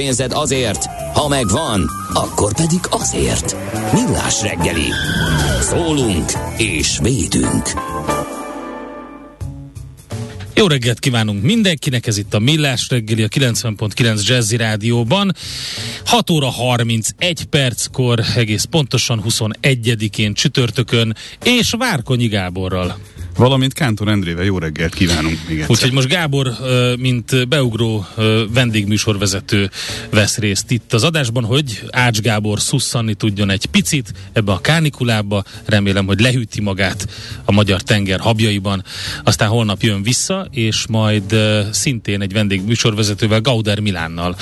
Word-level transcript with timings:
pénzed 0.00 0.32
azért, 0.32 0.84
ha 1.14 1.28
megvan, 1.28 1.90
akkor 2.12 2.54
pedig 2.54 2.80
azért. 2.90 3.56
Millás 3.92 4.42
reggeli. 4.42 4.88
Szólunk 5.60 6.32
és 6.56 6.98
védünk. 7.02 7.68
Jó 10.54 10.66
reggelt 10.66 10.98
kívánunk 10.98 11.42
mindenkinek, 11.42 12.06
ez 12.06 12.18
itt 12.18 12.34
a 12.34 12.38
Millás 12.38 12.88
reggeli 12.88 13.22
a 13.22 13.28
90.9 13.28 14.26
Jazzy 14.26 14.56
Rádióban. 14.56 15.34
6 16.04 16.30
óra 16.30 16.48
31 16.48 17.44
perckor, 17.44 18.20
egész 18.36 18.64
pontosan 18.64 19.22
21-én 19.28 20.34
csütörtökön, 20.34 21.16
és 21.44 21.74
Várkonyi 21.78 22.28
Gáborral. 22.28 22.98
Valamint 23.36 23.72
Kántor 23.72 24.08
Endrével 24.08 24.44
jó 24.44 24.58
reggelt 24.58 24.94
kívánunk 24.94 25.38
még 25.48 25.56
egyszer. 25.56 25.70
Úgyhogy 25.70 25.92
most 25.92 26.08
Gábor, 26.08 26.52
mint 26.98 27.48
beugró 27.48 28.06
vendégműsorvezető 28.52 29.70
vesz 30.10 30.38
részt 30.38 30.70
itt 30.70 30.92
az 30.92 31.04
adásban, 31.04 31.44
hogy 31.44 31.82
Ács 31.90 32.20
Gábor 32.20 32.60
szusszanni 32.60 33.14
tudjon 33.14 33.50
egy 33.50 33.66
picit 33.66 34.12
ebbe 34.32 34.52
a 34.52 34.60
kánikulába. 34.60 35.44
Remélem, 35.64 36.06
hogy 36.06 36.20
lehűti 36.20 36.60
magát 36.60 37.08
a 37.44 37.52
magyar 37.52 37.82
tenger 37.82 38.20
habjaiban. 38.20 38.84
Aztán 39.24 39.48
holnap 39.48 39.82
jön 39.82 40.02
vissza, 40.02 40.46
és 40.50 40.84
majd 40.88 41.34
szintén 41.70 42.20
egy 42.20 42.32
vendégműsorvezetővel, 42.32 43.40
Gauder 43.40 43.80
Milánnal 43.80 44.36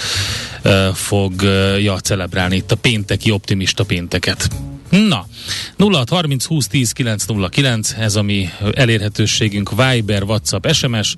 fogja 0.94 1.98
celebrálni 2.00 2.56
itt 2.56 2.72
a 2.72 2.76
pénteki 2.76 3.30
optimista 3.30 3.84
pénteket. 3.84 4.48
Na, 4.90 5.26
0630 5.76 6.44
20 6.44 6.66
10 6.66 6.92
909, 6.92 7.94
ez 7.98 8.16
a 8.16 8.22
mi 8.22 8.48
elérhetőségünk 8.74 9.70
Viber, 9.70 10.22
WhatsApp, 10.22 10.66
SMS, 10.72 11.14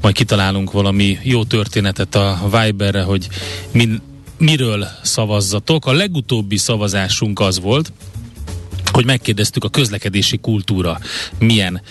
majd 0.00 0.14
kitalálunk 0.14 0.72
valami 0.72 1.18
jó 1.22 1.44
történetet 1.44 2.14
a 2.14 2.48
Viberre, 2.50 3.02
hogy 3.02 3.28
min, 3.72 4.00
miről 4.38 4.88
szavazzatok. 5.02 5.86
A 5.86 5.92
legutóbbi 5.92 6.56
szavazásunk 6.56 7.40
az 7.40 7.60
volt, 7.60 7.92
hogy 8.98 9.06
megkérdeztük 9.06 9.64
a 9.64 9.68
közlekedési 9.68 10.38
kultúra 10.38 10.98
milyen 11.38 11.82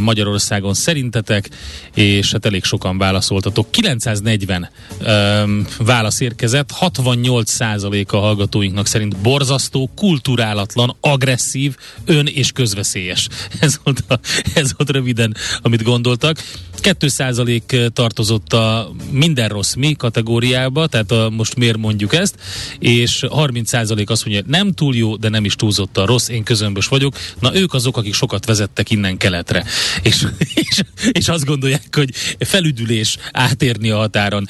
Magyarországon 0.00 0.74
szerintetek, 0.74 1.48
és 1.94 2.32
hát 2.32 2.46
elég 2.46 2.64
sokan 2.64 2.98
válaszoltatok. 2.98 3.70
940 3.70 4.68
um, 5.00 5.66
válasz 5.78 6.20
érkezett, 6.20 6.70
68% 6.80 8.06
a 8.06 8.16
hallgatóinknak 8.16 8.86
szerint 8.86 9.16
borzasztó, 9.16 9.90
kulturálatlan, 9.96 10.96
agresszív, 11.00 11.76
ön 12.04 12.26
és 12.26 12.52
közveszélyes. 12.52 13.28
Ez 13.60 13.78
volt, 13.82 14.04
a, 14.08 14.18
ez 14.54 14.72
volt 14.76 14.90
röviden, 14.90 15.36
amit 15.62 15.82
gondoltak. 15.82 16.42
2% 16.82 17.92
tartozott 17.92 18.52
a 18.52 18.92
minden 19.10 19.48
rossz 19.48 19.74
mi 19.74 19.92
kategóriába, 19.92 20.86
tehát 20.86 21.10
a, 21.10 21.30
most 21.30 21.56
miért 21.56 21.76
mondjuk 21.76 22.14
ezt, 22.14 22.36
és 22.78 23.24
30% 23.28 24.06
azt 24.06 24.24
mondja, 24.24 24.44
nem 24.46 24.72
túl 24.72 24.94
jó, 24.94 25.16
de 25.16 25.28
nem 25.28 25.44
is 25.44 25.54
túlzott 25.54 25.98
a 25.98 26.06
rossz, 26.06 26.28
én 26.28 26.44
közömbös 26.48 26.86
vagyok. 26.86 27.14
Na 27.40 27.54
ők 27.54 27.74
azok, 27.74 27.96
akik 27.96 28.14
sokat 28.14 28.46
vezettek 28.46 28.90
innen 28.90 29.16
keletre. 29.16 29.64
És, 30.02 30.26
és, 30.68 30.80
és 31.12 31.28
azt 31.28 31.44
gondolják, 31.44 31.82
hogy 31.92 32.10
felüdülés 32.38 33.16
átérni 33.32 33.90
a 33.90 33.96
határon. 33.96 34.48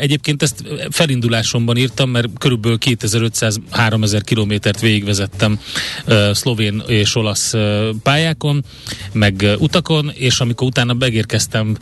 Egyébként 0.00 0.42
ezt 0.42 0.64
felindulásomban 0.90 1.76
írtam, 1.76 2.10
mert 2.10 2.28
körülbelül 2.38 2.78
2500-3000 2.80 4.20
kilométert 4.24 4.80
végigvezettem 4.80 5.60
szlovén 6.32 6.82
és 6.86 7.16
olasz 7.16 7.54
pályákon, 8.02 8.64
meg 9.12 9.46
utakon, 9.58 10.10
és 10.14 10.40
amikor 10.40 10.66
utána 10.66 10.92
megérkeztem 10.92 11.76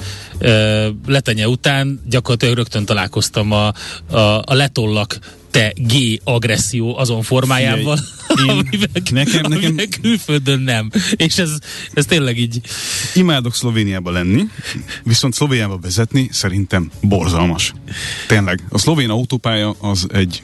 letenye 1.06 1.49
után, 1.49 2.00
gyakorlatilag 2.09 2.54
rögtön 2.54 2.84
találkoztam 2.84 3.53
a, 3.53 3.72
a, 4.10 4.19
a 4.44 4.54
letollak 4.54 5.19
te 5.52 5.72
G 5.76 6.20
agresszió 6.24 6.98
azon 6.98 7.22
formájával, 7.22 7.98
Én, 8.42 8.48
amivel, 8.48 8.88
nekem, 9.10 9.44
amivel 9.44 9.70
nekem 9.70 10.00
külföldön 10.00 10.60
nem. 10.60 10.90
És 11.16 11.38
ez, 11.38 11.50
ez 11.92 12.06
tényleg 12.06 12.38
így. 12.38 12.60
imádok 13.14 13.54
Szlovéniába 13.54 14.10
lenni, 14.10 14.42
viszont 15.04 15.34
Szlovéniába 15.34 15.78
vezetni 15.78 16.28
szerintem 16.30 16.91
borzalmas. 17.00 17.72
Tényleg. 18.26 18.64
A 18.68 18.78
szlovén 18.78 19.10
autópálya 19.10 19.74
az 19.80 20.06
egy 20.12 20.42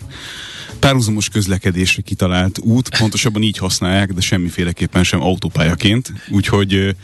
párhuzamos 0.79 1.29
közlekedésre 1.29 2.03
kitalált 2.03 2.59
út, 2.59 2.99
pontosabban 2.99 3.43
így 3.43 3.59
használják, 3.59 4.13
de 4.13 4.21
semmiféleképpen 4.21 5.05
sem 5.05 5.23
autópályaként. 5.23 6.13
Úgyhogy 6.31 6.95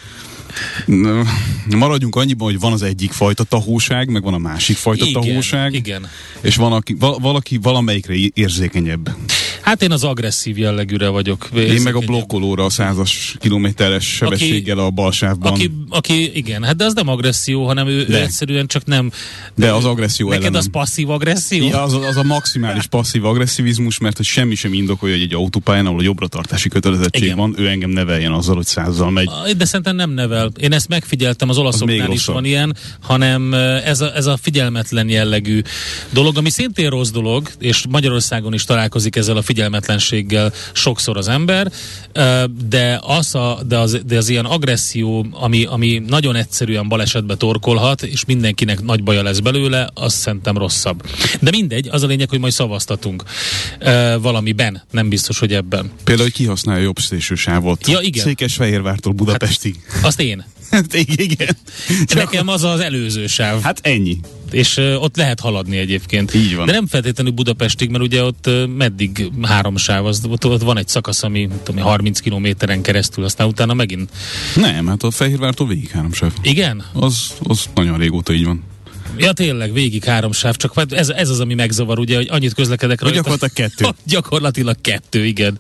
maradjunk 1.77 2.17
annyiban, 2.17 2.51
hogy 2.51 2.61
van 2.61 2.73
az 2.73 2.83
egyik 2.83 3.13
fajta 3.13 3.45
tahóság, 3.45 4.09
meg 4.09 4.23
van 4.23 4.35
a 4.35 4.39
másik 4.39 4.77
fajta 4.77 5.07
Igen, 5.07 5.23
tahóság. 5.23 5.73
igen. 5.75 6.07
És 6.41 6.57
van, 6.57 6.73
aki, 6.73 6.97
val- 6.99 7.21
valaki 7.21 7.59
valamelyikre 7.63 8.15
érzékenyebb. 8.35 9.17
Hát 9.65 9.83
én 9.83 9.93
az 9.93 10.05
agresszív 10.05 10.59
jellegűre 10.59 11.09
vagyok. 11.09 11.49
Én 11.55 11.83
meg 11.83 11.95
a 11.95 11.99
blokkolóra 11.99 12.65
a 12.65 12.71
százas 12.71 13.37
kilométeres 13.39 14.05
sebességgel 14.05 14.79
a 14.79 14.91
balsávban. 14.91 15.53
Aki, 15.53 15.71
aki, 15.89 16.37
igen, 16.37 16.63
hát 16.63 16.77
de 16.77 16.85
az 16.85 16.95
nem 16.95 17.09
agresszió, 17.09 17.67
hanem 17.67 17.87
ő, 17.87 17.99
ő 17.99 18.05
De. 18.05 18.23
egyszerűen 18.23 18.67
csak 18.67 18.85
nem... 18.85 19.11
De 19.55 19.73
az 19.73 19.85
agresszió 19.85 20.27
Neked 20.29 20.43
ellenem. 20.43 20.61
az 20.61 20.71
passzív 20.71 21.11
agresszió? 21.11 21.69
Ja, 21.69 21.83
az, 21.83 21.93
az 21.93 22.17
a 22.17 22.23
maximális 22.23 22.87
passzív 22.87 23.25
agresszivizmus, 23.25 23.99
mert 23.99 24.17
hogy 24.17 24.27
semmi 24.27 24.55
sem 24.55 24.73
indokolja, 24.73 25.15
hogy 25.15 25.25
egy 25.25 25.35
autópályán, 25.35 25.87
ahol 25.87 25.99
a 25.99 26.03
jobbra-tartási 26.03 26.69
kötelezettség 26.69 27.23
Igen. 27.23 27.37
van, 27.37 27.55
ő 27.59 27.69
engem 27.69 27.91
neveljen 27.91 28.33
azzal, 28.33 28.55
hogy 28.57 28.67
százzal 28.67 29.11
megy. 29.11 29.29
Ah, 29.29 29.51
De 29.51 29.65
szerintem 29.65 29.97
nem 29.97 30.11
nevel. 30.11 30.51
Én 30.61 30.73
ezt 30.73 30.89
megfigyeltem, 30.89 31.49
az 31.49 31.59
olaszoknál 31.59 31.97
is 31.97 32.05
rosszabb. 32.07 32.35
van 32.35 32.45
ilyen, 32.45 32.77
hanem 33.01 33.55
eh, 33.55 33.87
ez 33.87 34.01
a, 34.01 34.15
ez 34.17 34.27
a 34.27 34.39
figyelmetlen 34.43 35.09
jellegű 35.09 35.61
dolog, 36.11 36.37
ami 36.37 36.51
szintén 36.51 36.91
rossz 36.91 37.11
dolog, 37.11 37.51
és 37.59 37.85
Magyarországon 37.89 38.55
is 38.55 38.65
találkozik 38.65 39.17
ezzel 39.17 39.37
a 39.37 39.43
figyelmetlenséggel 39.55 40.53
sokszor 40.73 41.17
az 41.17 41.29
ember, 41.29 41.73
de 42.69 43.01
az, 43.03 43.35
a, 43.35 43.61
de 43.67 43.79
az, 43.79 43.99
de 44.07 44.17
az 44.17 44.29
ilyen 44.29 44.45
agresszió, 44.45 45.27
ami, 45.31 45.65
ami 45.65 46.03
nagyon 46.07 46.37
egyszerűen 46.37 46.89
balesetbe 46.89 47.35
torkolhat, 47.37 48.03
és 48.03 48.25
mindenkinek 48.25 48.83
nagy 48.83 49.03
baja 49.03 49.23
lesz 49.23 49.39
belőle, 49.39 49.91
az 49.95 50.15
szerintem 50.15 50.59
rosszabb. 50.59 51.07
De 51.41 51.51
mindegy, 51.51 51.89
az 51.91 52.03
a 52.03 52.07
lényeg, 52.07 52.29
hogy 52.29 52.39
majd 52.41 52.53
szavaztatunk 52.53 53.23
valamiben, 54.21 54.83
nem 54.91 55.09
biztos, 55.09 55.39
hogy 55.39 55.53
ebben. 55.53 55.91
Például, 56.05 56.27
hogy 56.29 56.37
kihasználja 56.37 56.81
a 56.81 56.85
jobb 56.85 56.99
szélsősávot. 56.99 57.89
Ja, 57.89 58.01
igen. 58.01 58.25
Székesfehérvártól 58.25 59.13
Budapestig. 59.13 59.77
Azt 60.03 60.21
én. 60.21 60.45
Hát, 60.71 60.95
igen. 60.95 61.57
Csak- 62.07 62.15
Nekem 62.19 62.49
az 62.49 62.63
az 62.65 62.81
előző 62.81 63.27
sáv. 63.27 63.63
Hát 63.63 63.79
ennyi. 63.83 64.19
És 64.55 64.77
ott 64.77 65.17
lehet 65.17 65.41
haladni 65.41 65.77
egyébként. 65.77 66.35
Így 66.35 66.57
van. 66.57 66.67
De 66.67 66.73
nem 66.73 66.87
feltétlenül 66.87 67.33
Budapestig, 67.33 67.91
mert 67.91 68.05
ugye 68.05 68.23
ott 68.23 68.51
meddig 68.77 69.31
három 69.43 69.77
sáv, 69.77 70.07
az, 70.07 70.21
ott, 70.29 70.47
ott 70.47 70.63
van 70.63 70.79
egy 70.79 70.89
szakasz, 70.89 71.23
ami 71.23 71.49
tudom, 71.63 71.79
én, 71.79 71.85
30 71.85 72.21
kilométeren 72.21 72.83
keresztül, 72.83 73.25
aztán 73.25 73.47
utána 73.47 73.75
megint. 73.75 74.11
Nem, 74.55 74.87
hát 74.87 75.03
a 75.03 75.11
Fehérvártól 75.11 75.67
végig 75.67 75.91
három 75.91 76.13
sáv. 76.13 76.33
Igen? 76.43 76.85
Az, 76.93 77.35
az 77.43 77.69
nagyon 77.75 77.99
régóta 77.99 78.33
így 78.33 78.45
van. 78.45 78.63
Ja 79.17 79.33
tényleg, 79.33 79.73
végig 79.73 80.05
három 80.05 80.33
sáv, 80.33 80.57
csak 80.57 80.75
hát 80.75 80.93
ez, 80.93 81.09
ez 81.09 81.29
az, 81.29 81.41
ami 81.41 81.55
megzavar, 81.55 81.99
ugye, 81.99 82.17
hogy 82.17 82.29
annyit 82.31 82.55
közlekedek 82.55 83.01
rajta. 83.01 83.17
gyakorlatilag 83.17 83.53
kettő. 83.53 83.87
gyakorlatilag 84.15 84.77
kettő, 84.81 85.25
igen. 85.25 85.59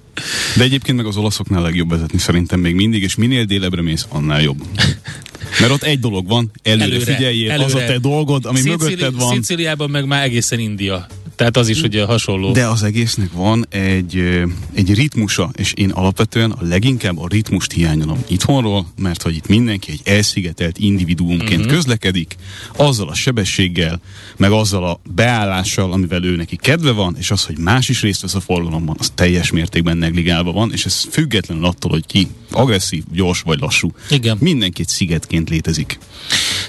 De 0.56 0.62
egyébként 0.62 0.96
meg 0.96 1.06
az 1.06 1.16
olaszoknál 1.16 1.62
legjobb 1.62 1.90
vezetni 1.90 2.18
szerintem 2.18 2.60
még 2.60 2.74
mindig, 2.74 3.02
és 3.02 3.14
minél 3.14 3.44
délebbre 3.44 3.82
mész, 3.82 4.06
annál 4.08 4.42
jobb. 4.42 4.62
Mert 5.60 5.72
ott 5.72 5.82
egy 5.82 6.00
dolog 6.00 6.26
van, 6.28 6.50
előre, 6.62 6.84
előre 6.84 7.12
figyeljél, 7.12 7.50
előre. 7.50 7.64
az 7.66 7.74
a 7.74 7.78
te 7.78 7.98
dolgod, 7.98 8.44
ami 8.44 8.56
Szicili- 8.56 8.76
mögötted 8.76 9.14
van. 9.14 9.34
Sziciliában 9.34 9.90
meg 9.90 10.06
már 10.06 10.22
egészen 10.22 10.58
India. 10.58 11.06
Tehát 11.36 11.56
az 11.56 11.68
is 11.68 11.82
ugye 11.82 12.04
hasonló. 12.04 12.52
De 12.52 12.66
az 12.66 12.82
egésznek 12.82 13.32
van 13.32 13.66
egy, 13.68 14.42
egy 14.74 14.94
ritmusa, 14.94 15.50
és 15.56 15.72
én 15.72 15.90
alapvetően 15.90 16.50
a 16.50 16.58
leginkább 16.60 17.18
a 17.18 17.28
ritmust 17.28 17.72
hiányolom 17.72 18.24
itthonról, 18.28 18.86
mert 18.98 19.22
hogy 19.22 19.36
itt 19.36 19.46
mindenki 19.46 19.90
egy 19.90 20.00
elszigetelt 20.04 20.78
individuumként 20.78 21.60
uh-huh. 21.60 21.74
közlekedik, 21.74 22.36
azzal 22.76 23.08
a 23.08 23.14
sebességgel, 23.14 24.00
meg 24.36 24.50
azzal 24.50 24.84
a 24.84 25.00
beállással, 25.14 25.92
amivel 25.92 26.24
ő 26.24 26.36
neki 26.36 26.56
kedve 26.56 26.90
van, 26.90 27.16
és 27.18 27.30
az, 27.30 27.44
hogy 27.44 27.58
más 27.58 27.88
is 27.88 28.02
részt 28.02 28.20
vesz 28.20 28.34
a 28.34 28.40
forgalomban, 28.40 28.96
az 28.98 29.12
teljes 29.14 29.50
mértékben 29.50 29.96
negligálva 29.96 30.52
van, 30.52 30.72
és 30.72 30.84
ez 30.84 31.04
függetlenül 31.10 31.64
attól, 31.64 31.90
hogy 31.90 32.06
ki 32.06 32.28
agresszív, 32.50 33.02
gyors 33.12 33.40
vagy 33.40 33.60
lassú. 33.60 33.92
Igen. 34.10 34.36
Mindenki 34.40 34.80
egy 34.80 34.88
szigetként 34.88 35.50
létezik. 35.50 35.98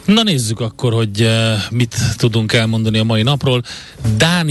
Na 0.06 0.24
nézzük 0.24 0.60
akkor, 0.60 0.94
hogy 0.94 1.22
uh, 1.22 1.54
mit 1.70 1.96
tudunk 2.18 2.54
elmondani 2.54 2.98
a 2.98 3.04
mai 3.04 3.22
napról. 3.22 3.64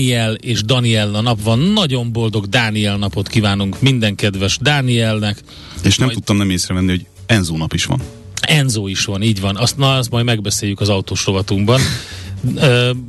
Dániel 0.04 0.34
és 0.34 0.62
Daniel 0.62 1.14
a 1.14 1.20
nap 1.20 1.42
van. 1.42 1.58
Nagyon 1.58 2.12
boldog 2.12 2.46
Dániel 2.46 2.96
napot 2.96 3.28
kívánunk 3.28 3.80
minden 3.80 4.14
kedves 4.14 4.58
Dánielnek. 4.60 5.38
És 5.82 5.96
nem 5.96 6.06
Majd- 6.06 6.18
tudtam 6.18 6.36
nem 6.36 6.50
észrevenni, 6.50 6.88
hogy 6.90 7.06
Enzo 7.26 7.56
nap 7.56 7.72
is 7.72 7.84
van. 7.84 8.00
Enzo 8.40 8.86
is 8.86 9.04
van, 9.04 9.22
így 9.22 9.40
van. 9.40 9.56
Azt, 9.56 9.76
na, 9.76 9.94
azt 9.94 10.10
majd 10.10 10.24
megbeszéljük 10.24 10.80
az 10.80 10.88
autós 10.88 11.24
rovatunkban. 11.26 11.80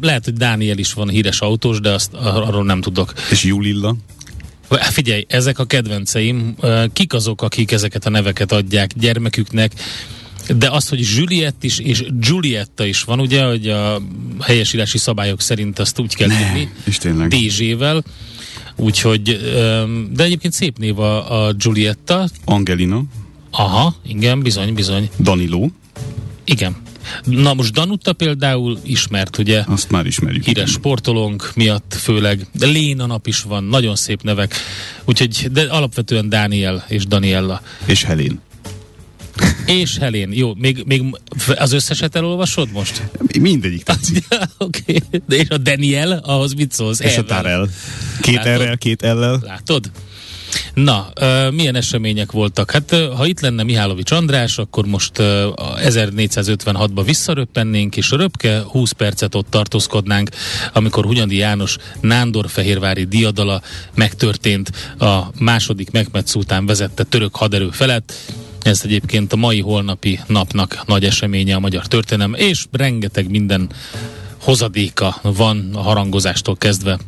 Lehet, 0.02 0.24
hogy 0.24 0.34
Dániel 0.34 0.78
is 0.78 0.94
van 0.94 1.10
híres 1.10 1.40
autós, 1.40 1.80
de 1.80 1.90
azt 1.92 2.14
ar- 2.14 2.48
arról 2.48 2.64
nem 2.64 2.82
tudok. 2.82 3.14
És 3.32 3.44
Julilla? 3.44 3.96
Figyelj, 4.70 5.26
ezek 5.28 5.60
a 5.60 5.66
kedvenceim. 5.66 6.56
Kik 6.94 7.14
azok, 7.14 7.42
akik 7.42 7.72
ezeket 7.72 8.06
a 8.06 8.10
neveket 8.10 8.52
adják 8.52 8.92
gyermeküknek? 8.96 9.72
De 10.58 10.70
az, 10.70 10.90
hogy 10.90 11.00
Juliett 11.16 11.64
is 11.64 11.80
és 11.80 12.04
Giulietta 12.20 12.86
is 12.86 13.04
van, 13.04 13.20
ugye, 13.20 13.46
hogy 13.46 13.68
a 13.68 14.02
helyesírási 14.42 14.98
szabályok 14.98 15.42
szerint 15.42 15.80
azt 15.80 16.00
úgy 16.00 16.16
kell 16.16 16.30
írni. 16.30 16.72
És 16.84 16.98
tényleg. 16.98 17.28
DZ-vel. 17.28 18.04
Úgyhogy, 18.76 19.40
de 20.12 20.24
egyébként 20.24 20.54
szép 20.54 20.78
név 20.78 21.00
a, 21.00 21.46
a 21.48 21.54
Giulietta. 21.54 22.30
Angelina, 22.46 23.04
Aha, 23.52 23.96
igen, 24.08 24.42
bizony, 24.42 24.74
bizony. 24.74 25.10
Danilo, 25.20 25.68
Igen. 26.46 26.76
Na 27.24 27.54
most 27.54 27.74
Danuta 27.74 28.14
például 28.14 28.80
ismert, 28.84 29.38
ugye? 29.38 29.64
azt 29.68 29.90
már 29.90 30.06
ismerjük. 30.06 30.44
Híres 30.44 30.72
sportolónk 30.72 31.52
miatt 31.56 31.96
főleg. 32.02 32.48
De 32.52 32.66
Léna 32.66 33.06
nap 33.06 33.28
is 33.28 33.42
van, 33.42 33.64
nagyon 33.64 33.96
szép 33.96 34.22
nevek. 34.22 34.56
Úgyhogy, 35.06 35.48
de 35.52 35.62
alapvetően 35.62 36.30
Dániel 36.30 36.86
és 36.88 37.06
Daniella. 37.06 37.62
És 37.86 38.04
Helén. 38.04 38.40
És 39.66 39.98
Helén. 39.98 40.32
Jó, 40.34 40.54
még, 40.54 40.84
még 40.86 41.04
az 41.56 41.72
összeset 41.72 42.16
elolvasod 42.16 42.72
most? 42.72 43.02
Mindegyik 43.40 43.84
tetszik. 43.84 44.26
Oké. 44.58 44.82
Okay. 44.88 45.22
De 45.28 45.36
és 45.36 45.50
a 45.50 45.58
Daniel, 45.58 46.12
ahhoz 46.12 46.54
mit 46.54 46.72
szólsz? 46.72 47.00
És 47.00 47.18
a 47.18 47.18
Elvel. 47.18 47.42
Tarel. 47.42 47.70
Két 48.22 48.46
r 48.46 48.78
két 48.78 49.02
l 49.02 49.40
Látod? 49.42 49.92
Na, 50.74 51.12
uh, 51.22 51.52
milyen 51.52 51.76
események 51.76 52.32
voltak? 52.32 52.72
Hát, 52.72 52.92
uh, 52.92 53.14
ha 53.14 53.26
itt 53.26 53.40
lenne 53.40 53.64
Mihálovics 53.64 54.12
András, 54.12 54.58
akkor 54.58 54.86
most 54.86 55.20
uh, 55.20 55.26
a 55.56 55.76
1456-ba 55.78 57.02
visszaröppennénk, 57.06 57.98
és 57.98 58.12
röpke 58.12 58.62
20 58.62 58.92
percet 58.92 59.36
ott 59.36 59.50
tartózkodnánk, 59.50 60.30
amikor 60.74 61.06
Hunyadi 61.06 61.38
János 61.38 61.78
Nándorfehérvári 62.02 63.04
diadala 63.04 63.62
megtörtént 63.94 64.72
a 65.00 65.20
második 65.40 65.92
Mehmed 65.92 66.28
Szultán 66.28 66.66
vezette 66.66 67.04
török 67.04 67.36
haderő 67.36 67.70
felett. 67.72 68.14
Ez 68.66 68.82
egyébként 68.84 69.34
a 69.34 69.36
mai 69.36 69.62
holnapi 69.62 70.20
napnak 70.28 70.84
nagy 70.86 71.06
eseménye 71.06 71.56
a 71.56 71.60
magyar 71.60 71.88
történelem, 71.88 72.34
és 72.34 72.66
rengeteg 72.72 73.30
minden 73.30 73.70
hozadéka 74.42 75.20
van 75.22 75.70
a 75.74 75.82
harangozástól 75.82 76.56
kezdve 76.56 77.00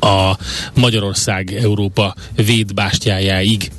a 0.00 0.36
Magyarország 0.74 1.52
Európa 1.52 2.14
védbástyájáig. 2.34 3.70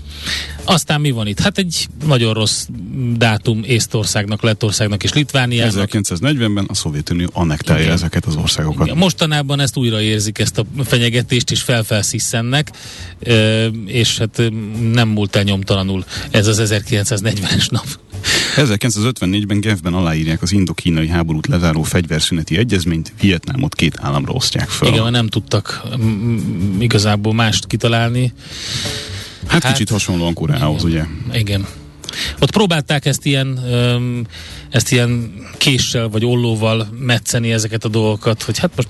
Aztán 0.64 1.02
mi 1.02 1.12
van 1.12 1.28
itt? 1.28 1.40
Hát 1.40 1.58
egy 1.58 1.88
nagyon 2.06 2.34
rossz 2.34 2.66
dátum 3.14 3.64
Észtországnak, 3.64 4.42
Lettországnak 4.42 5.04
és 5.04 5.14
Litvániának. 5.14 5.90
1940-ben 5.92 6.66
a 6.68 6.74
Szovjetunió 6.74 7.30
annektálja 7.34 7.82
Igen. 7.82 7.94
ezeket 7.94 8.26
az 8.26 8.36
országokat. 8.36 8.96
Mostanában 8.96 9.60
ezt 9.60 9.78
újra 9.78 10.02
érzik, 10.02 10.40
ezt 10.40 10.58
a 10.58 10.66
fenyegetést, 10.84 11.52
és 11.52 11.62
felfelszisszennek, 11.62 12.72
ö, 13.20 13.66
és 13.86 14.18
hát 14.18 14.42
nem 14.92 15.08
múlt 15.08 15.36
el 15.36 15.44
nyomtalanul 15.44 16.06
ez 16.32 16.48
az 16.48 16.62
1940-es 16.64 17.72
nap. 17.72 17.86
1954-ben 18.56 19.60
Genfben 19.60 19.94
aláírják 19.94 20.42
az 20.42 20.52
indokínai 20.52 21.08
háborút 21.08 21.48
lezáró 21.48 21.84
fegyverszüneti 21.84 22.58
egyezményt, 22.58 23.14
Vietnámot 23.22 23.76
két 23.76 23.98
államra 24.02 24.34
osztják 24.34 24.70
fel. 24.70 24.88
Igen, 24.88 25.02
mert 25.02 25.14
nem 25.14 25.28
tudtak 25.28 25.84
mm, 25.98 26.82
igazából 26.82 27.34
mást 27.34 27.68
kitalálni. 27.68 28.34
Hát, 29.48 29.64
hát- 29.64 29.72
kicsit 29.72 29.90
hasonlóan 29.90 30.34
Koreához, 30.34 30.84
ugye? 30.84 31.04
Igen. 31.32 31.68
Ott 32.40 32.52
próbálták 32.52 33.06
ezt 33.06 33.26
ilyen, 33.26 33.60
ezt 34.70 34.92
ilyen 34.92 35.34
késsel 35.58 36.08
vagy 36.10 36.26
ollóval 36.26 36.88
metszeni 37.00 37.52
ezeket 37.52 37.84
a 37.84 37.88
dolgokat, 37.88 38.44
hogy 38.44 38.60
hát 38.60 38.72
most 38.76 38.90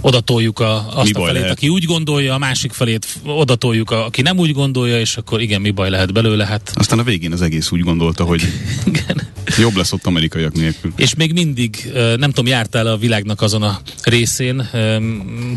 odatoljuk 0.00 0.60
a, 0.60 0.98
azt 0.98 1.12
Mi 1.12 1.20
a 1.20 1.24
felét, 1.24 1.40
lehet? 1.40 1.50
aki 1.50 1.68
úgy 1.68 1.84
gondolja, 1.84 2.34
a 2.34 2.38
másik 2.38 2.72
felét 2.72 3.06
odatoljuk, 3.24 3.90
a, 3.90 4.04
aki 4.04 4.22
nem 4.22 4.38
úgy 4.38 4.52
gondolja, 4.52 5.00
és 5.00 5.16
akkor 5.16 5.40
igen, 5.40 5.60
mi 5.60 5.70
baj 5.70 5.90
lehet 5.90 6.12
belőle, 6.12 6.46
hát 6.46 6.72
Aztán 6.74 6.98
a 6.98 7.02
végén 7.02 7.32
az 7.32 7.42
egész 7.42 7.70
úgy 7.70 7.80
gondolta, 7.80 8.24
hogy 8.24 8.42
igen. 8.84 9.22
jobb 9.58 9.76
lesz 9.76 9.92
ott 9.92 10.06
amerikaiak 10.06 10.52
nélkül. 10.52 10.92
És 10.96 11.14
még 11.14 11.32
mindig, 11.32 11.92
nem 11.94 12.30
tudom, 12.30 12.46
jártál 12.46 12.86
a 12.86 12.96
világnak 12.96 13.42
azon 13.42 13.62
a 13.62 13.80
részén, 14.02 14.68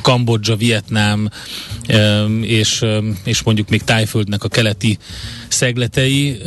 Kambodzsa, 0.01 0.55
Vietnám, 0.55 1.29
és, 2.41 2.85
és 3.23 3.43
mondjuk 3.43 3.69
még 3.69 3.83
Tájföldnek 3.83 4.43
a 4.43 4.47
keleti 4.47 4.97
szegletei. 5.49 6.37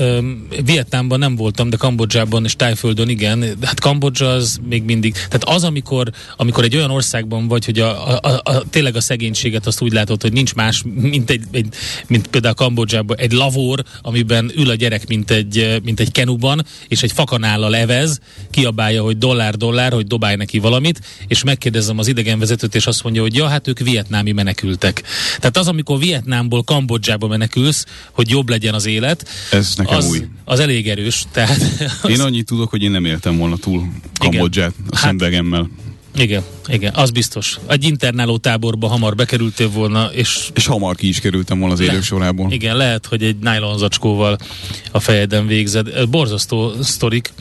Vietnámban 0.65 1.19
nem 1.19 1.37
voltam, 1.37 1.71
de 1.71 1.77
Kambodzsában 1.77 2.45
és 2.45 2.57
Tájföldön 2.57 3.09
igen. 3.09 3.45
Hát 3.63 3.81
Kambodzsa 3.81 4.29
az 4.29 4.61
még 4.69 4.83
mindig, 4.83 5.13
tehát 5.13 5.45
az, 5.45 5.65
amikor, 5.65 6.11
amikor 6.37 6.65
egy 6.65 6.77
olyan 6.77 6.91
országban 6.91 7.49
vagy, 7.49 7.65
hogy 7.65 7.79
a, 7.79 8.09
a, 8.09 8.19
a, 8.23 8.41
a, 8.45 8.63
tényleg 8.71 8.97
a 8.97 9.01
szegénységet 9.01 9.67
azt 9.67 9.83
úgy 9.83 9.93
látod, 9.93 10.23
hogy 10.23 10.33
nincs 10.33 10.55
más, 10.55 10.83
mint, 10.85 11.31
egy, 11.31 11.43
egy, 11.51 11.67
mint 12.07 12.27
például 12.27 12.55
Kambodzsában 12.55 13.17
egy 13.19 13.33
lavor, 13.33 13.83
amiben 14.03 14.51
ül 14.57 14.71
a 14.71 14.75
gyerek, 14.75 15.09
mint 15.09 15.31
egy, 15.31 15.81
mint 15.85 16.01
egy 16.01 16.11
kenuban, 16.11 16.65
és 16.89 17.03
egy 17.03 17.13
fakanállal 17.13 17.77
evez, 17.77 18.21
kiabálja, 18.51 19.03
hogy 19.03 19.19
dollár, 19.19 19.57
dollár, 19.57 19.93
hogy 19.93 20.07
dobálj 20.07 20.37
neki 20.37 20.59
valamit, 20.59 21.01
és 21.27 21.43
megkérdezem 21.43 21.99
az 21.99 22.09
idegenvezetőt, 22.09 22.75
és 22.75 22.87
azt 22.87 23.03
mondja, 23.03 23.23
hogy 23.23 23.35
ja, 23.35 23.47
hát 23.47 23.69
ők 23.69 23.79
vietnámi 23.79 24.33
menekültek. 24.33 25.03
Tehát 25.39 25.57
az, 25.57 25.69
amikor 25.69 25.99
Vietnámból 25.99 26.63
Kambodzsába 26.63 27.27
menekülsz, 27.27 27.87
hogy 28.13 28.31
jobb 28.31 28.49
legyen 28.49 28.75
az 28.75 28.87
élet, 28.93 29.29
Ez 29.51 29.75
nekem 29.77 29.97
az, 29.97 30.09
új. 30.09 30.27
az 30.45 30.61
elég 30.61 30.89
erős. 30.89 31.25
Tehát 31.33 31.61
az, 32.03 32.11
Én 32.11 32.21
annyit 32.21 32.47
tudok, 32.47 32.71
hogy 32.71 32.83
én 32.83 32.91
nem 32.91 33.05
éltem 33.05 33.37
volna 33.37 33.57
túl 33.57 33.83
Kambodzsát 34.19 34.73
a 34.91 34.97
Hát- 34.97 35.05
szemvegemmel. 35.05 35.71
igen, 36.15 36.43
igen, 36.67 36.95
az 36.95 37.11
biztos. 37.11 37.59
Egy 37.69 37.85
internáló 37.85 38.37
táborba 38.37 38.89
hamar 38.89 39.15
bekerültél 39.15 39.69
volna, 39.71 40.05
és 40.13 40.49
És 40.55 40.67
hamar 40.67 40.97
ki 40.97 41.09
is 41.09 41.21
kerültem 41.21 41.59
volna 41.59 41.75
az 41.75 41.81
Le- 41.81 41.87
élők 41.93 42.03
sorából. 42.03 42.53
Igen, 42.53 42.77
lehet, 42.77 43.07
hogy 43.07 43.23
egy 43.23 43.37
nylon 43.43 43.79
zacskóval 43.79 44.39
a 44.91 45.01
fejeden 45.01 45.47
végzed. 45.47 46.09
Borzasztó 46.09 46.73
sztorik. 46.83 47.33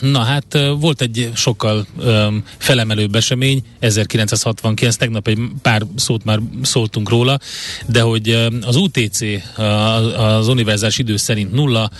Na 0.00 0.18
hát 0.18 0.58
volt 0.78 1.00
egy 1.00 1.30
sokkal 1.34 1.86
öm, 1.98 2.44
felemelőbb 2.58 3.14
esemény, 3.14 3.62
1969, 3.78 4.96
tegnap 4.96 5.28
egy 5.28 5.38
pár 5.62 5.82
szót 5.96 6.24
már 6.24 6.40
szóltunk 6.62 7.08
róla, 7.08 7.38
de 7.86 8.00
hogy 8.00 8.48
az 8.60 8.76
UTC, 8.76 9.20
az 10.16 10.48
univerzális 10.48 10.98
idő 10.98 11.16
szerint 11.16 11.52
nulla, 11.52 11.90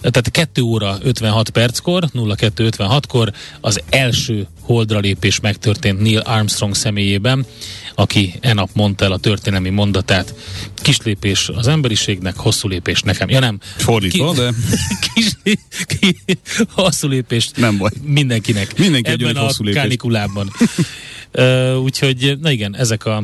tehát 0.00 0.30
2 0.30 0.62
óra 0.62 0.96
56 1.02 1.50
perckor, 1.50 2.04
0256-kor 2.14 3.32
az 3.60 3.80
első 3.88 4.46
holdra 4.60 4.98
lépés 4.98 5.40
megtörtént 5.40 6.00
Neil 6.00 6.18
Armstrong 6.18 6.74
személyében, 6.74 7.46
aki 7.94 8.34
e 8.40 8.52
nap 8.52 8.70
mondta 8.72 9.04
el 9.04 9.12
a 9.12 9.18
történelmi 9.18 9.70
mondatát. 9.70 10.34
Kis 10.74 10.98
lépés 11.02 11.48
az 11.48 11.66
emberiségnek, 11.66 12.36
hosszú 12.36 12.68
lépés 12.68 13.02
nekem. 13.02 13.28
Ja 13.28 13.40
nem. 13.40 13.58
Fordítva, 13.76 14.34
de 14.34 14.52
Kis, 15.14 15.26
ki, 15.86 16.16
hosszú 16.70 17.08
lépést 17.08 17.56
Nem 17.56 17.78
baj. 17.78 17.90
mindenkinek. 18.04 18.78
Mindenki 18.78 19.10
Ebben 19.10 19.36
a 19.36 19.40
hosszú 19.40 19.64
lépést. 19.64 19.82
kánikulában. 19.82 20.50
uh, 21.34 21.82
úgyhogy, 21.82 22.38
na 22.40 22.50
igen, 22.50 22.76
ezek 22.76 23.04
a 23.04 23.22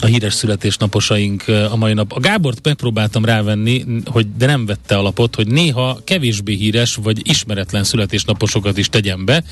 a 0.00 0.06
híres 0.06 0.34
születésnaposaink 0.34 1.44
a 1.70 1.76
mai 1.76 1.92
nap. 1.92 2.12
A 2.12 2.20
Gábort 2.20 2.64
megpróbáltam 2.64 3.24
rávenni, 3.24 3.84
hogy 4.04 4.26
de 4.36 4.46
nem 4.46 4.66
vette 4.66 4.96
alapot, 4.96 5.34
hogy 5.34 5.46
néha 5.46 6.00
kevésbé 6.04 6.54
híres 6.54 6.94
vagy 6.94 7.20
ismeretlen 7.28 7.84
születésnaposokat 7.84 8.78
is 8.78 8.88
tegyen 8.88 9.24
be, 9.24 9.44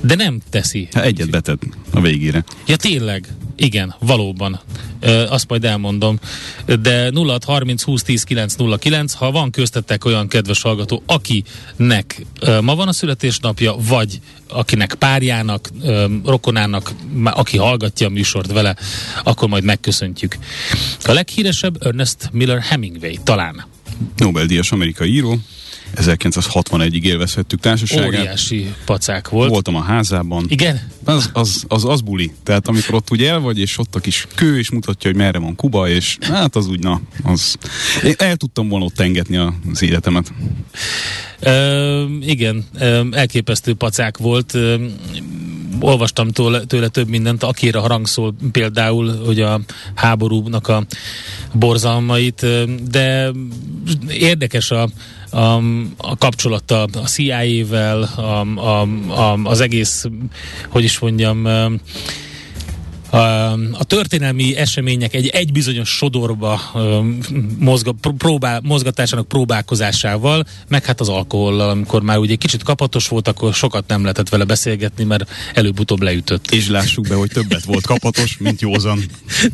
de 0.00 0.14
nem 0.14 0.40
teszi. 0.50 0.88
hát 0.92 1.04
egyet 1.04 1.30
betett 1.30 1.62
a 1.90 2.00
végére. 2.00 2.44
Ja 2.66 2.76
tényleg, 2.76 3.28
igen, 3.56 3.94
valóban. 3.98 4.60
Azt 5.28 5.48
majd 5.48 5.64
elmondom. 5.64 6.18
De 6.80 7.10
06 7.14 7.44
30 7.44 7.82
20 7.82 8.02
10 8.02 8.22
909, 8.22 9.12
ha 9.12 9.30
van 9.30 9.50
köztetek 9.50 10.04
olyan 10.04 10.28
kedves 10.28 10.62
hallgató, 10.62 11.02
akinek 11.06 12.26
ma 12.60 12.74
van 12.74 12.88
a 12.88 12.92
születésnapja, 12.92 13.76
vagy 13.88 14.20
akinek 14.48 14.94
párjának, 14.94 15.70
rokonának, 16.24 16.92
aki 17.24 17.56
hallgatja 17.56 18.06
a 18.06 18.10
műsort 18.10 18.52
vele, 18.52 18.76
akkor 19.24 19.48
majd 19.48 19.64
megköszöntjük. 19.64 20.36
A 21.04 21.12
leghíresebb 21.12 21.86
Ernest 21.86 22.28
Miller 22.32 22.60
Hemingway 22.60 23.14
talán. 23.24 23.64
Nobel-díjas 24.16 24.72
amerikai 24.72 25.10
író. 25.10 25.38
1961-ig 25.96 27.02
élvezhettük 27.02 27.60
társaságát. 27.60 28.06
Óriási 28.06 28.74
pacák 28.84 29.28
volt. 29.28 29.50
Voltam 29.50 29.76
a 29.76 29.82
házában. 29.82 30.44
Igen? 30.48 30.80
Az, 31.04 31.30
az, 31.32 31.64
az, 31.68 31.84
az 31.84 32.00
buli. 32.00 32.32
Tehát 32.42 32.68
amikor 32.68 32.94
ott 32.94 33.10
ugye 33.10 33.30
el 33.30 33.38
vagy, 33.38 33.58
és 33.58 33.78
ott 33.78 33.94
a 33.94 34.00
kis 34.00 34.26
kő, 34.34 34.58
és 34.58 34.70
mutatja, 34.70 35.10
hogy 35.10 35.18
merre 35.18 35.38
van 35.38 35.56
Kuba, 35.56 35.88
és 35.88 36.18
hát 36.20 36.56
az 36.56 36.66
úgy, 36.66 36.80
na, 36.80 37.00
az... 37.22 37.56
Én 38.04 38.14
el 38.18 38.36
tudtam 38.36 38.68
volna 38.68 38.84
ott 38.84 39.00
engetni 39.00 39.36
az 39.70 39.82
életemet. 39.82 40.32
Ö, 41.40 42.04
igen, 42.20 42.64
ö, 42.78 43.04
elképesztő 43.10 43.74
pacák 43.74 44.16
volt. 44.16 44.54
Ö, 44.54 44.86
olvastam 45.80 46.30
tőle, 46.30 46.60
tőle 46.64 46.88
több 46.88 47.08
mindent, 47.08 47.42
akire 47.42 47.78
harangszól 47.78 48.34
például, 48.52 49.24
hogy 49.24 49.40
a 49.40 49.60
háborúnak 49.94 50.68
a 50.68 50.84
borzalmait, 51.52 52.46
de 52.90 53.30
érdekes 54.08 54.70
a, 54.70 54.88
a, 55.30 55.56
a 55.96 56.16
kapcsolata 56.18 56.82
a 56.82 57.06
CIA-vel, 57.06 58.02
a, 58.02 58.40
a, 58.56 58.80
a, 59.08 59.38
az 59.44 59.60
egész, 59.60 60.04
hogy 60.68 60.84
is 60.84 60.98
mondjam, 60.98 61.48
a, 63.10 63.84
történelmi 63.84 64.56
események 64.56 65.14
egy, 65.14 65.26
egy 65.26 65.52
bizonyos 65.52 65.88
sodorba 65.88 66.60
mozga, 67.58 67.92
pró- 67.92 68.12
próbál, 68.12 68.60
mozgatásának 68.64 69.28
próbálkozásával, 69.28 70.44
meg 70.68 70.84
hát 70.84 71.00
az 71.00 71.08
alkohollal, 71.08 71.70
amikor 71.70 72.02
már 72.02 72.18
ugye 72.18 72.32
egy 72.32 72.38
kicsit 72.38 72.62
kapatos 72.62 73.08
volt, 73.08 73.28
akkor 73.28 73.54
sokat 73.54 73.86
nem 73.86 74.02
lehetett 74.02 74.28
vele 74.28 74.44
beszélgetni, 74.44 75.04
mert 75.04 75.30
előbb-utóbb 75.54 76.02
leütött. 76.02 76.50
És 76.50 76.68
lássuk 76.68 77.08
be, 77.08 77.14
hogy 77.14 77.30
többet 77.30 77.64
volt 77.64 77.86
kapatos, 77.86 78.36
mint 78.36 78.60
józan. 78.60 79.00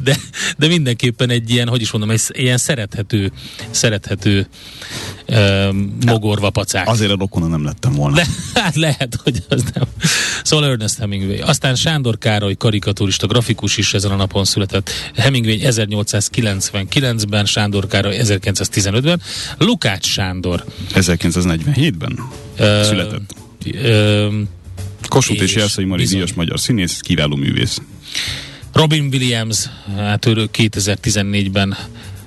De, 0.05 0.17
de 0.59 0.67
mindenképpen 0.67 1.31
egy 1.31 1.51
ilyen, 1.51 1.69
hogy 1.69 1.81
is 1.81 1.91
mondom, 1.91 2.11
egy 2.11 2.23
ilyen 2.33 2.59
szerethető, 2.59 3.33
szerethető 3.71 4.49
ö, 5.27 5.69
mogorva 6.07 6.51
pacák. 6.51 6.89
Azért 6.89 7.11
a 7.11 7.17
rokona 7.19 7.47
nem 7.47 7.65
lettem 7.65 7.93
volna. 7.93 8.17
Le, 8.17 8.27
hát 8.55 8.75
lehet, 8.75 9.19
hogy 9.23 9.43
az 9.49 9.65
nem. 9.75 9.85
Szóval 10.43 10.71
Ernest 10.71 10.99
Hemingway. 10.99 11.41
Aztán 11.41 11.75
Sándor 11.75 12.19
Károly 12.19 12.55
karikaturista, 12.55 13.27
grafikus 13.27 13.77
is 13.77 13.95
ezen 13.95 14.11
a 14.11 14.17
napon 14.17 14.45
született. 14.45 14.91
Hemingway 15.17 15.59
1899-ben, 15.61 17.45
Sándor 17.45 17.87
Károly 17.87 18.17
1915-ben. 18.19 19.21
Lukács 19.59 20.07
Sándor. 20.07 20.65
1947-ben 20.95 22.19
Ö, 22.57 22.81
született. 22.85 23.35
Ö, 23.73 24.29
Kossuth 25.09 25.43
és 25.43 25.51
és 25.51 25.57
Jelszai 25.57 25.85
Mari 25.85 26.05
díjas 26.05 26.33
magyar 26.33 26.61
színész, 26.61 27.01
kiváló 27.01 27.37
művész. 27.37 27.81
Robin 28.73 29.09
Williams, 29.13 29.69
hát 29.97 30.27
ő 30.27 30.49
2014-ben 30.53 31.77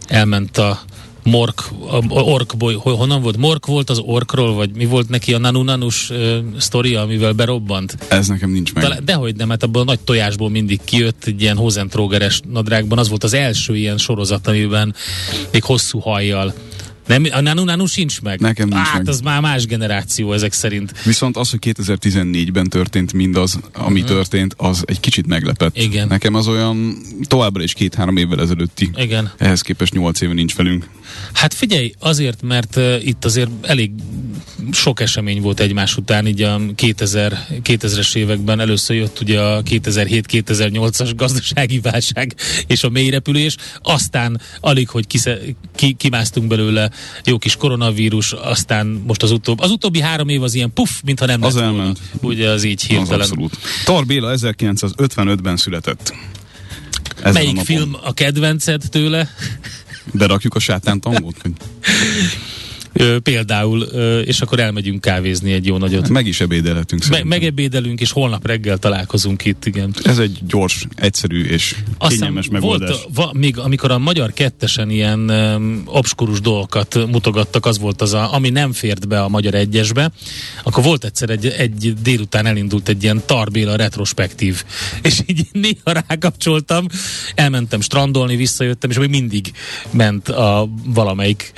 elment 0.07 0.57
a 0.57 0.81
Mork, 1.27 1.69
Ork 2.09 2.57
boly, 2.57 2.73
honnan 2.73 3.21
volt? 3.21 3.37
Mork 3.37 3.65
volt 3.65 3.89
az 3.89 3.99
Orkról, 3.99 4.53
vagy 4.53 4.75
mi 4.75 4.85
volt 4.85 5.09
neki 5.09 5.33
a 5.33 5.37
Nanu 5.37 5.63
Nanus 5.63 6.09
uh, 6.09 6.37
sztoria, 6.57 7.01
amivel 7.01 7.33
berobbant? 7.33 7.97
Ez 8.07 8.27
nekem 8.27 8.49
nincs 8.49 8.73
meg. 8.73 8.83
Talán, 8.83 9.05
dehogy 9.05 9.35
nem, 9.35 9.49
hát 9.49 9.63
abból 9.63 9.81
a 9.81 9.85
nagy 9.85 9.99
tojásból 9.99 10.49
mindig 10.49 10.79
kijött 10.83 11.23
egy 11.25 11.41
ilyen 11.41 11.57
hozentrógeres 11.57 12.41
nadrágban. 12.51 12.97
Az 12.97 13.09
volt 13.09 13.23
az 13.23 13.33
első 13.33 13.75
ilyen 13.75 13.97
sorozat, 13.97 14.47
amiben 14.47 14.95
még 15.51 15.63
hosszú 15.63 15.99
hajjal. 15.99 16.53
Nem, 17.07 17.25
a 17.31 17.41
Nanu 17.41 17.63
Nanu 17.63 17.85
sincs 17.85 18.21
meg? 18.21 18.39
Nekem 18.39 18.67
nincs 18.67 18.81
hát, 18.87 18.97
meg. 18.97 19.07
az 19.07 19.21
már 19.21 19.41
más 19.41 19.65
generáció 19.65 20.33
ezek 20.33 20.53
szerint. 20.53 21.03
Viszont 21.03 21.37
az, 21.37 21.49
hogy 21.49 21.59
2014-ben 21.65 22.69
történt 22.69 23.13
mindaz, 23.13 23.59
ami 23.73 24.01
uh-huh. 24.01 24.15
történt, 24.15 24.53
az 24.57 24.83
egy 24.85 24.99
kicsit 24.99 25.27
meglepett. 25.27 25.77
Igen. 25.77 26.07
Nekem 26.07 26.33
az 26.33 26.47
olyan 26.47 26.97
továbbra 27.27 27.63
is 27.63 27.73
két-három 27.73 28.17
évvel 28.17 28.41
ezelőtti. 28.41 28.89
Igen. 28.95 29.31
Ehhez 29.37 29.61
képest 29.61 29.93
nyolc 29.93 30.21
éve 30.21 30.33
nincs 30.33 30.55
velünk. 30.55 30.89
Hát 31.33 31.53
figyelj, 31.53 31.93
azért, 31.99 32.41
mert 32.41 32.75
uh, 32.75 33.05
itt 33.05 33.25
azért 33.25 33.49
elég 33.61 33.91
sok 34.71 34.99
esemény 34.99 35.41
volt 35.41 35.59
egymás 35.59 35.97
után, 35.97 36.27
így 36.27 36.41
a 36.41 36.61
2000, 36.75 37.47
2000-es 37.63 38.15
években 38.15 38.59
először 38.59 38.95
jött 38.95 39.19
ugye 39.21 39.41
a 39.41 39.63
2007-2008-as 39.63 41.11
gazdasági 41.15 41.79
válság 41.79 42.35
és 42.67 42.83
a 42.83 42.89
mélyrepülés, 42.89 43.55
aztán 43.81 44.41
alig, 44.59 44.89
hogy 44.89 45.07
kisze, 45.07 45.39
ki, 45.75 45.93
kimásztunk 45.93 46.47
belőle 46.47 46.91
jó 47.25 47.37
kis 47.37 47.55
koronavírus, 47.55 48.31
aztán 48.31 48.87
most 49.07 49.23
az 49.23 49.31
utóbbi, 49.31 49.63
az 49.63 49.71
utóbbi 49.71 49.99
három 50.01 50.29
év 50.29 50.43
az 50.43 50.53
ilyen 50.53 50.73
puff, 50.73 50.89
mintha 51.05 51.25
nem 51.25 51.43
Az 51.43 51.53
lett 51.55 51.63
volna. 51.63 51.77
elment. 51.79 51.99
Ugye 52.21 52.49
az 52.49 52.63
így 52.63 52.79
Az 52.81 52.87
hirtelen. 52.87 53.19
abszolút. 53.19 53.57
Tar 53.85 54.05
Béla 54.05 54.33
1955-ben 54.37 55.57
született. 55.57 56.13
Ezen 57.17 57.29
a 57.29 57.31
Melyik 57.33 57.47
napon. 57.49 57.63
film 57.65 57.97
a 58.03 58.13
kedvenced 58.13 58.81
tőle? 58.89 59.29
Berakjuk 60.13 60.55
a 60.55 60.59
sátán 60.59 60.99
tangót? 60.99 61.35
Például, 63.23 63.81
és 64.25 64.41
akkor 64.41 64.59
elmegyünk 64.59 65.01
kávézni 65.01 65.51
egy 65.51 65.65
jó 65.65 65.77
nagyot. 65.77 66.09
meg 66.09 66.27
is 66.27 66.41
ebédelhetünk 66.41 67.01
Me- 67.01 67.11
szerintem. 67.11 67.39
megebédelünk, 67.39 67.99
és 67.99 68.11
holnap 68.11 68.47
reggel 68.47 68.77
találkozunk 68.77 69.45
itt, 69.45 69.65
igen. 69.65 69.95
Ez 70.03 70.17
egy 70.17 70.39
gyors, 70.47 70.87
egyszerű 70.95 71.43
és 71.43 71.75
kényelmes 72.07 72.49
megoldás. 72.49 72.89
volt, 72.89 73.09
va, 73.13 73.29
még 73.33 73.57
amikor 73.57 73.91
a 73.91 73.97
magyar 73.97 74.33
kettesen 74.33 74.89
ilyen 74.89 75.19
um, 75.19 75.81
obskurus 75.85 76.41
dolgokat 76.41 77.07
mutogattak, 77.11 77.65
az 77.65 77.79
volt 77.79 78.01
az, 78.01 78.13
a, 78.13 78.33
ami 78.33 78.49
nem 78.49 78.73
fért 78.73 79.07
be 79.07 79.21
a 79.21 79.27
magyar 79.27 79.53
egyesbe, 79.53 80.11
akkor 80.63 80.83
volt 80.83 81.03
egyszer 81.03 81.29
egy, 81.29 81.45
egy 81.45 81.93
délután 82.01 82.45
elindult 82.45 82.87
egy 82.87 83.03
ilyen 83.03 83.21
Tarbéla 83.25 83.75
retrospektív, 83.75 84.63
és 85.01 85.21
így 85.25 85.47
néha 85.51 86.03
rákapcsoltam, 86.07 86.85
elmentem 87.35 87.81
strandolni, 87.81 88.35
visszajöttem, 88.35 88.89
és 88.89 88.97
még 88.97 89.09
mindig 89.09 89.51
ment 89.91 90.29
a 90.29 90.69
valamelyik 90.85 91.51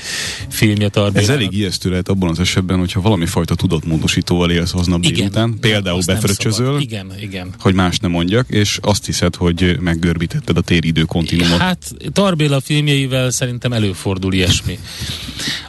filmje 0.49 0.89
Tarbéla. 0.89 1.28
Ez 1.29 1.35
elég 1.35 1.51
ijesztő 1.51 1.89
lehet 1.89 2.09
abban 2.09 2.29
az 2.29 2.39
esetben, 2.39 2.77
hogyha 2.77 3.01
valami 3.01 3.25
fajta 3.25 3.55
tudatmódosítóval 3.55 4.51
élsz 4.51 4.73
aznap 4.73 5.01
délután, 5.01 5.57
például 5.59 6.01
befröccsözöl. 6.05 6.79
Igen, 6.79 7.13
igen. 7.21 7.53
hogy 7.59 7.73
más 7.73 7.99
nem 7.99 8.11
mondjak, 8.11 8.49
és 8.49 8.79
azt 8.81 9.05
hiszed, 9.05 9.35
hogy 9.35 9.77
meggörbítetted 9.79 10.57
a 10.57 10.61
téridő 10.61 11.01
kontinumot. 11.01 11.57
Hát 11.57 11.93
Tarbéla 12.13 12.59
filmjeivel 12.59 13.29
szerintem 13.29 13.73
előfordul 13.73 14.33
ilyesmi. 14.33 14.79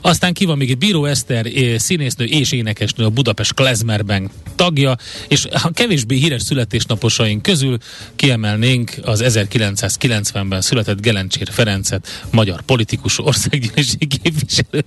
Aztán 0.01 0.33
ki 0.33 0.45
van 0.45 0.57
még 0.57 0.71
itt 0.71 0.79
Bíró 0.79 1.05
Eszter, 1.05 1.47
színésznő 1.77 2.25
és 2.25 2.53
énekesnő, 2.53 3.05
a 3.05 3.11
Budapest 3.11 3.55
Klezmerben 3.55 4.31
tagja, 4.55 4.97
és 5.29 5.47
a 5.51 5.71
kevésbé 5.71 6.17
híres 6.17 6.43
születésnaposaink 6.43 7.43
közül 7.43 7.79
kiemelnénk 8.17 8.93
az 9.03 9.23
1990-ben 9.25 10.61
született 10.61 11.01
Gelencsér 11.01 11.49
Ferencet, 11.51 12.27
magyar 12.31 12.63
politikus, 12.63 13.19
országgyűlési 13.19 14.07
képviselő. 14.23 14.85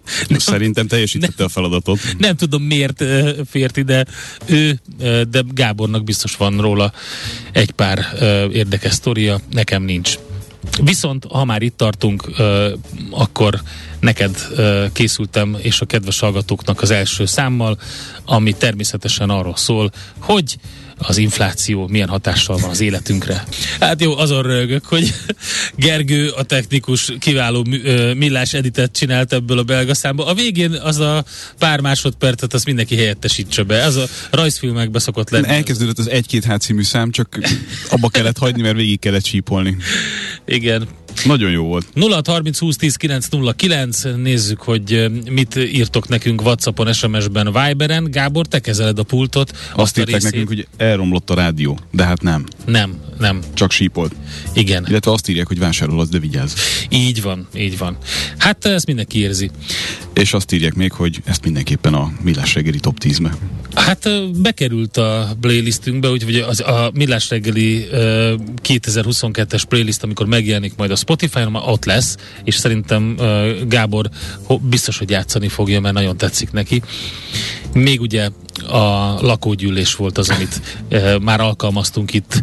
Szerintem 0.63 0.87
teljesítette 0.87 1.43
a 1.43 1.49
feladatot. 1.49 1.99
Nem 2.17 2.35
tudom 2.35 2.63
miért 2.63 3.03
fért 3.49 3.77
ide 3.77 4.05
ő, 4.45 4.79
de 5.29 5.43
Gábornak 5.53 6.03
biztos 6.03 6.35
van 6.35 6.61
róla 6.61 6.93
egy 7.51 7.71
pár 7.71 8.05
érdekes 8.51 8.93
sztoria, 8.93 9.39
nekem 9.51 9.83
nincs. 9.83 10.19
Viszont, 10.83 11.25
ha 11.29 11.45
már 11.45 11.61
itt 11.61 11.77
tartunk, 11.77 12.29
akkor 13.11 13.61
neked 13.99 14.37
készültem, 14.93 15.57
és 15.61 15.81
a 15.81 15.85
kedves 15.85 16.19
hallgatóknak 16.19 16.81
az 16.81 16.91
első 16.91 17.25
számmal, 17.25 17.79
ami 18.25 18.53
természetesen 18.53 19.29
arról 19.29 19.55
szól, 19.55 19.91
hogy 20.17 20.57
az 21.07 21.17
infláció 21.17 21.87
milyen 21.87 22.07
hatással 22.07 22.57
van 22.57 22.69
az 22.69 22.81
életünkre. 22.81 23.43
Hát 23.79 24.01
jó, 24.01 24.17
azon 24.17 24.41
rögök, 24.41 24.85
hogy 24.85 25.13
Gergő, 25.75 26.29
a 26.29 26.43
technikus 26.43 27.13
kiváló 27.19 27.65
millás 28.17 28.53
editet 28.53 28.91
csinált 28.91 29.33
ebből 29.33 29.57
a 29.57 29.63
belga 29.63 29.93
számból. 29.93 30.27
A 30.27 30.33
végén 30.33 30.71
az 30.71 30.99
a 30.99 31.25
pár 31.57 31.79
másodpercet, 31.79 32.53
azt 32.53 32.65
mindenki 32.65 32.95
helyettesítse 32.95 33.63
be. 33.63 33.81
Ez 33.81 33.95
a 33.95 34.05
rajzfilmekbe 34.31 34.99
szokott 34.99 35.29
lenni. 35.29 35.47
Elkezdődött 35.47 35.99
az 35.99 36.09
egy-két 36.09 36.43
hát 36.43 36.61
című 36.61 36.83
szám, 36.83 37.11
csak 37.11 37.39
abba 37.89 38.09
kellett 38.09 38.37
hagyni, 38.37 38.61
mert 38.61 38.75
végig 38.75 38.99
kellett 38.99 39.25
sípolni. 39.25 39.77
Igen. 40.45 40.87
Nagyon 41.25 41.51
jó 41.51 41.63
volt. 41.65 41.85
0 41.93 42.21
30 42.25 42.57
20 42.59 42.75
10 42.75 42.95
909, 42.95 44.03
nézzük, 44.21 44.61
hogy 44.61 44.93
ö, 44.93 45.07
mit 45.29 45.55
írtok 45.55 46.07
nekünk 46.07 46.41
Whatsappon, 46.41 46.93
SMS-ben, 46.93 47.45
Viberen. 47.67 48.11
Gábor, 48.11 48.45
te 48.47 48.59
kezeled 48.59 48.99
a 48.99 49.03
pultot. 49.03 49.57
Azt 49.75 49.97
a 49.97 49.99
írták 49.99 50.15
részét- 50.15 50.31
nekünk, 50.31 50.47
hogy 50.47 50.67
elromlott 50.77 51.29
a 51.29 51.33
rádió, 51.35 51.79
de 51.91 52.03
hát 52.05 52.21
nem, 52.21 52.43
Nem, 52.65 52.95
nem. 53.19 53.39
csak 53.53 53.71
sípolt. 53.71 54.15
Igen. 54.53 54.85
Illetve 54.89 55.11
azt 55.11 55.29
írják, 55.29 55.47
hogy 55.47 55.59
vásárolhatsz, 55.59 56.09
de 56.09 56.19
vigyázz. 56.19 56.53
Így 56.89 57.21
van, 57.21 57.47
így 57.55 57.77
van. 57.77 57.97
Hát 58.37 58.65
ezt 58.65 58.85
mindenki 58.85 59.19
érzi. 59.19 59.49
És 60.13 60.33
azt 60.33 60.51
írják 60.51 60.73
még, 60.73 60.91
hogy 60.91 61.19
ezt 61.25 61.43
mindenképpen 61.43 61.93
a 61.93 62.11
Millás 62.21 62.53
reggeli 62.53 62.79
top 62.79 62.97
10-be. 63.03 63.31
Hát 63.75 64.05
ö, 64.05 64.25
bekerült 64.41 64.97
a 64.97 65.35
playlistünkbe, 65.41 66.09
úgyhogy 66.09 66.35
az, 66.35 66.59
a 66.59 66.91
Millás 66.93 67.29
reggeli 67.29 67.87
ö, 67.91 68.33
2022-es 68.67 69.63
playlist, 69.69 70.03
amikor 70.03 70.25
megjelenik 70.25 70.73
majd 70.77 70.91
a 70.91 70.95
Spotify-on, 71.13 71.51
már 71.51 71.63
ott 71.65 71.85
lesz, 71.85 72.17
és 72.43 72.55
szerintem 72.55 73.15
Gábor 73.67 74.09
biztos, 74.61 74.97
hogy 74.97 75.09
játszani 75.09 75.47
fogja, 75.47 75.79
mert 75.79 75.93
nagyon 75.93 76.17
tetszik 76.17 76.51
neki. 76.51 76.81
Még 77.73 78.01
ugye 78.01 78.29
a 78.67 79.17
lakógyűlés 79.21 79.95
volt 79.95 80.17
az, 80.17 80.29
amit 80.29 80.61
ö, 80.89 81.17
már 81.17 81.39
alkalmaztunk 81.41 82.13
itt 82.13 82.41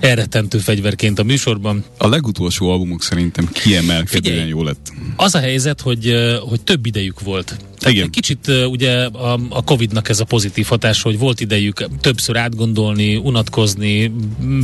elrettentő 0.00 0.58
fegyverként 0.58 1.18
a 1.18 1.22
műsorban. 1.22 1.84
A 1.98 2.08
legutolsó 2.08 2.70
albumuk 2.70 3.02
szerintem 3.02 3.48
kiemelkedően 3.52 4.34
Figyelj! 4.34 4.48
jó 4.48 4.62
lett. 4.62 4.92
Az 5.16 5.34
a 5.34 5.38
helyzet, 5.38 5.80
hogy, 5.80 6.08
ö, 6.08 6.36
hogy 6.48 6.60
több 6.60 6.86
idejük 6.86 7.20
volt. 7.20 7.46
Tehát 7.78 7.94
Igen. 7.94 8.04
egy 8.04 8.10
kicsit 8.10 8.48
ö, 8.48 8.64
ugye 8.64 9.04
a, 9.04 9.38
a 9.48 9.64
Covid-nak 9.64 10.08
ez 10.08 10.20
a 10.20 10.24
pozitív 10.24 10.66
hatása, 10.66 11.08
hogy 11.08 11.18
volt 11.18 11.40
idejük 11.40 11.84
többször 12.00 12.36
átgondolni, 12.36 13.16
unatkozni, 13.16 14.12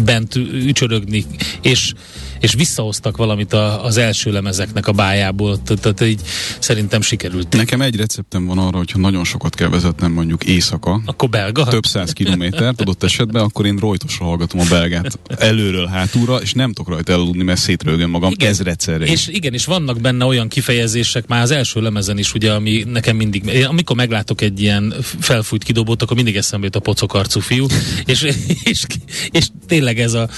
bent 0.04 0.34
ücsörögni, 0.36 1.24
és, 1.62 1.92
és 2.40 2.52
visszahoztak 2.54 3.16
valamit 3.16 3.52
a, 3.52 3.84
az 3.84 3.96
első 3.96 4.32
lemezeknek 4.32 4.86
a 4.86 4.92
bájából. 4.92 5.62
Tehát- 5.62 6.00
így 6.00 6.20
szerintem 6.58 7.00
sikerült. 7.00 7.56
Nekem 7.56 7.80
egy 7.80 7.96
receptem 7.96 8.46
van 8.46 8.58
arra, 8.58 8.76
hogyha 8.76 8.98
nagyon 8.98 9.24
sokat 9.24 9.54
kell 9.54 9.68
vezetnem 9.68 10.12
mondjuk 10.12 10.44
éjszaka, 10.82 11.10
Akkor 11.10 11.28
belga? 11.28 11.64
több 11.64 11.86
száz 11.86 12.12
kilométert 12.12 12.80
adott 12.80 13.02
esetben, 13.02 13.42
akkor 13.42 13.66
én 13.66 13.76
rojtosra 13.76 14.24
hallgatom 14.24 14.60
a 14.60 14.64
belgát 14.68 15.18
előről 15.38 15.86
hátulra, 15.86 16.36
és 16.36 16.52
nem 16.52 16.72
tudok 16.72 16.92
rajta 16.92 17.12
elaludni, 17.12 17.42
mert 17.42 17.60
szétrögöm 17.60 18.10
magam 18.10 18.30
Igen. 18.30 18.48
ezredszerre 18.48 19.04
És 19.04 19.28
igen, 19.28 19.52
és 19.52 19.64
vannak 19.64 20.00
benne 20.00 20.24
olyan 20.24 20.48
kifejezések 20.48 21.26
már 21.26 21.42
az 21.42 21.50
első 21.50 21.80
lemezen 21.80 22.18
is, 22.18 22.34
ugye, 22.34 22.52
ami 22.52 22.84
nekem 22.86 23.16
mindig, 23.16 23.44
én 23.44 23.64
amikor 23.64 23.96
meglátok 23.96 24.40
egy 24.40 24.60
ilyen 24.60 24.94
felfújt 25.20 25.64
kidobót, 25.64 26.02
akkor 26.02 26.16
mindig 26.16 26.36
eszembe 26.36 26.64
jut 26.66 26.76
a 26.76 26.80
pocokarcú 26.80 27.40
fiú, 27.40 27.66
és, 28.06 28.22
és, 28.64 28.84
és 29.30 29.46
tényleg 29.66 30.00
ez 30.00 30.12
a, 30.12 30.28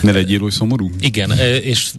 Ne 0.00 0.12
legyél 0.12 0.42
oly 0.42 0.50
szomorú? 0.50 0.90
igen, 1.00 1.30
és 1.62 1.90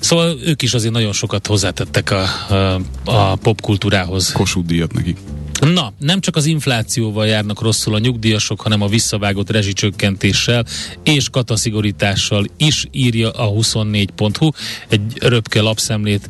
Szóval 0.00 0.38
ők 0.44 0.62
is 0.62 0.74
azért 0.74 0.92
nagyon 0.92 1.12
sokat 1.12 1.46
hozzátettek 1.46 2.10
a, 2.10 2.22
a, 2.54 2.80
a 3.04 3.36
popkultúrához. 3.36 4.32
Kossuth 4.32 4.66
díjat 4.66 4.92
nekik. 4.92 5.16
Na, 5.60 5.92
nem 5.98 6.20
csak 6.20 6.36
az 6.36 6.46
inflációval 6.46 7.26
járnak 7.26 7.60
rosszul 7.60 7.94
a 7.94 7.98
nyugdíjasok, 7.98 8.60
hanem 8.60 8.82
a 8.82 8.88
visszavágott 8.88 9.50
rezsicsökkentéssel 9.50 10.64
és 11.02 11.28
kataszigorítással 11.28 12.44
is 12.56 12.86
írja 12.90 13.30
a 13.30 13.50
24.hu. 13.50 14.50
Egy 14.88 15.00
röpke 15.18 15.60
lapszemlét 15.60 16.28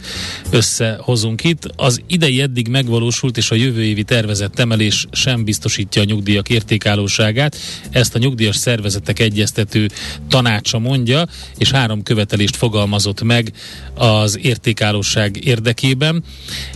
összehozunk 0.50 1.44
itt. 1.44 1.70
Az 1.76 2.02
idei 2.06 2.40
eddig 2.40 2.68
megvalósult 2.68 3.36
és 3.36 3.50
a 3.50 3.54
jövő 3.54 3.84
évi 3.84 4.02
tervezett 4.02 4.58
emelés 4.58 5.06
sem 5.12 5.44
biztosítja 5.44 6.02
a 6.02 6.04
nyugdíjak 6.04 6.48
értékállóságát. 6.48 7.56
Ezt 7.90 8.14
a 8.14 8.18
nyugdíjas 8.18 8.56
szervezetek 8.56 9.18
egyeztető 9.18 9.88
tanácsa 10.28 10.78
mondja, 10.78 11.26
és 11.58 11.70
három 11.70 12.02
követelést 12.02 12.56
fogalmazott 12.56 13.22
meg 13.22 13.52
az 13.94 14.38
értékállóság 14.42 15.44
érdekében. 15.44 16.24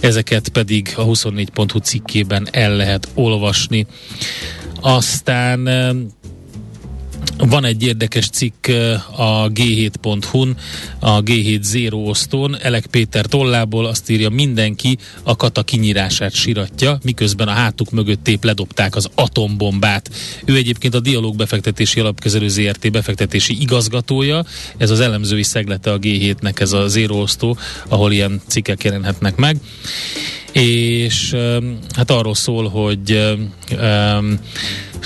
Ezeket 0.01 0.49
pedig 0.49 0.93
a 0.97 1.05
24.hu 1.05 1.79
cikkében 1.79 2.44
el 2.51 2.77
lehet 2.77 3.09
olvasni. 3.15 3.87
Aztán 4.81 5.69
van 7.39 7.65
egy 7.65 7.83
érdekes 7.83 8.29
cikk 8.29 8.69
a 9.17 9.49
G7.hu-n, 9.53 10.57
a 10.99 11.23
G7 11.23 11.63
Zero 11.63 11.99
osztón, 11.99 12.57
Elek 12.61 12.87
Péter 12.87 13.27
tollából 13.27 13.87
azt 13.87 14.11
írja, 14.11 14.29
mindenki 14.29 14.99
a 15.23 15.37
kata 15.37 15.63
kinyírását 15.63 16.33
siratja, 16.35 16.99
miközben 17.03 17.49
a 17.49 17.53
hátuk 17.53 17.91
mögött 17.91 18.29
épp 18.29 18.45
ledobták 18.45 18.97
az 18.97 19.09
atombombát. 19.15 20.11
Ő 20.45 20.57
egyébként 20.57 20.95
a 20.95 21.01
Dialóg 21.01 21.37
befektetési 21.37 22.01
alapkezelő 22.01 22.49
ZRT. 22.49 22.91
Befektetési 22.91 23.61
igazgatója, 23.61 24.45
ez 24.77 24.91
az 24.91 25.01
elemzői 25.01 25.43
szeglete 25.43 25.93
a 25.93 25.99
G7-nek, 25.99 26.61
ez 26.61 26.73
a 26.73 26.89
Zero 26.89 27.17
osztó, 27.17 27.57
ahol 27.89 28.13
ilyen 28.13 28.41
cikkek 28.47 28.85
jelenhetnek 28.85 29.37
meg. 29.37 29.57
És 30.53 31.37
hát 31.95 32.11
arról 32.11 32.35
szól, 32.35 32.69
hogy 32.69 33.11
öm, 33.79 34.39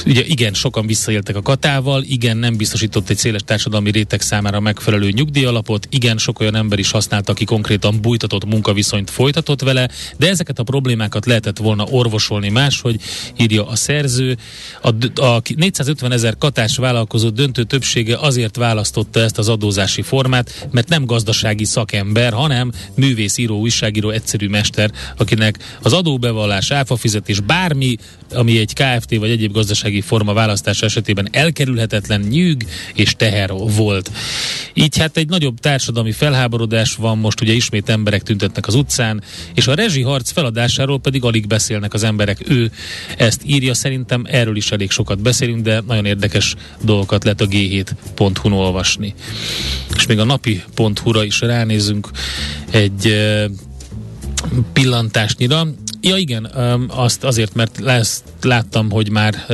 ugye 0.06 0.24
igen, 0.24 0.54
sokan 0.54 0.86
visszaéltek 0.86 1.36
a 1.36 1.42
katával, 1.42 2.02
igen, 2.02 2.36
nem 2.36 2.56
biztosított 2.56 3.08
egy 3.08 3.16
széles 3.16 3.40
társadalmi 3.44 3.90
réteg 3.90 4.20
számára 4.20 4.60
megfelelő 4.60 5.10
nyugdíjalapot, 5.10 5.86
igen, 5.90 6.18
sok 6.18 6.40
olyan 6.40 6.54
ember 6.54 6.78
is 6.78 6.90
használta, 6.90 7.32
aki 7.32 7.44
konkrétan 7.44 8.00
bújtatott 8.00 8.44
munkaviszonyt 8.44 9.10
folytatott 9.10 9.62
vele, 9.62 9.88
de 10.16 10.28
ezeket 10.28 10.58
a 10.58 10.62
problémákat 10.62 11.26
lehetett 11.26 11.58
volna 11.58 11.84
orvosolni 11.84 12.48
máshogy, 12.48 13.00
írja 13.36 13.66
a 13.66 13.76
szerző. 13.76 14.36
A, 14.82 15.20
a 15.22 15.42
450 15.56 16.12
ezer 16.12 16.36
katás 16.38 16.76
vállalkozó 16.76 17.28
döntő 17.28 17.62
többsége 17.62 18.16
azért 18.18 18.56
választotta 18.56 19.20
ezt 19.20 19.38
az 19.38 19.48
adózási 19.48 20.02
formát, 20.02 20.68
mert 20.70 20.88
nem 20.88 21.04
gazdasági 21.04 21.64
szakember, 21.64 22.32
hanem 22.32 22.72
művész, 22.94 23.36
író, 23.36 23.58
újságíró, 23.58 24.10
egyszerű 24.10 24.48
mester, 24.48 24.90
akinek 25.16 25.58
az 25.82 25.92
adóbevallás, 25.92 26.70
áfafizetés, 26.70 27.40
bármi, 27.40 27.96
ami 28.34 28.58
egy 28.58 28.72
KFT 28.72 29.16
vagy 29.16 29.30
egyéb 29.30 29.52
gazdasági 29.52 29.87
forma 30.00 30.32
választása 30.32 30.86
esetében 30.86 31.28
elkerülhetetlen 31.32 32.20
nyűg 32.20 32.66
és 32.94 33.14
teher 33.16 33.50
volt. 33.50 34.10
Így 34.74 34.98
hát 34.98 35.16
egy 35.16 35.28
nagyobb 35.28 35.58
társadalmi 35.58 36.12
felháborodás 36.12 36.94
van, 36.94 37.18
most 37.18 37.40
ugye 37.40 37.52
ismét 37.52 37.88
emberek 37.88 38.22
tüntetnek 38.22 38.66
az 38.66 38.74
utcán, 38.74 39.22
és 39.54 39.66
a 39.66 39.74
rezsiharc 39.74 40.30
feladásáról 40.30 41.00
pedig 41.00 41.24
alig 41.24 41.46
beszélnek 41.46 41.94
az 41.94 42.02
emberek. 42.02 42.50
Ő 42.50 42.70
ezt 43.16 43.40
írja, 43.44 43.74
szerintem 43.74 44.24
erről 44.28 44.56
is 44.56 44.72
elég 44.72 44.90
sokat 44.90 45.18
beszélünk, 45.18 45.62
de 45.62 45.82
nagyon 45.86 46.04
érdekes 46.04 46.54
dolgokat 46.82 47.24
lehet 47.24 47.40
a 47.40 47.46
g7.hu-n 47.46 48.52
olvasni. 48.52 49.14
És 49.94 50.06
még 50.06 50.18
a 50.18 50.24
napi.hu-ra 50.24 51.24
is 51.24 51.40
ránézünk 51.40 52.08
egy 52.70 53.06
eh, 53.06 53.44
pillantásnyira. 54.72 55.66
Ja 56.00 56.16
igen, 56.16 56.44
azt 56.88 57.24
azért, 57.24 57.54
mert 57.54 57.80
láttam, 58.42 58.90
hogy 58.90 59.10
már 59.10 59.46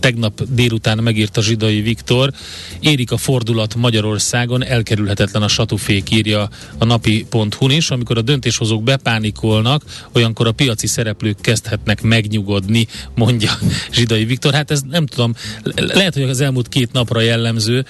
tegnap 0.00 0.42
délután 0.48 0.98
megírta 0.98 1.42
Zsidai 1.42 1.80
Viktor, 1.80 2.32
érik 2.80 3.10
a 3.10 3.16
fordulat 3.16 3.74
Magyarországon, 3.74 4.64
elkerülhetetlen 4.64 5.42
a 5.42 5.48
satufék, 5.48 6.10
írja 6.10 6.48
a 6.78 6.84
napi.hu-n 6.84 7.70
is, 7.70 7.90
amikor 7.90 8.18
a 8.18 8.22
döntéshozók 8.22 8.82
bepánikolnak, 8.82 9.82
olyankor 10.12 10.46
a 10.46 10.52
piaci 10.52 10.86
szereplők 10.86 11.40
kezdhetnek 11.40 12.02
megnyugodni, 12.02 12.86
mondja 13.14 13.52
Zsidai 13.94 14.24
Viktor. 14.24 14.54
Hát 14.54 14.70
ez 14.70 14.80
nem 14.90 15.06
tudom, 15.06 15.34
le- 15.62 15.94
lehet, 15.94 16.14
hogy 16.14 16.22
az 16.22 16.40
elmúlt 16.40 16.68
két 16.68 16.92
napra 16.92 17.20
jellemző, 17.20 17.86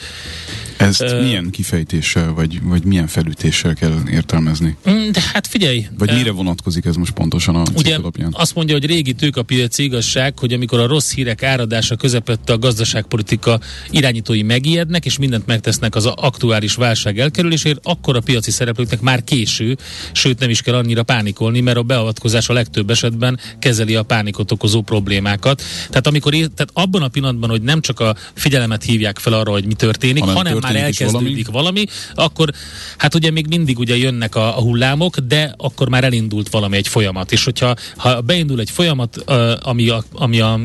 Ezt 0.76 1.00
Ö- 1.00 1.22
milyen 1.22 1.50
kifejtéssel, 1.50 2.32
vagy, 2.32 2.62
vagy 2.62 2.84
milyen 2.84 3.06
felütéssel 3.06 3.74
kell 3.74 3.98
értelmezni? 4.10 4.76
Mm, 4.90 5.10
de 5.10 5.20
hát 5.32 5.46
figyelj, 5.46 5.86
Vagy 5.98 6.14
mire 6.14 6.30
vonatkozik 6.30 6.84
ez 6.84 6.96
most 6.96 7.12
pontosan 7.12 7.56
a 7.56 7.62
Ugye 7.86 7.94
alapján? 7.94 8.30
azt 8.32 8.54
mondja, 8.54 8.74
hogy 8.74 8.86
régi 8.86 9.12
tőkapiaci 9.12 9.82
igazság, 9.82 10.38
hogy 10.38 10.52
amikor 10.52 10.78
a 10.80 10.86
rossz 10.86 11.12
hírek 11.12 11.42
áradása 11.42 11.96
közepette 11.96 12.52
a 12.52 12.58
gazdaságpolitika 12.58 13.60
irányítói 13.90 14.42
megijednek, 14.42 15.04
és 15.04 15.18
mindent 15.18 15.46
megtesznek 15.46 15.94
az 15.94 16.06
aktuális 16.06 16.74
válság 16.74 17.18
elkerülésért, 17.18 17.80
akkor 17.82 18.16
a 18.16 18.20
piaci 18.20 18.50
szereplőknek 18.50 19.00
már 19.00 19.24
késő, 19.24 19.76
sőt 20.12 20.38
nem 20.38 20.50
is 20.50 20.62
kell 20.62 20.74
annyira 20.74 21.02
pánikolni, 21.02 21.60
mert 21.60 21.76
a 21.76 21.82
beavatkozás 21.82 22.48
a 22.48 22.52
legtöbb 22.52 22.90
esetben 22.90 23.38
kezeli 23.58 23.94
a 23.94 24.02
pánikot 24.02 24.52
okozó 24.52 24.82
problémákat. 24.82 25.62
Tehát 25.88 26.06
amikor 26.06 26.32
tehát 26.32 26.70
abban 26.72 27.02
a 27.02 27.08
pillanatban, 27.08 27.50
hogy 27.50 27.62
nem 27.62 27.80
csak 27.80 28.00
a 28.00 28.16
figyelemet 28.34 28.82
hívják 28.82 29.18
fel 29.18 29.32
arra, 29.32 29.50
hogy 29.50 29.64
mi 29.64 29.74
történik, 29.74 30.22
Hanem 30.22 30.36
hanem, 30.36 30.52
már 30.52 30.62
történik 30.62 30.88
is 30.88 31.00
elkezdődik 31.00 31.48
valami, 31.48 31.84
akkor 32.14 32.50
hát 32.96 33.14
ugye 33.14 33.30
még 33.30 33.46
mindig 33.46 33.78
ugye 33.78 33.96
jönnek 33.96 34.34
a, 34.34 34.56
a 34.58 34.60
hullámok, 34.60 35.18
de 35.18 35.54
akkor 35.56 35.88
már 35.88 36.04
elindult 36.04 36.48
valami 36.48 36.76
egy 36.76 36.88
folyamat. 36.88 37.32
És 37.32 37.44
hogyha 37.44 37.71
ha 37.96 38.20
beindul 38.20 38.60
egy 38.60 38.70
folyamat, 38.70 39.16
ami 39.60 39.88
a, 39.88 40.04
ami 40.12 40.40
a 40.40 40.60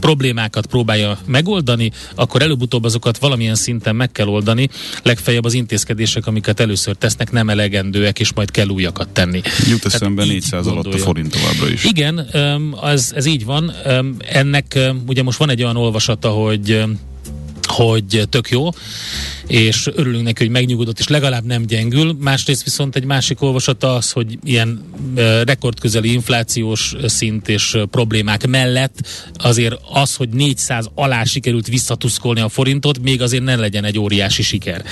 problémákat 0.00 0.66
próbálja 0.66 1.18
megoldani, 1.26 1.90
akkor 2.14 2.42
előbb-utóbb 2.42 2.84
azokat 2.84 3.18
valamilyen 3.18 3.54
szinten 3.54 3.96
meg 3.96 4.12
kell 4.12 4.26
oldani. 4.26 4.68
Legfeljebb 5.02 5.44
az 5.44 5.54
intézkedések, 5.54 6.26
amiket 6.26 6.60
először 6.60 6.94
tesznek, 6.94 7.30
nem 7.30 7.48
elegendőek, 7.48 8.20
és 8.20 8.32
majd 8.32 8.50
kell 8.50 8.68
újakat 8.68 9.08
tenni. 9.08 9.40
Jut 9.68 9.80
Tehát 9.80 9.84
eszembe 9.84 10.22
így 10.22 10.28
400 10.28 10.66
alatt 10.66 10.94
a 10.94 10.98
forint 10.98 11.30
továbbra 11.30 11.68
is. 11.68 11.84
Igen, 11.84 12.18
az, 12.80 13.12
ez 13.16 13.26
így 13.26 13.44
van. 13.44 13.72
Ennek 14.18 14.78
ugye 15.06 15.22
most 15.22 15.38
van 15.38 15.50
egy 15.50 15.62
olyan 15.62 15.76
olvasata, 15.76 16.28
hogy 16.28 16.84
hogy 17.70 18.22
tök 18.30 18.48
jó, 18.48 18.68
és 19.46 19.88
örülünk 19.94 20.24
neki, 20.24 20.42
hogy 20.42 20.52
megnyugodott, 20.52 20.98
és 20.98 21.08
legalább 21.08 21.44
nem 21.44 21.66
gyengül. 21.66 22.16
Másrészt 22.20 22.64
viszont 22.64 22.96
egy 22.96 23.04
másik 23.04 23.42
olvasata 23.42 23.94
az, 23.94 24.10
hogy 24.10 24.38
ilyen 24.44 24.84
rekordközeli 25.44 26.12
inflációs 26.12 26.94
szint 27.06 27.48
és 27.48 27.76
problémák 27.90 28.46
mellett 28.46 29.08
azért 29.34 29.76
az, 29.92 30.14
hogy 30.14 30.28
400 30.28 30.86
alá 30.94 31.24
sikerült 31.24 31.66
visszatuszkolni 31.66 32.40
a 32.40 32.48
forintot, 32.48 32.98
még 33.02 33.22
azért 33.22 33.42
ne 33.42 33.56
legyen 33.56 33.84
egy 33.84 33.98
óriási 33.98 34.42
siker. 34.42 34.84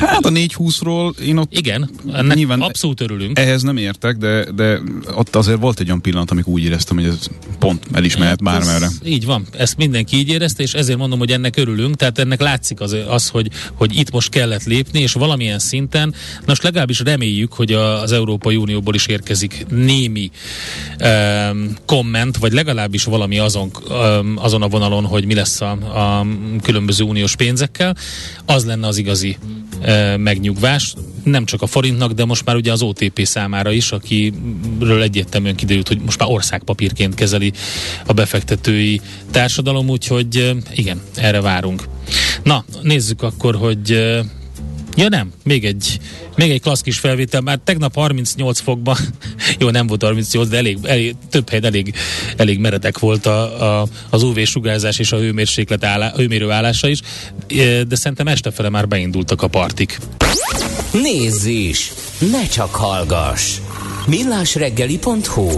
Hát 0.00 0.24
a 0.26 0.30
420-ról 0.30 1.18
én 1.18 1.36
ott 1.36 1.56
Igen, 1.56 1.90
ennek 2.12 2.36
Nyilván- 2.36 2.60
abszolút 2.62 3.00
örülünk. 3.00 3.38
ehhez 3.38 3.62
nem 3.62 3.76
értek, 3.76 4.16
de, 4.16 4.50
de 4.52 4.80
ott 5.14 5.36
azért 5.36 5.60
volt 5.60 5.80
egy 5.80 5.86
olyan 5.86 6.00
pillanat, 6.02 6.30
amikor 6.30 6.52
úgy 6.52 6.62
éreztem, 6.64 6.96
hogy 6.96 7.04
ez 7.06 7.18
pont 7.58 7.86
el 7.92 8.04
is 8.04 8.16
mehet 8.16 8.42
bármerre. 8.42 8.88
Így 9.04 9.24
van, 9.24 9.46
ezt 9.58 9.76
mindenki 9.76 10.16
így 10.16 10.28
érezte, 10.28 10.62
és 10.62 10.74
ezért 10.74 10.98
mondom, 10.98 11.18
hogy 11.18 11.30
ennek 11.30 11.56
örülünk, 11.56 11.91
tehát 11.94 12.18
ennek 12.18 12.40
látszik 12.40 12.80
az, 12.80 12.96
az 13.08 13.28
hogy, 13.28 13.50
hogy 13.74 13.96
itt 13.96 14.10
most 14.10 14.28
kellett 14.28 14.64
lépni, 14.64 15.00
és 15.00 15.12
valamilyen 15.12 15.58
szinten, 15.58 16.14
most 16.46 16.62
legalábbis 16.62 17.00
reméljük, 17.00 17.52
hogy 17.52 17.72
a, 17.72 18.00
az 18.02 18.12
Európai 18.12 18.56
Unióból 18.56 18.94
is 18.94 19.06
érkezik 19.06 19.66
némi 19.68 20.30
um, 21.00 21.76
komment, 21.86 22.36
vagy 22.36 22.52
legalábbis 22.52 23.04
valami 23.04 23.38
azon, 23.38 23.70
um, 23.88 24.34
azon 24.36 24.62
a 24.62 24.68
vonalon, 24.68 25.04
hogy 25.04 25.24
mi 25.24 25.34
lesz 25.34 25.60
a, 25.60 25.70
a 25.70 26.26
különböző 26.62 27.04
uniós 27.04 27.36
pénzekkel, 27.36 27.96
az 28.46 28.64
lenne 28.64 28.86
az 28.86 28.96
igazi 28.96 29.36
uh, 29.80 30.16
megnyugvás, 30.16 30.94
nem 31.24 31.44
csak 31.44 31.62
a 31.62 31.66
forintnak, 31.66 32.12
de 32.12 32.24
most 32.24 32.44
már 32.44 32.56
ugye 32.56 32.72
az 32.72 32.82
OTP 32.82 33.20
számára 33.24 33.70
is, 33.70 33.92
akiről 33.92 35.02
egyértelműen 35.02 35.56
kiderült, 35.56 35.88
hogy 35.88 36.00
most 36.00 36.18
már 36.18 36.28
országpapírként 36.30 37.14
kezeli 37.14 37.52
a 38.06 38.12
befektetői 38.12 39.00
társadalom, 39.30 39.88
úgyhogy 39.88 40.56
igen, 40.74 41.02
erre 41.14 41.40
várunk. 41.40 41.84
Na, 42.42 42.64
nézzük 42.82 43.22
akkor, 43.22 43.54
hogy 43.54 43.98
Ja 44.96 45.08
nem, 45.08 45.32
még 45.44 45.64
egy, 45.64 45.98
még 46.36 46.50
egy 46.50 46.60
klassz 46.60 46.80
kis 46.80 46.98
felvétel, 46.98 47.40
már 47.40 47.58
tegnap 47.64 47.94
38 47.94 48.60
fokban, 48.60 48.96
jó 49.58 49.70
nem 49.70 49.86
volt 49.86 50.02
38, 50.02 50.48
de 50.48 50.56
elég, 50.56 50.78
elég 50.82 51.14
több 51.30 51.48
helyen 51.48 51.64
elég, 51.64 51.94
elég 52.36 52.58
meredek 52.58 52.98
volt 52.98 53.26
a, 53.26 53.80
a, 53.80 53.86
az 54.10 54.22
UV-sugárzás 54.22 54.98
és 54.98 55.12
a 55.12 55.18
hőmérséklet 55.18 55.84
állá, 55.84 56.12
hőmérő 56.16 56.50
állása 56.50 56.88
is, 56.88 57.00
eh, 57.48 57.80
de 57.80 57.96
szerintem 57.96 58.28
este 58.28 58.50
fele 58.50 58.68
már 58.68 58.88
beindultak 58.88 59.42
a 59.42 59.48
partik. 59.48 59.98
Nézz 60.92 61.44
is! 61.44 61.92
Ne 62.30 62.46
csak 62.46 62.74
hallgass! 62.74 63.58
millásreggeli.hu 64.06 65.48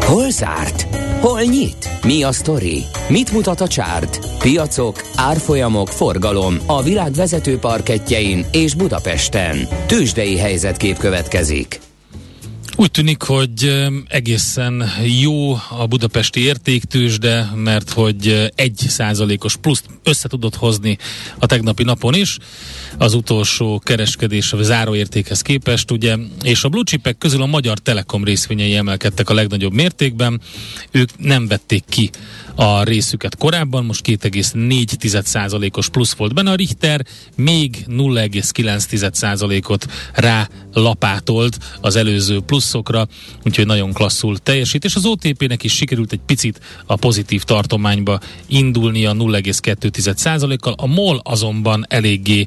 Hol 0.00 0.30
zárt? 0.30 1.03
Hol 1.24 1.40
nyit? 1.40 1.88
Mi 2.02 2.22
a 2.22 2.32
sztori? 2.32 2.84
Mit 3.08 3.32
mutat 3.32 3.60
a 3.60 3.68
csárt? 3.68 4.38
Piacok, 4.38 5.02
árfolyamok, 5.16 5.88
forgalom 5.88 6.56
a 6.66 6.82
világ 6.82 7.12
vezető 7.12 7.58
parketjein 7.58 8.46
és 8.52 8.74
Budapesten. 8.74 9.68
Tősdei 9.86 10.36
helyzetkép 10.36 10.96
következik. 10.96 11.80
Úgy 12.76 12.90
tűnik, 12.90 13.22
hogy 13.22 13.84
egészen 14.08 14.84
jó 15.20 15.52
a 15.52 15.86
budapesti 15.88 16.40
értéktősde, 16.40 17.50
mert 17.54 17.90
hogy 17.90 18.50
egy 18.54 18.76
százalékos 18.88 19.56
pluszt 19.56 19.84
össze 20.02 20.28
tudott 20.28 20.54
hozni 20.54 20.98
a 21.38 21.46
tegnapi 21.46 21.82
napon 21.82 22.14
is, 22.14 22.38
az 22.98 23.14
utolsó 23.14 23.80
kereskedés 23.84 24.52
a 24.52 24.62
záróértékhez 24.62 25.42
képest, 25.42 25.90
ugye, 25.90 26.16
és 26.42 26.64
a 26.64 26.68
blue 26.68 26.84
chipek 26.84 27.18
közül 27.18 27.42
a 27.42 27.46
Magyar 27.46 27.78
Telekom 27.78 28.24
részvényei 28.24 28.74
emelkedtek 28.74 29.30
a 29.30 29.34
legnagyobb 29.34 29.72
mértékben, 29.72 30.40
ők 30.90 31.18
nem 31.18 31.46
vették 31.46 31.84
ki 31.88 32.10
a 32.54 32.82
részüket 32.82 33.36
korábban, 33.36 33.84
most 33.84 34.06
2,4%-os 34.06 35.88
plusz 35.88 36.14
volt 36.14 36.34
benne, 36.34 36.50
a 36.50 36.54
Richter 36.54 37.06
még 37.36 37.84
0,9%-ot 37.88 39.86
rá 40.12 40.48
lapátolt 40.72 41.58
az 41.80 41.96
előző 41.96 42.40
pluszokra, 42.40 43.08
úgyhogy 43.44 43.66
nagyon 43.66 43.92
klasszul 43.92 44.38
teljesít, 44.38 44.84
és 44.84 44.94
az 44.94 45.04
OTP-nek 45.04 45.62
is 45.62 45.72
sikerült 45.74 46.12
egy 46.12 46.20
picit 46.26 46.60
a 46.86 46.96
pozitív 46.96 47.42
tartományba 47.42 48.20
indulnia 48.46 49.12
0,2%-kal, 49.12 50.74
a 50.76 50.86
MOL 50.86 51.20
azonban 51.24 51.84
eléggé 51.88 52.46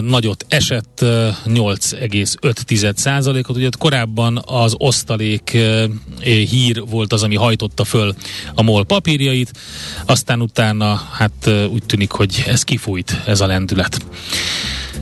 nagyot 0.00 0.44
esett, 0.48 1.00
e, 1.00 1.38
8,5%-ot. 1.44 3.56
Ugye 3.56 3.68
korábban 3.78 4.42
az 4.46 4.74
osztalék 4.78 5.56
hír 6.22 6.82
volt 6.86 7.12
az, 7.12 7.22
ami 7.22 7.36
hajtotta 7.36 7.84
föl 7.84 8.14
a 8.54 8.62
MOL 8.62 8.84
papírjait, 8.84 9.52
aztán 10.06 10.40
utána 10.40 11.08
hát 11.12 11.50
úgy 11.70 11.82
tűnik, 11.86 12.10
hogy 12.10 12.44
ez 12.46 12.62
kifújt, 12.62 13.20
ez 13.26 13.40
a 13.40 13.46
lendület. 13.46 14.04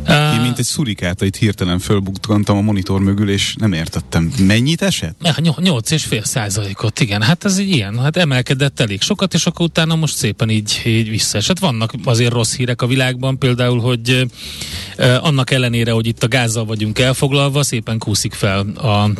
Én 0.08 0.40
mint 0.40 0.58
egy 0.58 0.64
szurikáta 0.64 1.24
itt 1.24 1.36
hirtelen 1.36 1.78
fölbukkantam 1.78 2.56
a 2.56 2.60
monitor 2.60 3.00
mögül, 3.00 3.30
és 3.30 3.54
nem 3.58 3.72
értettem. 3.72 4.32
Mennyit 4.38 4.82
esett? 4.82 5.16
Ja, 5.22 5.34
nyol- 5.36 5.60
nyolc 5.60 5.90
és 5.90 6.04
fél 6.04 6.24
százalékot, 6.24 7.00
igen. 7.00 7.22
Hát 7.22 7.44
ez 7.44 7.58
így 7.58 7.68
ilyen, 7.68 7.98
hát 7.98 8.16
emelkedett 8.16 8.80
elég 8.80 9.00
sokat, 9.00 9.34
és 9.34 9.46
akkor 9.46 9.66
utána 9.66 9.96
most 9.96 10.16
szépen 10.16 10.50
így, 10.50 10.82
így 10.84 11.10
visszaesett. 11.10 11.58
Vannak 11.58 11.92
azért 12.04 12.32
rossz 12.32 12.54
hírek 12.54 12.82
a 12.82 12.86
világban, 12.86 13.38
például, 13.38 13.80
hogy 13.80 14.26
annak 15.20 15.50
ellenére, 15.50 15.92
hogy 15.92 16.06
itt 16.06 16.22
a 16.22 16.28
gázzal 16.28 16.64
vagyunk 16.64 16.98
elfoglalva, 16.98 17.62
szépen 17.62 17.98
kúszik 17.98 18.32
fel 18.32 18.58
a 18.60 19.10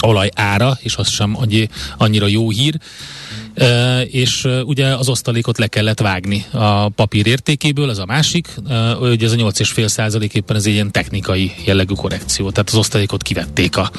olaj 0.00 0.28
ára, 0.34 0.78
és 0.82 0.96
az 0.96 1.08
sem 1.08 1.36
annyi, 1.36 1.68
annyira 1.96 2.26
jó 2.26 2.50
hír. 2.50 2.78
E, 3.54 4.00
és 4.02 4.48
ugye 4.64 4.86
az 4.86 5.08
osztalékot 5.08 5.58
le 5.58 5.66
kellett 5.66 6.00
vágni 6.00 6.44
a 6.50 6.88
papír 6.88 7.26
értékéből, 7.26 7.90
ez 7.90 7.98
a 7.98 8.06
másik, 8.06 8.48
e, 8.68 8.92
hogy 8.92 9.24
ez 9.24 9.32
a 9.32 9.36
8,5 9.36 9.86
százalék 9.86 10.34
éppen 10.34 10.56
ez 10.56 10.66
egy 10.66 10.72
ilyen 10.72 10.92
technikai 10.92 11.52
jellegű 11.64 11.94
korrekció, 11.94 12.50
tehát 12.50 12.68
az 12.68 12.76
osztalékot 12.76 13.22
kivették 13.22 13.76
a, 13.76 13.90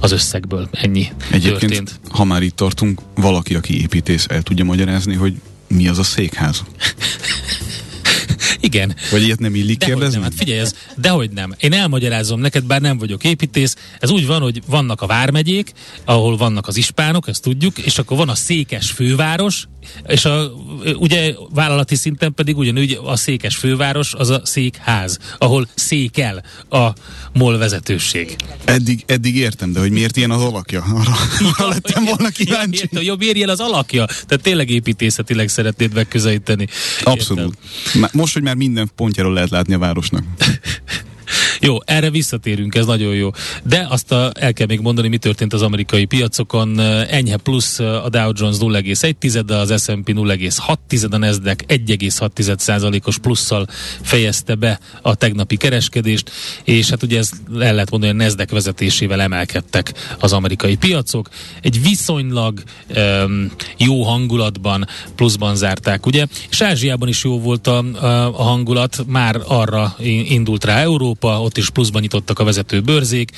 az 0.00 0.12
összegből, 0.12 0.68
ennyi 0.70 1.08
Egyébként, 1.30 1.72
történt. 1.72 2.00
ha 2.08 2.24
már 2.24 2.42
itt 2.42 2.56
tartunk, 2.56 3.00
valaki, 3.14 3.54
aki 3.54 3.80
építész, 3.80 4.26
el 4.28 4.42
tudja 4.42 4.64
magyarázni, 4.64 5.14
hogy 5.14 5.34
mi 5.68 5.88
az 5.88 5.98
a 5.98 6.02
székház? 6.02 6.62
Igen, 8.74 8.94
Vagy 9.10 9.22
ilyet 9.22 9.38
nem 9.38 9.54
illik 9.54 9.78
Dehogy 9.78 9.94
kérdezni? 9.94 10.20
nem, 10.20 10.22
hát 10.30 10.38
figyelj, 10.38 10.58
ez, 10.58 10.74
dehogy 10.96 11.30
nem. 11.30 11.54
Én 11.58 11.72
elmagyarázom 11.72 12.40
neked, 12.40 12.64
bár 12.64 12.80
nem 12.80 12.98
vagyok 12.98 13.24
építész. 13.24 13.76
Ez 14.00 14.10
úgy 14.10 14.26
van, 14.26 14.40
hogy 14.40 14.62
vannak 14.66 15.02
a 15.02 15.06
vármegyék, 15.06 15.72
ahol 16.04 16.36
vannak 16.36 16.66
az 16.66 16.76
ispánok, 16.76 17.28
ezt 17.28 17.42
tudjuk, 17.42 17.78
és 17.78 17.98
akkor 17.98 18.16
van 18.16 18.28
a 18.28 18.34
székes 18.34 18.90
főváros, 18.90 19.66
és 20.06 20.24
a, 20.24 20.52
ugye 20.98 21.34
vállalati 21.50 21.94
szinten 21.94 22.34
pedig 22.34 22.56
ugyanúgy 22.56 22.98
a 23.04 23.16
székes 23.16 23.56
főváros 23.56 24.14
az 24.14 24.30
a 24.30 24.40
székház, 24.44 25.18
ahol 25.38 25.68
székel 25.74 26.44
a 26.70 26.88
MOL 27.32 27.58
vezetőség. 27.58 28.36
Eddig, 28.64 29.02
eddig 29.06 29.36
értem, 29.36 29.72
de 29.72 29.80
hogy 29.80 29.90
miért 29.90 30.16
ilyen 30.16 30.30
az 30.30 30.42
alakja? 30.42 30.82
Arra, 30.82 31.14
arra 31.56 31.68
lettem 31.68 32.04
volna 32.04 32.28
kíváncsi. 32.28 32.80
Értem, 32.80 33.02
jobb 33.02 33.22
érjél 33.22 33.50
az 33.50 33.60
alakja. 33.60 34.04
Tehát 34.06 34.40
tényleg 34.42 34.70
építészetileg 34.70 35.48
szeretnéd 35.48 35.94
megközelíteni. 35.94 36.66
Abszolút. 37.02 37.58
Má- 37.94 38.12
Most, 38.12 38.32
hogy 38.32 38.42
már 38.42 38.54
minden 38.64 38.90
pontjáról 38.96 39.32
lehet 39.32 39.50
látni 39.50 39.74
a 39.74 39.78
városnak. 39.78 40.24
Jó, 41.64 41.78
erre 41.84 42.10
visszatérünk, 42.10 42.74
ez 42.74 42.86
nagyon 42.86 43.14
jó. 43.14 43.30
De 43.62 43.86
azt 43.90 44.12
a, 44.12 44.32
el 44.34 44.52
kell 44.52 44.66
még 44.66 44.80
mondani, 44.80 45.08
mi 45.08 45.16
történt 45.16 45.52
az 45.52 45.62
amerikai 45.62 46.04
piacokon. 46.04 46.80
Enyhe 47.08 47.36
plusz 47.36 47.78
a 47.78 48.08
Dow 48.10 48.30
Jones 48.34 48.56
0,1, 48.56 49.42
de 49.46 49.54
az 49.56 49.82
S&P 49.82 50.10
0,6, 50.12 51.10
a 51.10 51.16
Nasdaq 51.16 51.64
1,6%-os 51.68 53.18
plusszal 53.18 53.66
fejezte 54.02 54.54
be 54.54 54.80
a 55.02 55.14
tegnapi 55.14 55.56
kereskedést, 55.56 56.30
és 56.64 56.90
hát 56.90 57.02
ugye 57.02 57.18
ez 57.18 57.30
el 57.60 57.74
lehet 57.74 57.90
mondani, 57.90 58.12
hogy 58.12 58.20
a 58.20 58.24
Nasdaq 58.24 58.52
vezetésével 58.52 59.20
emelkedtek 59.20 59.92
az 60.18 60.32
amerikai 60.32 60.76
piacok. 60.76 61.28
Egy 61.60 61.82
viszonylag 61.82 62.62
um, 62.96 63.50
jó 63.78 64.02
hangulatban 64.02 64.86
pluszban 65.14 65.56
zárták, 65.56 66.06
ugye? 66.06 66.26
És 66.50 66.60
Ázsiában 66.60 67.08
is 67.08 67.24
jó 67.24 67.40
volt 67.40 67.66
a, 67.66 67.78
a, 67.78 68.42
hangulat, 68.42 69.04
már 69.06 69.40
arra 69.46 69.96
indult 70.28 70.64
rá 70.64 70.80
Európa, 70.80 71.42
ott 71.42 71.53
is 71.56 71.70
pluszban 71.70 72.00
nyitottak 72.02 72.38
a 72.38 72.44
vezető 72.44 72.80
bőrzék. 72.80 73.30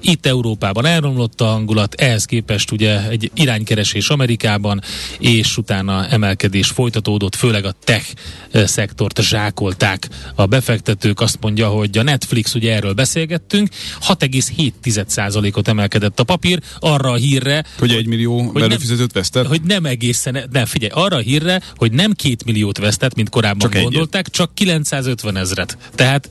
Itt 0.00 0.26
Európában 0.26 0.84
elromlott 0.86 1.40
a 1.40 1.44
hangulat, 1.44 1.94
ehhez 1.94 2.24
képest 2.24 2.70
ugye 2.70 3.08
egy 3.08 3.30
iránykeresés 3.34 4.08
Amerikában, 4.08 4.80
és 5.18 5.56
utána 5.56 6.06
emelkedés 6.08 6.68
folytatódott, 6.68 7.34
főleg 7.34 7.64
a 7.64 7.74
tech 7.84 8.06
eh, 8.50 8.66
szektort 8.66 9.22
zsákolták 9.22 10.08
a 10.34 10.46
befektetők. 10.46 11.20
Azt 11.20 11.38
mondja, 11.40 11.68
hogy 11.68 11.98
a 11.98 12.02
Netflix, 12.02 12.54
ugye 12.54 12.74
erről 12.74 12.92
beszélgettünk, 12.92 13.68
6,7%-ot 14.08 15.68
emelkedett 15.68 16.20
a 16.20 16.24
papír, 16.24 16.60
arra 16.78 17.10
a 17.10 17.16
hírre, 17.16 17.64
Hogy 17.78 17.90
egy 17.92 18.06
millió 18.06 18.52
nem- 18.52 18.62
előfizetőt 18.62 19.12
vesztett? 19.12 19.46
hogy 19.46 19.62
nem 19.62 19.84
egészen, 19.84 20.48
nem 20.50 20.64
figyelj, 20.66 20.92
arra 20.94 21.16
a 21.16 21.20
hírre, 21.20 21.62
hogy 21.76 21.92
nem 21.92 22.12
két 22.12 22.44
milliót 22.44 22.78
vesztett, 22.78 23.14
mint 23.14 23.28
korábban 23.28 23.58
Csak 23.60 23.70
csak 23.70 23.78
egyet. 23.80 23.90
gondolták, 23.92 24.28
csak 24.30 24.54
950 24.54 25.36
ezret. 25.36 25.78
Tehát, 25.94 26.28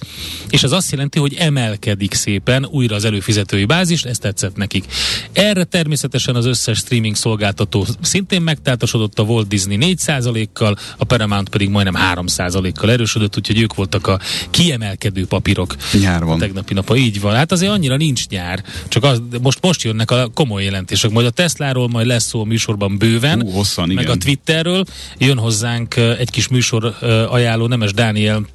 és 0.50 0.64
az 0.64 0.72
azt 0.72 0.92
jelenti, 0.92 1.20
hogy 1.24 1.36
emelkedik 1.38 2.14
szépen 2.14 2.66
újra 2.66 2.96
az 2.96 3.06
előfizetői 3.06 3.66
bázis, 3.66 4.04
ez 4.04 4.18
tetszett 4.18 4.56
nekik. 4.56 4.86
Erre 5.32 5.64
természetesen 5.64 6.36
az 6.36 6.46
összes 6.46 6.78
streaming 6.78 7.16
szolgáltató 7.16 7.86
szintén 8.02 8.42
megtáltosodott, 8.42 9.20
a 9.20 9.24
Walt 9.24 9.48
Disney 9.48 9.96
4%-kal, 10.06 10.78
a 10.98 11.04
Paramount 11.04 11.50
pedig 11.50 11.70
majdnem 11.70 11.96
3%-kal 12.14 12.92
erősödött, 12.92 13.38
úgyhogy 13.38 13.62
ők 13.62 13.76
voltak 13.76 14.08
a 14.08 14.20
kiemelkedő 14.50 15.26
papírok. 15.26 15.76
Nyár 16.00 16.24
van. 16.24 16.36
A 16.36 16.40
tegnapi 16.40 16.74
nap, 16.74 16.96
így 16.96 17.22
van. 17.22 17.36
Hát 17.36 17.52
azért 17.52 17.72
annyira 17.72 17.96
nincs 17.96 18.28
nyár, 18.28 18.64
csak 18.88 19.04
az, 19.04 19.22
most, 19.42 19.58
most 19.62 19.82
jönnek 19.82 20.12
a 20.12 20.30
komoly 20.34 20.64
jelentések. 20.64 21.12
Majd 21.12 21.26
a 21.26 21.30
Tesláról 21.30 21.88
majd 21.88 22.08
lesz 22.08 22.26
szó 22.26 22.42
a 22.42 22.46
műsorban 22.46 22.98
bőven, 22.98 23.42
Hú, 23.42 23.50
hosszan, 23.50 23.88
meg 23.88 24.04
igen. 24.04 24.18
a 24.18 24.24
Twitterről. 24.24 24.84
Jön 25.18 25.38
hozzánk 25.38 25.96
egy 25.96 26.30
kis 26.30 26.48
műsor 26.48 26.96
ajánló, 27.30 27.68
Nemes 27.68 27.94
Dániel 27.94 28.46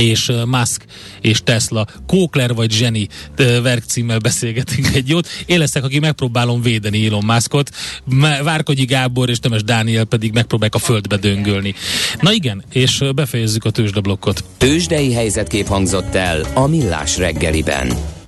és 0.00 0.32
Musk 0.46 0.84
és 1.20 1.40
Tesla, 1.44 1.86
Kókler 2.06 2.54
vagy 2.54 2.70
Zseni 2.70 3.08
verkcímmel 3.62 4.18
beszélgetünk 4.18 4.86
egy 4.94 5.08
jót. 5.08 5.28
Én 5.46 5.58
leszek, 5.58 5.84
aki 5.84 5.98
megpróbálom 5.98 6.62
védeni 6.62 7.06
Elon 7.06 7.24
Muskot, 7.24 7.70
Várkogyi 8.42 8.84
Gábor 8.84 9.28
és 9.28 9.38
Temes 9.38 9.64
Dániel 9.64 10.04
pedig 10.04 10.32
megpróbálják 10.32 10.74
a 10.74 10.78
földbe 10.78 11.16
döngölni. 11.16 11.74
Na 12.20 12.32
igen, 12.32 12.64
és 12.72 13.04
befejezzük 13.14 13.64
a 13.64 13.70
tőzsdeblokkot. 13.70 14.44
Tőzsdei 14.56 15.12
helyzetkép 15.12 15.66
hangzott 15.66 16.14
el 16.14 16.46
a 16.54 16.66
Millás 16.66 17.16
reggeliben. 17.16 18.20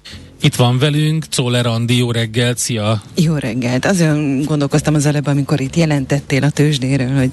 Itt 0.44 0.54
van 0.54 0.78
velünk 0.78 1.24
Czoller 1.28 1.66
Andi, 1.66 1.96
jó 1.96 2.10
reggelt, 2.10 2.58
szia! 2.58 3.02
Jó 3.14 3.34
reggelt! 3.34 3.84
Azon 3.84 4.42
gondolkoztam 4.42 4.94
az 4.94 5.06
előbb, 5.06 5.26
amikor 5.26 5.60
itt 5.60 5.76
jelentettél 5.76 6.42
a 6.42 6.50
tőzsdéről, 6.50 7.16
hogy 7.16 7.30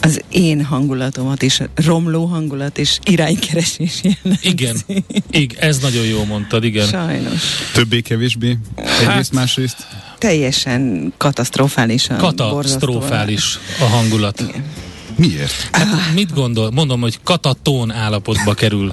az 0.00 0.20
én 0.28 0.64
hangulatomat 0.64 1.42
is, 1.42 1.60
romló 1.74 2.24
hangulat 2.24 2.78
és 2.78 2.98
iránykeresés 3.04 4.00
jelenti. 4.02 4.48
Igen, 4.48 4.76
igen, 5.30 5.58
ez 5.60 5.78
nagyon 5.78 6.04
jó 6.04 6.24
mondtad, 6.24 6.64
igen. 6.64 6.86
Sajnos. 6.86 7.42
Többé-kevésbé? 7.72 8.58
Egyrészt, 8.74 9.04
hát, 9.04 9.32
másrészt? 9.32 9.86
Teljesen 10.18 11.12
katasztrofálisan. 11.16 12.18
Katasztrofális 12.18 13.58
a 13.80 13.84
hangulat. 13.84 14.40
Igen. 14.40 14.64
Miért? 15.16 15.68
Hát, 15.72 16.14
mit 16.14 16.34
gondol? 16.34 16.70
Mondom, 16.70 17.00
hogy 17.00 17.18
katatón 17.22 17.90
állapotba 17.90 18.54
kerül. 18.54 18.90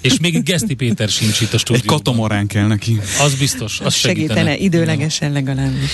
És 0.00 0.18
még 0.20 0.42
Geszti 0.42 0.74
Péter 0.74 1.08
sincs 1.08 1.40
itt 1.40 1.52
a 1.52 1.58
stúdióban. 1.58 1.94
Egy 1.94 2.04
katamarán 2.04 2.46
kell 2.46 2.66
neki. 2.66 3.00
Az 3.20 3.34
biztos, 3.34 3.80
az 3.80 3.94
segítene. 3.94 4.28
segítene 4.28 4.56
időlegesen 4.56 5.32
legalábbis. 5.32 5.90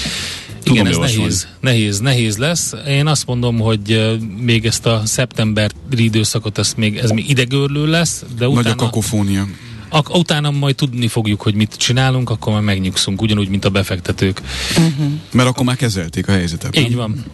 Igen, 0.63 0.87
ez 0.87 0.97
nehéz, 0.97 1.47
nehéz, 1.61 1.99
nehéz 1.99 2.37
lesz. 2.37 2.73
Én 2.89 3.07
azt 3.07 3.27
mondom, 3.27 3.59
hogy 3.59 4.19
még 4.37 4.67
ezt 4.67 4.87
a 4.87 5.03
szeptemberi 5.05 5.73
időszakot, 5.97 6.59
ezt 6.59 6.77
még, 6.77 6.97
ez 6.97 7.11
még 7.11 7.29
idegörlő 7.29 7.87
lesz, 7.87 8.25
de 8.39 8.49
utána... 8.49 8.63
Nagy 8.63 8.73
a 8.73 8.75
kakofónia. 8.75 9.47
Ak- 9.89 10.17
utána 10.17 10.51
majd 10.51 10.75
tudni 10.75 11.09
fogjuk, 11.09 11.41
hogy 11.41 11.55
mit 11.55 11.75
csinálunk, 11.77 12.31
akkor 12.31 12.53
már 12.53 12.63
megnyugszunk, 12.63 13.23
ugyanúgy, 13.23 13.49
mint 13.49 13.65
a 13.65 13.71
befektetők. 13.71 14.41
Uh-huh. 14.71 15.13
Mert 15.33 15.49
akkor 15.49 15.65
már 15.65 15.77
kezelték 15.77 16.29
a 16.29 16.33
helyzetet. 16.33 16.79
Így 16.79 16.95
van. 16.95 17.25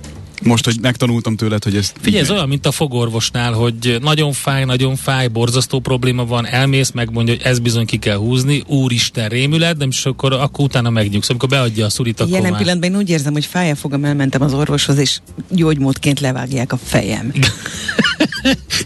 Most, 0.43 0.65
hogy 0.65 0.77
megtanultam 0.81 1.37
tőled, 1.37 1.65
hogy 1.65 1.77
ezt... 1.77 1.95
Figyelj, 2.01 2.23
ez 2.23 2.31
olyan, 2.31 2.49
mint 2.49 2.67
a 2.67 2.71
fogorvosnál, 2.71 3.53
hogy 3.53 3.99
nagyon 4.01 4.33
fáj, 4.33 4.65
nagyon 4.65 4.97
fáj, 4.97 5.29
borzasztó 5.29 5.81
probléma 5.81 6.25
van, 6.25 6.47
elmész, 6.47 6.91
megmondja, 6.91 7.35
hogy 7.35 7.43
ez 7.43 7.59
bizony 7.59 7.87
ki 7.87 7.97
kell 7.97 8.17
húzni, 8.17 8.63
úristen 8.67 9.29
rémület, 9.29 9.77
de 9.77 9.85
és 9.85 10.07
akkor, 10.07 10.33
akkor 10.33 10.65
utána 10.65 10.91
megnyugsz. 10.91 11.31
Amikor 11.31 11.49
beadja 11.49 11.85
a 11.85 11.91
szurit, 11.91 12.21
akkor 12.21 12.33
Jelen 12.33 12.51
már... 12.51 12.61
pillanatban 12.61 12.91
én 12.91 12.97
úgy 12.97 13.11
érzem, 13.11 13.33
hogy 13.33 13.47
fáj 13.47 13.71
a 13.71 13.75
fogam, 13.75 14.05
elmentem 14.05 14.43
az 14.43 14.53
orvoshoz, 14.53 14.99
és 14.99 15.21
gyógymódként 15.51 16.21
levágják 16.21 16.73
a 16.73 16.77
fejem. 16.77 17.33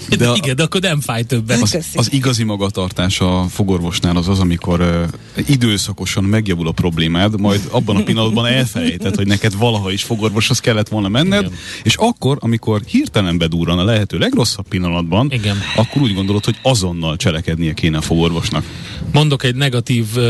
de, 0.09 0.17
de 0.17 0.29
a, 0.29 0.35
igen, 0.37 0.57
de 0.57 0.63
akkor 0.63 0.81
nem 0.81 1.01
fáj 1.01 1.23
többet. 1.23 1.63
Az, 1.63 1.79
az 1.95 2.13
igazi 2.13 2.45
magatartás 2.45 3.21
a 3.21 3.47
fogorvosnál 3.51 4.17
az 4.17 4.29
az, 4.29 4.39
amikor 4.39 4.81
uh, 4.81 5.49
időszakosan 5.49 6.25
megjavul 6.25 6.69
a 6.69 6.73
problémád, 6.73 7.41
majd 7.41 7.61
abban 7.71 7.97
a 7.97 8.03
pillanatban 8.03 8.47
elfelejtett, 8.47 9.17
hogy 9.17 9.27
neked 9.27 9.57
valaha 9.57 9.93
is 9.93 10.03
fogorvoshoz 10.03 10.61
kellett 10.61 10.89
volna 10.89 11.09
menned, 11.09 11.41
igen. 11.41 11.59
és 11.83 11.95
akkor, 11.95 12.39
amikor 12.41 12.81
hirtelen 12.87 13.39
bedúran 13.39 13.79
a 13.79 13.85
lehető 13.85 14.19
legrosszabb 14.19 14.69
pillanatban, 14.69 15.29
igen. 15.31 15.57
akkor 15.77 16.03
úgy 16.03 16.15
gondolod, 16.15 16.45
hogy 16.45 16.57
azonnal 16.63 17.17
cselekednie 17.17 17.73
kéne 17.73 17.97
a 17.97 18.01
fogorvosnak. 18.01 18.65
Mondok 19.13 19.45
egy 19.45 19.55
negatív 19.55 20.07
uh, 20.17 20.25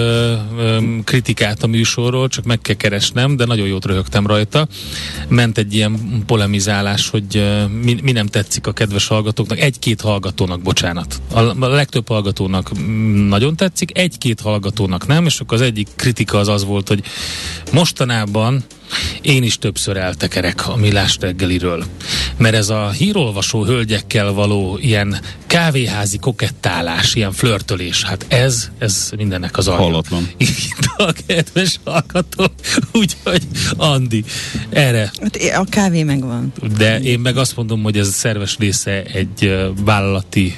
um, 0.59 1.05
kritikát 1.05 1.63
a 1.63 1.67
műsorról, 1.67 2.29
csak 2.29 2.45
meg 2.45 2.61
kell 2.61 2.75
keresnem, 2.75 3.37
de 3.37 3.45
nagyon 3.45 3.67
jót 3.67 3.85
röhögtem 3.85 4.27
rajta. 4.27 4.69
Ment 5.29 5.59
egy 5.59 5.75
ilyen 5.75 6.23
polemizálás, 6.27 7.09
hogy 7.09 7.37
uh, 7.37 7.69
mi, 7.69 7.97
mi 8.03 8.13
nem 8.13 8.27
tetszik 8.27 8.67
a 8.67 8.73
kedves 8.73 9.07
hallgatóknak, 9.07 9.20
egy-két 9.49 10.01
hallgatónak, 10.01 10.61
bocsánat. 10.61 11.21
A, 11.33 11.69
legtöbb 11.69 12.09
hallgatónak 12.09 12.71
nagyon 13.29 13.57
tetszik, 13.57 13.99
egy-két 13.99 14.41
hallgatónak 14.41 15.07
nem, 15.07 15.27
és 15.27 15.41
akkor 15.41 15.57
az 15.57 15.65
egyik 15.65 15.89
kritika 15.97 16.39
az 16.39 16.49
az 16.49 16.65
volt, 16.65 16.89
hogy 16.89 17.03
mostanában 17.73 18.65
én 19.23 19.43
is 19.43 19.59
többször 19.59 19.97
eltekerek 19.97 20.69
a 20.69 20.77
millás 20.77 21.17
reggeliről. 21.21 21.85
Mert 22.37 22.55
ez 22.55 22.69
a 22.69 22.91
hírolvasó 22.91 23.65
hölgyekkel 23.65 24.33
való 24.33 24.79
ilyen 24.81 25.21
kávéházi 25.47 26.19
kokettálás, 26.19 27.15
ilyen 27.15 27.33
flörtölés, 27.33 28.05
hát 28.05 28.27
ez, 28.29 28.71
ez 28.79 29.11
mindennek 29.17 29.57
az 29.59 29.69
alja. 29.69 29.83
Hallatlan. 29.83 30.29
Itt 30.37 30.91
a 30.97 31.13
kedves 31.27 31.81
hallgató, 31.85 32.45
úgyhogy 32.93 33.43
Andi, 33.77 34.25
erre. 34.71 35.13
Hát 35.21 35.37
a 35.57 35.65
kávé 35.69 36.03
megvan. 36.03 36.53
De 36.77 37.01
én 37.01 37.19
meg 37.19 37.37
azt 37.37 37.57
mondom, 37.57 37.83
hogy 37.83 37.99
ez 37.99 38.15
szerves 38.15 38.57
része 38.59 39.03
egy 39.03 39.69
vállalati 39.85 40.57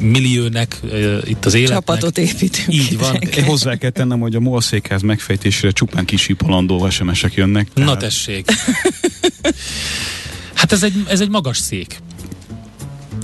milliónek 0.00 0.80
itt 1.24 1.44
az 1.44 1.54
életnek. 1.54 1.78
Csapatot 1.78 2.18
építünk. 2.18 2.74
Így 2.74 2.98
van. 2.98 3.16
Én 3.36 3.44
hozzá 3.44 3.76
kell 3.76 3.90
tennem, 3.90 4.20
hogy 4.20 4.34
a 4.34 4.40
MOL 4.40 4.60
székház 4.60 5.02
megfejtésére 5.02 5.72
csupán 5.72 6.04
kisipolandó 6.04 6.90
SMS-ek 6.90 7.34
jönnek. 7.34 7.59
Tehát... 7.68 7.90
Na 7.90 7.96
tessék. 7.96 8.50
Hát 10.54 10.72
ez 10.72 10.82
egy, 10.82 11.04
ez 11.08 11.20
egy 11.20 11.28
magas 11.28 11.58
szék. 11.58 11.98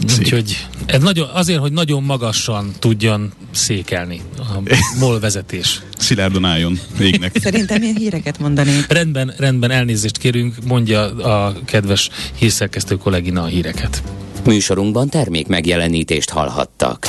Szék. 0.07 0.19
Úgyhogy 0.19 0.67
ez 0.87 1.03
nagyon, 1.03 1.29
azért, 1.33 1.59
hogy 1.59 1.73
nagyon 1.73 2.03
magasan 2.03 2.73
tudjon 2.79 3.33
székelni 3.51 4.21
a 4.39 4.77
MOL 4.99 5.21
vezetés. 5.21 5.83
Szilárdon 5.99 6.45
álljon 6.45 6.81
végnek. 6.99 7.37
Szerintem 7.43 7.83
ilyen 7.83 7.97
híreket 7.97 8.39
mondanék. 8.39 8.87
Rendben, 8.89 9.35
rendben, 9.39 9.71
elnézést 9.71 10.19
kérünk, 10.19 10.55
mondja 10.65 11.17
a 11.17 11.55
kedves 11.65 12.11
hírszerkesztő 12.39 12.97
kollégina 12.97 13.43
a 13.43 13.47
híreket. 13.47 14.03
Műsorunkban 14.45 15.09
termék 15.09 15.47
megjelenítést 15.47 16.31
hallhattak. 16.31 17.09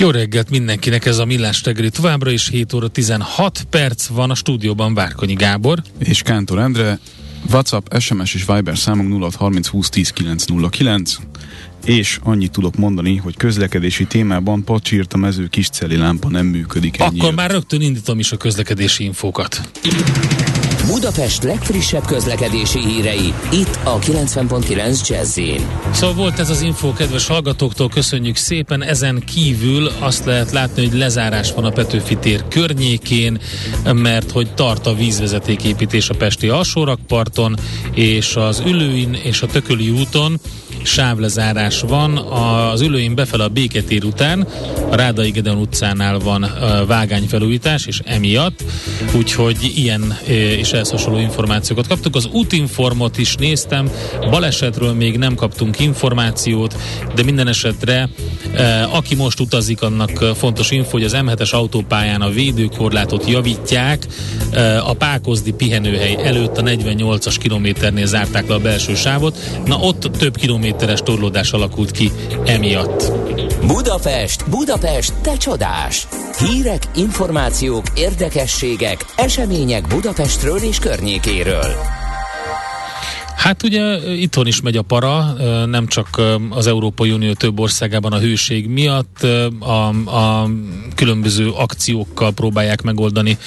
Jó 0.00 0.10
reggelt 0.10 0.50
mindenkinek, 0.50 1.06
ez 1.06 1.18
a 1.18 1.24
Millás 1.24 1.64
reggeli 1.64 1.90
továbbra 1.90 2.30
is 2.30 2.48
7 2.48 2.72
óra 2.72 2.88
16 2.88 3.64
perc 3.70 4.06
van 4.06 4.30
a 4.30 4.34
stúdióban 4.34 4.94
Várkonyi 4.94 5.34
Gábor. 5.34 5.82
És 5.98 6.22
Kántor 6.22 6.58
Endre, 6.58 6.98
WhatsApp, 7.50 7.96
SMS 7.98 8.34
és 8.34 8.44
Viber 8.46 8.78
számunk 8.78 9.20
0630 9.20 9.68
20 9.68 9.88
10 9.88 10.10
909 10.10 11.16
és 11.84 12.18
annyit 12.22 12.50
tudok 12.50 12.76
mondani, 12.76 13.16
hogy 13.16 13.36
közlekedési 13.36 14.04
témában 14.04 14.64
pacsírt 14.64 15.12
a 15.12 15.16
mező 15.16 15.46
kisceli 15.46 15.96
lámpa 15.96 16.28
nem 16.28 16.46
működik. 16.46 16.94
Akkor 16.98 17.18
Akkor 17.18 17.34
már 17.34 17.50
rögtön 17.50 17.80
indítom 17.80 18.18
is 18.18 18.32
a 18.32 18.36
közlekedési 18.36 19.04
infókat. 19.04 19.60
Budapest 20.86 21.42
legfrissebb 21.42 22.04
közlekedési 22.04 22.78
hírei, 22.78 23.32
itt 23.52 23.78
a 23.84 23.98
90.9 23.98 25.08
jazz 25.08 25.40
Szóval 25.92 26.14
volt 26.14 26.38
ez 26.38 26.50
az 26.50 26.62
info, 26.62 26.92
kedves 26.92 27.26
hallgatóktól, 27.26 27.88
köszönjük 27.88 28.36
szépen. 28.36 28.82
Ezen 28.82 29.22
kívül 29.26 29.90
azt 29.98 30.24
lehet 30.24 30.50
látni, 30.50 30.86
hogy 30.86 30.98
lezárás 30.98 31.52
van 31.52 31.64
a 31.64 31.70
Petőfi 31.70 32.16
tér 32.16 32.44
környékén, 32.48 33.40
mert 33.84 34.30
hogy 34.30 34.54
tart 34.54 34.86
a 34.86 34.94
vízvezetéképítés 34.94 36.08
a 36.08 36.14
Pesti 36.14 36.48
alsórakparton, 36.48 37.56
és 37.94 38.36
az 38.36 38.62
Ülőin 38.66 39.14
és 39.14 39.42
a 39.42 39.46
Tököli 39.46 39.90
úton 39.90 40.40
sávlezárás 40.82 41.80
van. 41.80 42.16
Az 42.72 42.80
ülőin 42.80 43.14
befele 43.14 43.44
a 43.44 43.48
Béketér 43.48 44.04
után, 44.04 44.46
a 44.90 44.94
Rádai 44.94 45.30
Gedeon 45.30 45.58
utcánál 45.58 46.18
van 46.18 46.46
vágányfelújítás, 46.86 47.86
és 47.86 48.00
emiatt, 48.04 48.64
úgyhogy 49.16 49.72
ilyen 49.74 50.18
és 50.58 50.72
ehhez 50.72 50.90
hasonló 50.90 51.18
információkat 51.18 51.86
kaptuk. 51.86 52.16
Az 52.16 52.28
útinformot 52.32 53.18
is 53.18 53.34
néztem, 53.34 53.90
balesetről 54.30 54.92
még 54.92 55.18
nem 55.18 55.34
kaptunk 55.34 55.78
információt, 55.78 56.76
de 57.14 57.22
minden 57.22 57.48
esetre 57.48 58.08
aki 58.90 59.14
most 59.14 59.40
utazik, 59.40 59.82
annak 59.82 60.24
fontos 60.36 60.70
info, 60.70 60.90
hogy 60.90 61.04
az 61.04 61.16
M7-es 61.16 61.50
autópályán 61.50 62.20
a 62.20 62.30
védőkorlátot 62.30 63.28
javítják, 63.28 64.06
a 64.84 64.92
Pákozdi 64.92 65.52
pihenőhely 65.52 66.16
előtt 66.22 66.58
a 66.58 66.62
48-as 66.62 67.36
kilométernél 67.38 68.06
zárták 68.06 68.48
le 68.48 68.54
a 68.54 68.58
belső 68.58 68.94
sávot, 68.94 69.38
na 69.66 69.76
ott 69.76 70.10
több 70.18 70.36
kilométeres 70.70 71.00
torlódás 71.00 71.52
alakult 71.52 71.90
ki 71.90 72.10
emiatt. 72.44 73.12
Budapest, 73.66 74.50
Budapest, 74.50 75.14
te 75.22 75.36
csodás! 75.36 76.08
Hírek, 76.38 76.82
információk, 76.94 77.84
érdekességek, 77.94 79.04
események 79.16 79.86
Budapestről 79.86 80.58
és 80.58 80.78
környékéről. 80.78 81.99
Hát 83.40 83.62
ugye 83.62 84.12
itthon 84.14 84.46
is 84.46 84.60
megy 84.60 84.76
a 84.76 84.82
para, 84.82 85.34
nem 85.66 85.86
csak 85.86 86.20
az 86.48 86.66
Európai 86.66 87.10
Unió 87.10 87.32
több 87.32 87.60
országában 87.60 88.12
a 88.12 88.18
hőség 88.18 88.66
miatt, 88.66 89.22
a, 89.58 89.88
a 89.88 90.50
különböző 90.94 91.50
akciókkal 91.50 92.32
próbálják 92.32 92.82
megoldani 92.82 93.38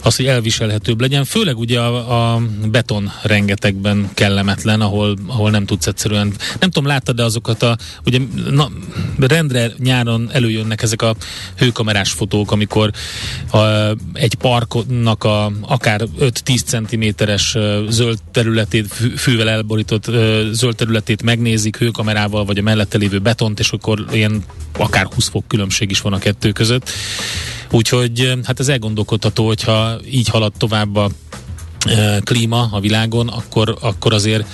azt, 0.00 0.16
hogy 0.16 0.26
elviselhetőbb 0.26 1.00
legyen. 1.00 1.24
Főleg 1.24 1.58
ugye 1.58 1.80
a, 1.80 2.34
a 2.34 2.42
beton 2.70 3.12
rengetegben 3.22 4.10
kellemetlen, 4.14 4.80
ahol, 4.80 5.16
ahol 5.26 5.50
nem 5.50 5.66
tudsz 5.66 5.86
egyszerűen, 5.86 6.32
nem 6.60 6.70
tudom, 6.70 6.88
láttad 6.88 7.16
de 7.16 7.24
azokat 7.24 7.62
a, 7.62 7.76
ugye 8.06 8.18
na, 8.50 8.70
rendre 9.18 9.70
nyáron 9.78 10.30
előjönnek 10.32 10.82
ezek 10.82 11.02
a 11.02 11.14
hőkamerás 11.56 12.10
fotók, 12.10 12.52
amikor 12.52 12.90
a, 13.50 13.58
egy 14.12 14.34
parknak 14.34 15.24
a 15.24 15.52
akár 15.60 16.02
5-10 16.20 16.64
cm-es 16.64 17.56
zöld 17.88 18.18
területét 18.32 18.94
fűvel 19.26 19.48
elborított 19.48 20.04
zöld 20.52 20.76
területét 20.76 21.22
megnézik 21.22 21.76
hőkamerával, 21.76 22.44
vagy 22.44 22.58
a 22.58 22.62
mellette 22.62 22.98
lévő 22.98 23.18
betont, 23.18 23.58
és 23.58 23.70
akkor 23.70 24.04
ilyen 24.12 24.44
akár 24.78 25.06
20 25.14 25.28
fok 25.28 25.48
különbség 25.48 25.90
is 25.90 26.00
van 26.00 26.12
a 26.12 26.18
kettő 26.18 26.52
között. 26.52 26.90
Úgyhogy 27.70 28.38
hát 28.44 28.60
ez 28.60 28.68
elgondolkodható, 28.68 29.46
hogyha 29.46 29.98
így 30.10 30.28
halad 30.28 30.52
tovább 30.58 30.96
a 30.96 31.10
klíma 32.24 32.68
a 32.72 32.80
világon, 32.80 33.28
akkor, 33.28 33.76
akkor 33.80 34.12
azért 34.12 34.46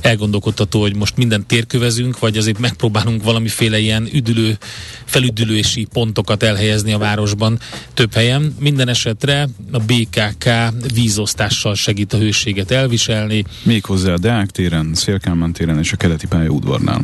elgondolkodható, 0.00 0.80
hogy 0.80 0.96
most 0.96 1.16
mindent 1.16 1.46
térkövezünk, 1.46 2.18
vagy 2.18 2.36
azért 2.36 2.58
megpróbálunk 2.58 3.22
valamiféle 3.22 3.78
ilyen 3.78 4.08
üdülő, 4.12 4.58
felüdülési 5.04 5.86
pontokat 5.92 6.42
elhelyezni 6.42 6.92
a 6.92 6.98
városban 6.98 7.58
több 7.94 8.14
helyen. 8.14 8.54
Minden 8.60 8.88
esetre 8.88 9.48
a 9.72 9.78
BKK 9.78 10.48
vízosztással 10.94 11.74
segít 11.74 12.12
a 12.12 12.18
hőséget 12.18 12.70
elviselni. 12.70 13.44
Méghozzá 13.62 14.12
a 14.12 14.18
Deák 14.18 14.50
téren, 14.50 14.94
Szélkámán 14.94 15.52
téren 15.52 15.78
és 15.78 15.92
a 15.92 15.96
keleti 15.96 16.26
pályaudvarnál. 16.26 17.00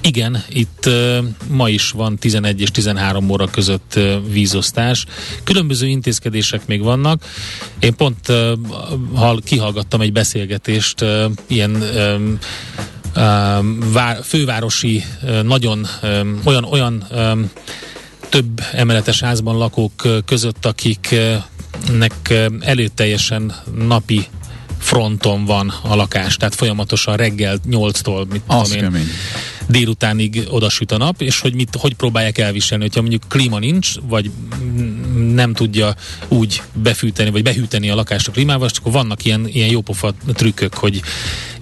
Igen, 0.00 0.44
itt 0.48 0.86
uh, 0.86 1.18
ma 1.48 1.68
is 1.68 1.90
van 1.90 2.16
11 2.16 2.60
és 2.60 2.70
13 2.70 3.30
óra 3.30 3.46
között 3.46 3.98
vízosztás. 4.30 5.04
Különböző 5.44 5.86
intézkedések 5.86 6.66
még 6.66 6.82
vannak. 6.82 7.24
Én 7.78 7.94
pont 7.94 8.28
uh, 8.28 8.52
hall, 9.14 9.40
kihallgattam 9.44 10.00
egy 10.00 10.12
beszélgetést 10.12 11.04
ilyen 11.46 11.84
vár, 13.92 14.18
fővárosi, 14.22 15.04
nagyon 15.42 15.86
olyan, 16.44 16.64
olyan 16.64 17.06
több 18.28 18.60
emeletes 18.72 19.20
házban 19.20 19.56
lakók 19.56 20.22
között, 20.24 20.66
akiknek 20.66 22.34
előteljesen 22.60 23.54
napi 23.86 24.26
fronton 24.78 25.44
van 25.44 25.74
a 25.82 25.94
lakás, 25.94 26.36
tehát 26.36 26.54
folyamatosan 26.54 27.16
reggel 27.16 27.58
8-tól, 27.70 28.28
mit 28.30 28.42
tudom 28.42 28.72
én, 28.72 28.80
kemény. 28.80 29.06
délutánig 29.68 30.46
odasüt 30.48 30.92
a 30.92 30.96
nap, 30.96 31.20
és 31.20 31.40
hogy 31.40 31.54
mit, 31.54 31.76
hogy 31.78 31.94
próbálják 31.94 32.38
elviselni, 32.38 32.82
hogyha 32.82 33.00
mondjuk 33.00 33.22
klíma 33.28 33.58
nincs, 33.58 33.92
vagy 34.02 34.30
nem 35.34 35.52
tudja 35.52 35.94
úgy 36.28 36.62
befűteni, 36.72 37.30
vagy 37.30 37.42
behűteni 37.42 37.90
a 37.90 37.94
lakást 37.94 38.28
a 38.28 38.30
klímával, 38.30 38.68
és 38.72 38.78
akkor 38.78 38.92
vannak 38.92 39.24
ilyen, 39.24 39.48
ilyen 39.48 39.68
jópofa 39.68 40.14
trükkök, 40.34 40.74
hogy 40.74 41.02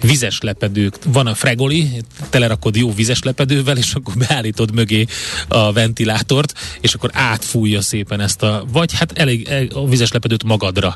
vizes 0.01 0.39
lepedők, 0.41 0.95
van 1.05 1.27
a 1.27 1.35
fregoli, 1.35 1.89
telerakod 2.29 2.75
jó 2.75 2.93
vizes 2.93 3.21
lepedővel, 3.23 3.77
és 3.77 3.93
akkor 3.93 4.13
beállítod 4.27 4.73
mögé 4.73 5.05
a 5.47 5.71
ventilátort, 5.73 6.53
és 6.81 6.93
akkor 6.93 7.09
átfújja 7.13 7.81
szépen 7.81 8.19
ezt 8.19 8.43
a, 8.43 8.65
vagy 8.71 8.93
hát 8.93 9.11
elég, 9.17 9.47
el- 9.47 9.67
a 9.73 9.87
vizes 9.87 10.11
lepedőt 10.11 10.43
magadra 10.43 10.95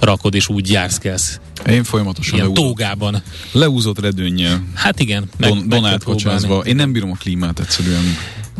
rakod, 0.00 0.34
és 0.34 0.48
úgy 0.48 0.70
jársz 0.70 0.98
kelsz. 0.98 1.40
Én 1.68 1.84
folyamatosan 1.84 2.34
Ilyen 2.34 2.46
leúzott, 2.46 2.64
tógában. 2.64 3.22
leúzott 3.52 4.00
redőnnyel, 4.00 4.64
Hát 4.74 5.00
igen, 5.00 5.28
meg, 5.36 5.48
don, 5.48 5.58
meg 5.58 5.68
donát 5.68 6.02
kocsázva. 6.02 6.58
Én 6.58 6.76
nem 6.76 6.92
bírom 6.92 7.10
a 7.10 7.16
klímát 7.16 7.60
egyszerűen. 7.60 8.02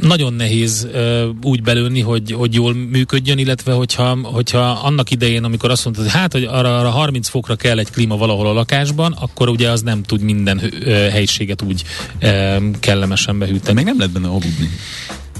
Nagyon 0.00 0.32
nehéz 0.32 0.88
uh, 0.92 1.22
úgy 1.42 1.62
belőni, 1.62 2.00
hogy, 2.00 2.32
hogy 2.32 2.54
jól 2.54 2.74
működjön, 2.74 3.38
illetve 3.38 3.72
hogyha, 3.72 4.18
hogyha 4.22 4.58
annak 4.58 5.10
idején, 5.10 5.44
amikor 5.44 5.70
azt 5.70 5.84
mondtad, 5.84 6.04
hogy 6.04 6.14
hát, 6.14 6.32
hogy 6.32 6.44
arra, 6.44 6.78
arra 6.78 6.90
30 6.90 7.28
fokra 7.28 7.56
kell 7.56 7.78
egy 7.78 7.90
klíma 7.90 8.16
valahol 8.16 8.46
a 8.46 8.52
lakásban, 8.52 9.12
akkor 9.12 9.48
ugye 9.48 9.70
az 9.70 9.82
nem 9.82 10.02
tud 10.02 10.20
minden 10.20 10.56
uh, 10.56 11.08
helyiséget 11.08 11.62
úgy 11.62 11.84
uh, 12.22 12.56
kellemesen 12.80 13.38
behűteni. 13.38 13.74
még 13.74 13.84
nem 13.84 13.98
lehet 13.98 14.12
benne 14.12 14.28
aludni. 14.28 14.70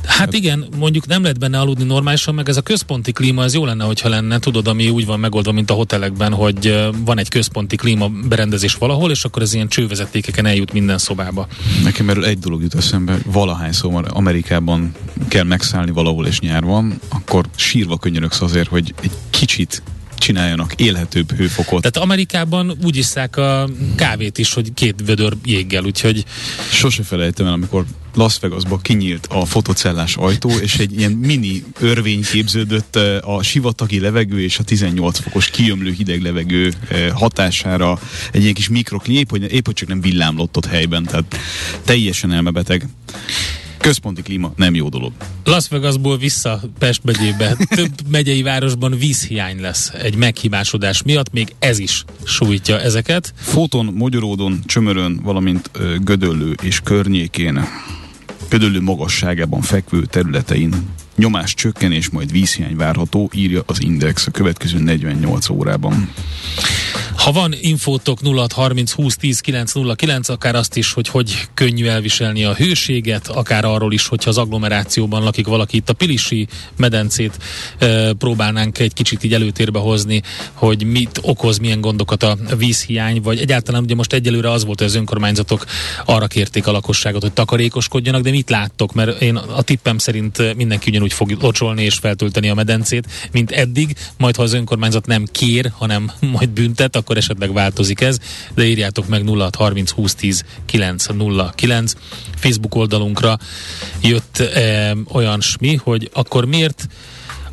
Hát 0.06 0.32
igen, 0.32 0.66
mondjuk 0.78 1.06
nem 1.06 1.22
lehet 1.22 1.38
benne 1.38 1.60
aludni 1.60 1.84
normálisan, 1.84 2.34
meg 2.34 2.48
ez 2.48 2.56
a 2.56 2.62
központi 2.62 3.12
klíma, 3.12 3.44
ez 3.44 3.54
jó 3.54 3.64
lenne, 3.64 3.84
hogyha 3.84 4.08
lenne, 4.08 4.38
tudod, 4.38 4.68
ami 4.68 4.88
úgy 4.88 5.06
van 5.06 5.20
megoldva, 5.20 5.52
mint 5.52 5.70
a 5.70 5.74
hotelekben, 5.74 6.32
hogy 6.32 6.90
van 7.04 7.18
egy 7.18 7.28
központi 7.28 7.76
klíma 7.76 8.08
berendezés 8.28 8.74
valahol, 8.74 9.10
és 9.10 9.24
akkor 9.24 9.42
ez 9.42 9.54
ilyen 9.54 9.68
csővezetékeken 9.68 10.46
eljut 10.46 10.72
minden 10.72 10.98
szobába. 10.98 11.46
Nekem 11.84 12.08
erről 12.08 12.24
egy 12.24 12.38
dolog 12.38 12.62
jut 12.62 12.74
eszembe, 12.74 13.18
valahányszor 13.24 13.92
már 13.92 14.04
Amerikában 14.08 14.94
kell 15.28 15.44
megszállni 15.44 15.90
valahol 15.90 16.26
és 16.26 16.40
nyár 16.40 16.62
van, 16.62 17.00
akkor 17.08 17.44
sírva 17.56 17.96
könyörögsz 17.96 18.40
azért, 18.40 18.68
hogy 18.68 18.94
egy 19.02 19.12
kicsit 19.30 19.82
csináljanak 20.18 20.72
élhetőbb 20.76 21.32
hőfokot. 21.32 21.82
Tehát 21.82 21.96
Amerikában 21.96 22.76
úgy 22.84 22.96
isszák 22.96 23.36
a 23.36 23.68
kávét 23.96 24.38
is, 24.38 24.52
hogy 24.52 24.74
két 24.74 25.02
vödör 25.06 25.36
jéggel, 25.44 25.84
úgyhogy 25.84 26.24
Sose 26.70 27.02
felejtem 27.02 27.46
el, 27.46 27.52
amikor 27.52 27.84
Las 28.14 28.38
Vegasba 28.38 28.78
kinyílt 28.78 29.26
a 29.26 29.44
fotocellás 29.44 30.16
ajtó, 30.16 30.50
és 30.50 30.78
egy 30.78 30.98
ilyen 30.98 31.12
mini 31.12 31.64
örvény 31.80 32.22
képződött 32.22 32.96
eh, 32.96 33.28
a 33.28 33.42
sivatagi 33.42 34.00
levegő 34.00 34.40
és 34.40 34.58
a 34.58 34.62
18 34.62 35.18
fokos 35.18 35.50
kiömlő 35.50 35.92
hideg 35.92 36.22
levegő 36.22 36.72
eh, 36.88 37.10
hatására 37.10 37.98
egy 38.32 38.42
ilyen 38.42 38.54
kis 38.54 38.68
mikroklíma, 38.68 39.18
épp, 39.18 39.30
hogy, 39.30 39.52
épp 39.52 39.64
hogy 39.64 39.74
csak 39.74 39.88
nem 39.88 40.00
villámlott 40.00 40.56
ott 40.56 40.66
helyben, 40.66 41.04
tehát 41.04 41.36
teljesen 41.84 42.32
elmebeteg. 42.32 42.88
Központi 43.78 44.22
klíma 44.22 44.52
nem 44.56 44.74
jó 44.74 44.88
dolog. 44.88 45.12
Las 45.44 45.68
Vegasból 45.68 46.18
vissza 46.18 46.60
Pest 46.78 47.04
megyébe. 47.04 47.56
Több 47.68 47.92
megyei 48.10 48.42
városban 48.42 48.98
vízhiány 48.98 49.60
lesz 49.60 49.90
egy 49.90 50.16
meghibásodás 50.16 51.02
miatt, 51.02 51.32
még 51.32 51.54
ez 51.58 51.78
is 51.78 52.04
sújtja 52.24 52.80
ezeket. 52.80 53.34
Fóton, 53.36 53.84
Magyaródon, 53.94 54.62
Csömörön, 54.66 55.20
valamint 55.22 55.70
ö, 55.72 55.94
Gödöllő 56.04 56.54
és 56.62 56.80
környékén, 56.80 57.66
Gödöllő 58.48 58.80
magasságában 58.80 59.60
fekvő 59.60 60.04
területein 60.04 60.72
nyomás 61.16 61.54
csökkenés, 61.54 62.08
majd 62.08 62.32
vízhiány 62.32 62.76
várható, 62.76 63.30
írja 63.34 63.62
az 63.66 63.82
Index 63.82 64.26
a 64.26 64.30
következő 64.30 64.78
48 64.78 65.48
órában. 65.48 66.12
Ha 67.16 67.32
van 67.32 67.54
infótok 67.60 68.18
0630 68.22 68.92
20 68.92 69.16
10 69.16 69.40
909, 69.40 70.28
akár 70.28 70.54
azt 70.54 70.76
is, 70.76 70.92
hogy 70.92 71.08
hogy 71.08 71.48
könnyű 71.54 71.86
elviselni 71.86 72.44
a 72.44 72.54
hőséget, 72.54 73.28
akár 73.28 73.64
arról 73.64 73.92
is, 73.92 74.06
hogyha 74.06 74.30
az 74.30 74.38
agglomerációban 74.38 75.22
lakik 75.22 75.46
valaki 75.46 75.76
itt 75.76 75.88
a 75.88 75.92
Pilisi 75.92 76.46
medencét 76.76 77.38
e, 77.78 78.12
próbálnánk 78.12 78.78
egy 78.78 78.92
kicsit 78.92 79.24
így 79.24 79.34
előtérbe 79.34 79.78
hozni, 79.78 80.22
hogy 80.52 80.84
mit 80.84 81.18
okoz, 81.22 81.58
milyen 81.58 81.80
gondokat 81.80 82.22
a 82.22 82.36
vízhiány, 82.56 83.22
vagy 83.22 83.38
egyáltalán 83.38 83.82
ugye 83.82 83.94
most 83.94 84.12
egyelőre 84.12 84.50
az 84.50 84.64
volt, 84.64 84.78
hogy 84.78 84.88
az 84.88 84.94
önkormányzatok 84.94 85.64
arra 86.04 86.26
kérték 86.26 86.66
a 86.66 86.72
lakosságot, 86.72 87.22
hogy 87.22 87.32
takarékoskodjanak, 87.32 88.22
de 88.22 88.30
mit 88.30 88.50
láttok? 88.50 88.92
Mert 88.92 89.20
én 89.20 89.36
a 89.36 89.62
tippem 89.62 89.98
szerint 89.98 90.54
mindenki 90.56 90.90
ugyanúgy 90.90 91.03
fog 91.12 91.30
locsolni 91.40 91.82
és 91.82 91.94
feltölteni 91.94 92.48
a 92.48 92.54
medencét, 92.54 93.28
mint 93.32 93.50
eddig, 93.50 93.96
majd 94.18 94.36
ha 94.36 94.42
az 94.42 94.52
önkormányzat 94.52 95.06
nem 95.06 95.24
kér, 95.32 95.70
hanem 95.74 96.12
majd 96.32 96.48
büntet, 96.48 96.96
akkor 96.96 97.16
esetleg 97.16 97.52
változik 97.52 98.00
ez, 98.00 98.18
de 98.54 98.64
írjátok 98.64 99.08
meg 99.08 99.28
0630 99.28 99.90
20 99.90 100.14
10 100.14 100.44
909 100.66 101.92
Facebook 102.36 102.74
oldalunkra 102.74 103.38
jött 104.02 104.38
eh, 104.38 104.90
olyan 105.12 105.40
smi, 105.40 105.74
hogy 105.74 106.10
akkor 106.12 106.44
miért 106.44 106.88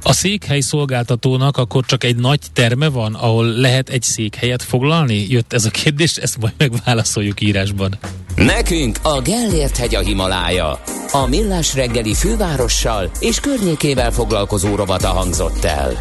a 0.04 0.14
székhely 0.14 0.60
szolgáltatónak 0.60 1.58
akkor 1.58 1.86
csak 1.86 2.04
egy 2.04 2.16
nagy 2.16 2.40
terme 2.54 2.90
van, 2.90 3.14
ahol 3.14 3.46
lehet 3.46 3.90
egy 3.90 4.02
székhelyet 4.02 4.64
foglalni? 4.64 5.26
Jött 5.30 5.54
ez 5.54 5.66
a 5.66 5.70
kérdés, 5.70 6.16
ezt 6.16 6.38
majd 6.40 6.54
megválaszoljuk 6.58 7.42
írásban. 7.42 7.98
Nekünk 8.36 8.98
a 9.02 9.22
Gellért 9.22 9.78
hegy 9.78 9.96
a 9.96 10.00
Himalája. 10.00 10.82
A 11.12 11.28
Millás 11.28 11.76
reggeli 11.76 12.14
fővárossal 12.14 13.12
és 13.20 13.40
környékével 13.40 14.12
foglalkozó 14.12 14.76
rovata 14.76 15.08
hangzott 15.08 15.64
el. 15.64 15.98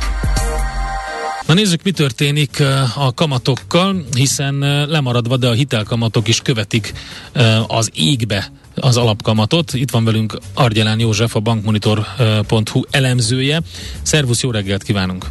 Na 1.47 1.55
nézzük, 1.55 1.83
mi 1.83 1.91
történik 1.91 2.57
uh, 2.61 3.07
a 3.07 3.13
kamatokkal, 3.13 4.05
hiszen 4.15 4.55
uh, 4.55 4.89
lemaradva, 4.89 5.37
de 5.37 5.49
a 5.49 5.53
hitelkamatok 5.53 6.29
is 6.29 6.41
követik 6.41 6.93
uh, 7.35 7.77
az 7.77 7.91
égbe 7.95 8.51
az 8.75 8.97
alapkamatot. 8.97 9.73
Itt 9.75 9.91
van 9.91 10.05
velünk 10.05 10.39
Argyelán 10.55 11.01
József, 11.01 11.37
a 11.37 11.41
bankmonitor.hu 11.41 12.83
elemzője. 12.91 13.61
Szervusz, 14.03 14.43
jó 14.43 14.51
reggelt 14.51 14.83
kívánunk! 14.83 15.27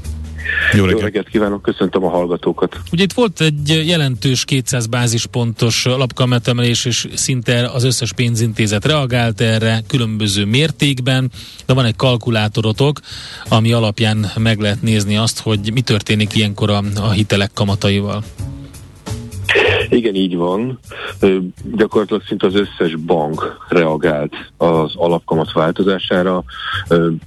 Jó 0.73 0.83
reggelt. 0.83 0.99
Jó 0.99 1.05
reggelt 1.05 1.29
kívánok, 1.29 1.61
köszöntöm 1.61 2.03
a 2.03 2.09
hallgatókat. 2.09 2.77
Ugye 2.91 3.03
itt 3.03 3.13
volt 3.13 3.41
egy 3.41 3.87
jelentős 3.87 4.45
200 4.45 4.85
bázispontos 4.85 5.85
alapkametemelés, 5.85 6.85
és 6.85 7.07
szinte 7.13 7.69
az 7.73 7.83
összes 7.83 8.13
pénzintézet 8.13 8.85
reagált 8.85 9.41
erre 9.41 9.81
különböző 9.87 10.45
mértékben, 10.45 11.31
de 11.65 11.73
van 11.73 11.85
egy 11.85 11.95
kalkulátorotok, 11.95 12.99
ami 13.47 13.71
alapján 13.71 14.31
meg 14.37 14.59
lehet 14.59 14.81
nézni 14.81 15.17
azt, 15.17 15.39
hogy 15.39 15.71
mi 15.73 15.81
történik 15.81 16.35
ilyenkor 16.35 16.69
a, 16.69 16.83
a 16.95 17.11
hitelek 17.11 17.51
kamataival. 17.53 18.23
Igen, 19.89 20.15
így 20.15 20.35
van. 20.35 20.79
Gyakorlatilag 21.75 22.23
szinte 22.27 22.47
az 22.47 22.55
összes 22.55 22.95
bank 22.95 23.57
reagált 23.69 24.33
az 24.57 24.95
alapkamat 24.95 25.51
változására. 25.51 26.43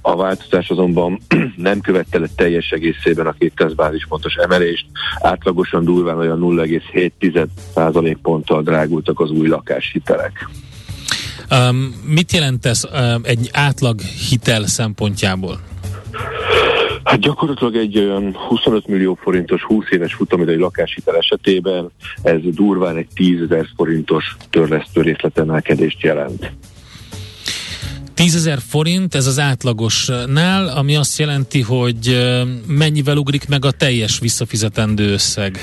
A 0.01 0.15
változás 0.15 0.69
azonban 0.69 1.19
nem 1.55 1.81
követte 1.81 2.19
le 2.19 2.27
teljes 2.35 2.69
egészében 2.69 3.27
a 3.27 3.31
200 3.31 3.73
bázispontos 3.73 4.35
emelést. 4.35 4.85
Átlagosan 5.19 5.83
durván 5.83 6.17
olyan 6.17 6.39
0,7 6.41 8.15
ponttal 8.21 8.61
drágultak 8.61 9.19
az 9.19 9.31
új 9.31 9.47
lakáshitelek. 9.47 10.49
Um, 11.51 11.75
mit 12.05 12.31
jelent 12.31 12.65
ez 12.65 12.83
um, 12.93 13.21
egy 13.23 13.49
átlag 13.51 13.99
hitel 14.01 14.67
szempontjából? 14.67 15.59
Hát 17.03 17.19
gyakorlatilag 17.19 17.75
egy 17.75 17.97
olyan 17.99 18.35
25 18.35 18.87
millió 18.87 19.17
forintos 19.21 19.63
20 19.63 19.85
éves 19.89 20.13
futamidei 20.13 20.57
lakáshitel 20.57 21.15
esetében 21.15 21.91
ez 22.21 22.39
durván 22.43 22.97
egy 22.97 23.07
10 23.13 23.41
ezer 23.41 23.65
forintos 23.75 24.35
törlesztő 24.49 25.01
részletemelkedést 25.01 26.01
jelent. 26.01 26.51
10 28.13 28.35
ezer 28.35 28.59
forint, 28.69 29.15
ez 29.15 29.27
az 29.27 29.39
átlagosnál, 29.39 30.67
ami 30.67 30.95
azt 30.95 31.17
jelenti, 31.17 31.61
hogy 31.61 32.17
mennyivel 32.67 33.17
ugrik 33.17 33.47
meg 33.47 33.65
a 33.65 33.71
teljes 33.71 34.19
visszafizetendő 34.19 35.11
összeg? 35.11 35.57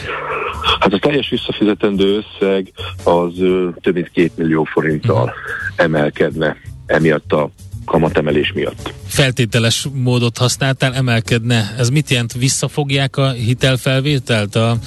Hát 0.80 0.92
a 0.92 0.98
teljes 0.98 1.28
visszafizetendő 1.28 2.16
összeg 2.16 2.72
az 3.04 3.32
több 3.80 3.94
mint 3.94 4.10
2 4.10 4.30
millió 4.36 4.64
forinttal 4.64 5.22
uh-huh. 5.22 5.34
emelkedne 5.76 6.56
emiatt 6.86 7.32
a 7.32 7.50
kamatemelés 7.84 8.52
miatt. 8.52 8.92
Feltételes 9.06 9.86
módot 9.92 10.38
használtál, 10.38 10.94
emelkedne. 10.94 11.74
Ez 11.78 11.88
mit 11.88 12.10
jelent? 12.10 12.32
Visszafogják 12.32 13.16
a 13.16 13.30
hitelfelvételt 13.30 14.56
a 14.56 14.78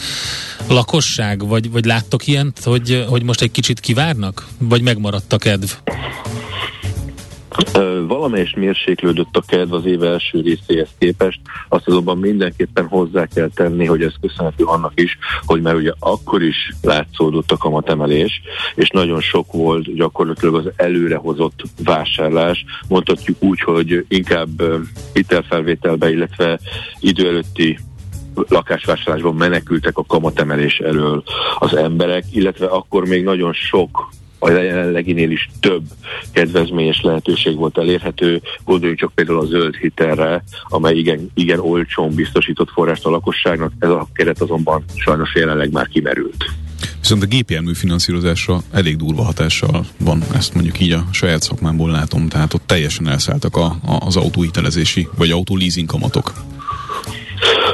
lakosság? 0.68 1.48
Vagy, 1.48 1.72
vagy 1.72 1.86
láttok 1.86 2.28
ilyent, 2.28 2.60
hogy, 2.64 3.06
hogy 3.08 3.24
most 3.24 3.42
egy 3.42 3.52
kicsit 3.52 3.80
kivárnak? 3.80 4.48
Vagy 4.58 4.82
megmaradt 4.82 5.34
a 5.34 5.38
kedv? 5.38 5.72
Valamelyes 8.08 8.54
mérséklődött 8.56 9.38
a 9.38 9.44
kedv 9.48 9.74
az 9.74 9.86
év 9.86 10.04
első 10.04 10.42
részéhez 10.42 10.90
képest, 10.98 11.40
azt 11.70 11.88
azonban 11.88 12.18
mindenképpen 12.18 12.88
hozzá 12.88 13.26
kell 13.26 13.50
tenni, 13.56 13.86
hogy 13.86 14.04
ez 14.04 14.14
köszönhető 14.22 14.64
annak 14.64 14.92
is, 14.96 15.18
hogy 15.46 15.62
már 15.62 15.76
ugye 15.76 15.92
akkor 16.00 16.42
is 16.42 16.74
látszódott 16.82 17.52
a 17.52 17.58
kamatemelés, 17.58 18.42
és 18.76 18.90
nagyon 18.90 19.22
sok 19.22 19.52
volt 19.52 19.96
gyakorlatilag 19.96 20.56
az 20.56 20.72
előrehozott 20.76 21.62
vásárlás, 21.84 22.66
mondhatjuk 22.88 23.44
úgy, 23.44 23.62
hogy 23.62 24.06
inkább 24.08 24.64
hitelfelvételbe, 25.14 26.10
illetve 26.10 26.60
idő 27.00 27.28
előtti 27.28 27.80
lakásvásárlásban 28.48 29.36
menekültek 29.36 29.98
a 29.98 30.06
kamatemelés 30.06 30.80
elől 30.80 31.24
az 31.60 31.76
emberek, 31.76 32.24
illetve 32.32 32.66
akkor 32.66 33.06
még 33.06 33.24
nagyon 33.24 33.54
sok 33.54 34.10
a 34.44 34.62
jelenleginél 34.62 35.32
is 35.32 35.50
több 35.60 35.84
kedvezményes 36.32 37.02
lehetőség 37.02 37.56
volt 37.56 37.78
elérhető. 37.78 38.42
Gondoljunk 38.66 39.00
csak 39.00 39.12
például 39.16 39.40
a 39.40 39.46
zöld 39.46 39.76
hitelre, 39.76 40.44
amely 40.64 40.96
igen, 40.96 41.32
igen 41.34 41.60
olcsón 41.60 42.14
biztosított 42.14 42.70
forrást 42.70 43.06
a 43.06 43.10
lakosságnak, 43.10 43.72
ez 43.80 43.90
a 43.90 44.08
keret 44.14 44.42
azonban 44.42 44.84
sajnos 44.96 45.36
jelenleg 45.36 45.72
már 45.72 45.88
kimerült. 45.88 46.46
Viszont 47.00 47.24
a 47.24 47.26
gépjármű 47.26 47.74
finanszírozásra 47.74 48.62
elég 48.72 48.96
durva 48.96 49.24
hatással 49.24 49.86
van, 50.00 50.24
ezt 50.34 50.54
mondjuk 50.54 50.80
így 50.80 50.92
a 50.92 51.06
saját 51.12 51.42
szakmámból 51.42 51.92
látom, 51.92 52.28
tehát 52.28 52.54
ott 52.54 52.64
teljesen 52.66 53.08
elszálltak 53.08 53.56
a, 53.56 53.66
a, 53.66 54.06
az 54.06 54.16
autóhitelezési 54.16 55.08
vagy 55.18 55.32
autóleasing 55.32 55.88
kamatok. 55.88 56.34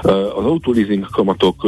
Az 0.02 0.46
autóleasing 0.46 1.06
kamatok 1.12 1.68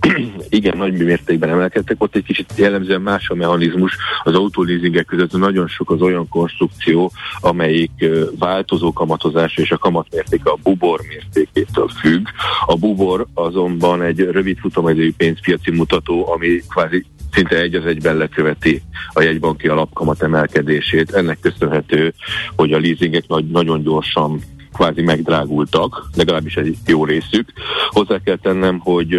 igen 0.48 0.76
nagy 0.76 0.92
mértékben 0.92 1.48
emelkedtek, 1.48 2.02
ott 2.02 2.16
egy 2.16 2.24
kicsit 2.24 2.52
jellemzően 2.56 3.00
más 3.00 3.28
a 3.28 3.34
mechanizmus. 3.34 3.96
Az 4.22 4.34
autóleasingek 4.34 5.04
között 5.04 5.32
nagyon 5.32 5.68
sok 5.68 5.90
az 5.90 6.00
olyan 6.00 6.28
konstrukció, 6.28 7.12
amelyik 7.40 8.04
változó 8.38 8.92
kamatozás 8.92 9.56
és 9.56 9.70
a 9.70 9.78
kamatmértéke 9.78 10.50
a 10.50 10.58
bubor 10.62 11.00
mértékétől 11.08 11.88
függ. 11.88 12.26
A 12.66 12.76
bubor 12.76 13.26
azonban 13.34 14.02
egy 14.02 14.18
rövid 14.18 14.58
futamidejű 14.58 15.12
pénzpiaci 15.16 15.70
mutató, 15.70 16.32
ami 16.32 16.60
kvázi 16.68 17.04
szinte 17.34 17.60
egy 17.60 17.74
az 17.74 17.86
egyben 17.86 18.16
leköveti 18.16 18.82
a 19.12 19.22
jegybanki 19.22 19.68
alapkamat 19.68 20.22
emelkedését. 20.22 21.10
Ennek 21.10 21.40
köszönhető, 21.40 22.14
hogy 22.56 22.72
a 22.72 22.78
leasingek 22.78 23.26
nagy, 23.26 23.46
nagyon 23.46 23.82
gyorsan 23.82 24.40
kvázi 24.74 25.02
megdrágultak, 25.02 26.08
legalábbis 26.14 26.54
egy 26.54 26.76
jó 26.86 27.04
részük. 27.04 27.52
Hozzá 27.88 28.18
kell 28.24 28.38
tennem, 28.42 28.78
hogy 28.78 29.18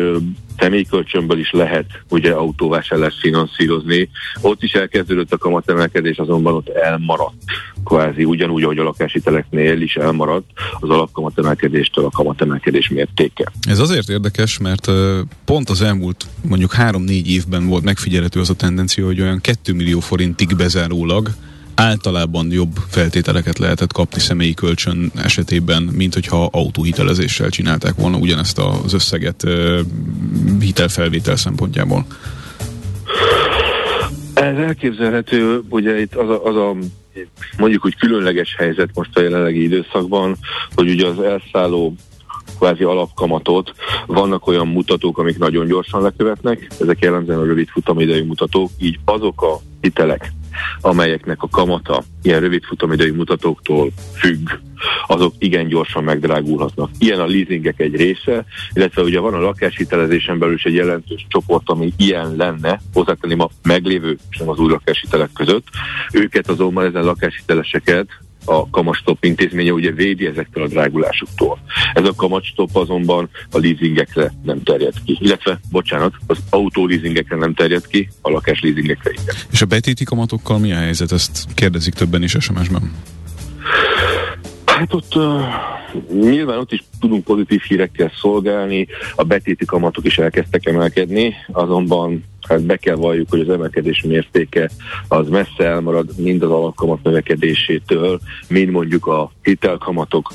személykölcsönből 0.60 1.40
is 1.40 1.52
lehet 1.52 1.86
ugye 2.10 2.32
autóvásárlást 2.32 3.20
finanszírozni. 3.20 4.10
Ott 4.42 4.64
is 4.64 4.72
elkezdődött 4.72 5.34
a 5.34 5.38
kamatemelkedés, 5.38 6.18
azonban 6.18 6.54
ott 6.54 6.70
elmaradt 6.70 7.44
kvázi 7.86 8.24
ugyanúgy, 8.24 8.64
ahogy 8.64 8.78
a 8.78 8.84
lakáshiteleknél 8.84 9.82
is 9.82 9.96
elmaradt 9.96 10.50
az 10.80 10.90
alapkamatemelkedéstől 10.90 12.06
a 12.06 12.10
kamatemelkedés 12.10 12.90
mértéke. 12.90 13.52
Ez 13.68 13.80
azért 13.80 14.10
érdekes, 14.10 14.58
mert 14.58 14.92
pont 15.46 15.70
az 15.70 15.82
elmúlt 15.82 16.26
mondjuk 16.42 16.74
három-négy 16.74 17.32
évben 17.32 17.68
volt 17.68 17.84
megfigyelhető 17.84 18.40
az 18.40 18.50
a 18.50 18.56
tendencia, 18.56 19.06
hogy 19.06 19.22
olyan 19.22 19.42
2 19.42 19.74
millió 19.74 20.00
forintig 20.00 20.56
bezárólag 20.56 21.30
általában 21.76 22.52
jobb 22.52 22.76
feltételeket 22.88 23.58
lehetett 23.58 23.94
kapni 23.94 24.20
személyi 24.20 24.54
kölcsön 24.54 25.12
esetében, 25.16 25.84
mint 25.84 26.14
hogyha 26.14 26.50
autóhitelezéssel 26.52 27.50
csinálták 27.50 27.96
volna 27.96 28.18
ugyanezt 28.18 28.60
az 28.60 28.94
összeget 28.94 29.44
hitelfelvétel 30.60 31.36
szempontjából. 31.36 32.06
Ez 34.34 34.58
elképzelhető, 34.58 35.62
ugye 35.70 36.00
itt 36.00 36.16
az 36.16 36.30
a, 36.30 36.46
az 36.46 36.56
a 36.56 36.76
mondjuk 37.58 37.86
úgy 37.86 37.96
különleges 37.96 38.56
helyzet 38.58 38.90
most 38.94 39.18
a 39.18 39.22
jelenlegi 39.22 39.64
időszakban, 39.64 40.38
hogy 40.76 40.90
ugye 40.90 41.08
az 41.08 41.20
elszálló 41.20 41.96
kvázi 42.58 42.84
alapkamatot. 42.84 43.74
Vannak 44.06 44.48
olyan 44.48 44.68
mutatók, 44.68 45.18
amik 45.18 45.38
nagyon 45.38 45.68
gyorsan 45.68 46.02
lekövetnek, 46.02 46.68
ezek 46.80 47.00
jellemzően 47.00 47.40
a 47.40 47.46
rövid 47.46 47.68
futamidejű 47.68 48.24
mutatók, 48.26 48.70
így 48.80 49.00
azok 49.06 49.42
a 49.42 49.60
hitelek, 49.82 50.32
amelyeknek 50.82 51.44
a 51.44 51.50
kamata 51.50 52.04
ilyen 52.22 52.40
rövid 52.40 52.64
futamidei 52.64 53.12
mutatóktól 53.12 53.92
függ, 54.14 54.50
azok 55.08 55.34
igen 55.38 55.68
gyorsan 55.68 56.04
megdrágulhatnak. 56.04 56.90
Ilyen 57.00 57.20
a 57.20 57.26
leasingek 57.26 57.80
egy 57.80 57.96
része, 57.96 58.46
illetve 58.74 59.02
ugye 59.02 59.20
van 59.20 59.34
a 59.34 59.40
lakáshitelezésen 59.40 60.40
belül 60.40 60.56
is 60.56 60.64
egy 60.64 60.74
jelentős 60.74 61.26
csoport, 61.30 61.70
ami 61.70 61.94
ilyen 61.98 62.36
lenne, 62.36 62.82
hozzátenném 62.94 63.40
a 63.40 63.50
meglévő 63.64 64.18
és 64.30 64.38
nem 64.38 64.50
az 64.50 64.60
új 64.60 64.72
lakáshitelek 64.72 65.30
között. 65.34 65.68
Őket 66.14 66.50
azonban 66.50 66.86
ezen 66.86 67.04
lakáshiteleseket 67.04 68.08
a 68.46 68.70
kamastop 68.70 69.24
intézménye 69.24 69.72
ugye 69.72 69.92
védi 69.92 70.26
ezektől 70.26 70.64
a 70.64 70.68
drágulásoktól. 70.68 71.60
Ez 71.94 72.08
a 72.08 72.14
kamastop 72.16 72.76
azonban 72.76 73.30
a 73.52 73.58
leasingekre 73.58 74.32
nem 74.44 74.64
terjed 74.64 74.94
ki. 75.06 75.18
Illetve, 75.22 75.60
bocsánat, 75.72 76.14
az 76.28 76.38
autó 76.50 76.88
leasingekre 76.88 77.36
nem 77.36 77.54
terjed 77.54 77.88
ki, 77.88 78.10
a 78.22 78.30
lakás 78.30 78.62
leasingekre 78.62 79.12
igen. 79.12 79.36
És 79.52 79.62
a 79.62 79.66
betéti 79.66 80.04
kamatokkal 80.04 80.60
mi 80.60 80.72
a 80.72 80.78
helyzet? 80.78 81.12
Ezt 81.12 81.46
kérdezik 81.54 81.94
többen 81.94 82.24
is 82.24 82.36
SMS-ben. 82.40 82.92
Hát 84.66 84.94
ott 84.94 85.16
uh, 85.16 85.42
nyilván 86.12 86.58
ott 86.58 86.72
is 86.72 86.84
tudunk 87.00 87.24
pozitív 87.24 87.62
hírekkel 87.62 88.12
szolgálni, 88.22 88.88
a 89.16 89.24
betéti 89.24 89.66
kamatok 89.66 90.06
is 90.06 90.18
elkezdtek 90.18 90.66
emelkedni, 90.66 91.34
azonban 91.52 92.24
hát 92.48 92.64
be 92.64 92.78
kell 92.78 92.96
valljuk, 92.96 93.30
hogy 93.30 93.40
az 93.40 93.50
emelkedés 93.50 94.02
mértéke 94.02 94.70
az 95.08 95.30
messze 95.30 95.64
elmarad 95.64 96.10
mind 96.18 96.44
az 96.44 96.52
alapkamat 96.52 97.04
növekedésétől, 97.04 98.20
mind 98.48 98.70
mondjuk 98.70 99.08
a 99.08 99.32
hitelkamatok 99.44 100.32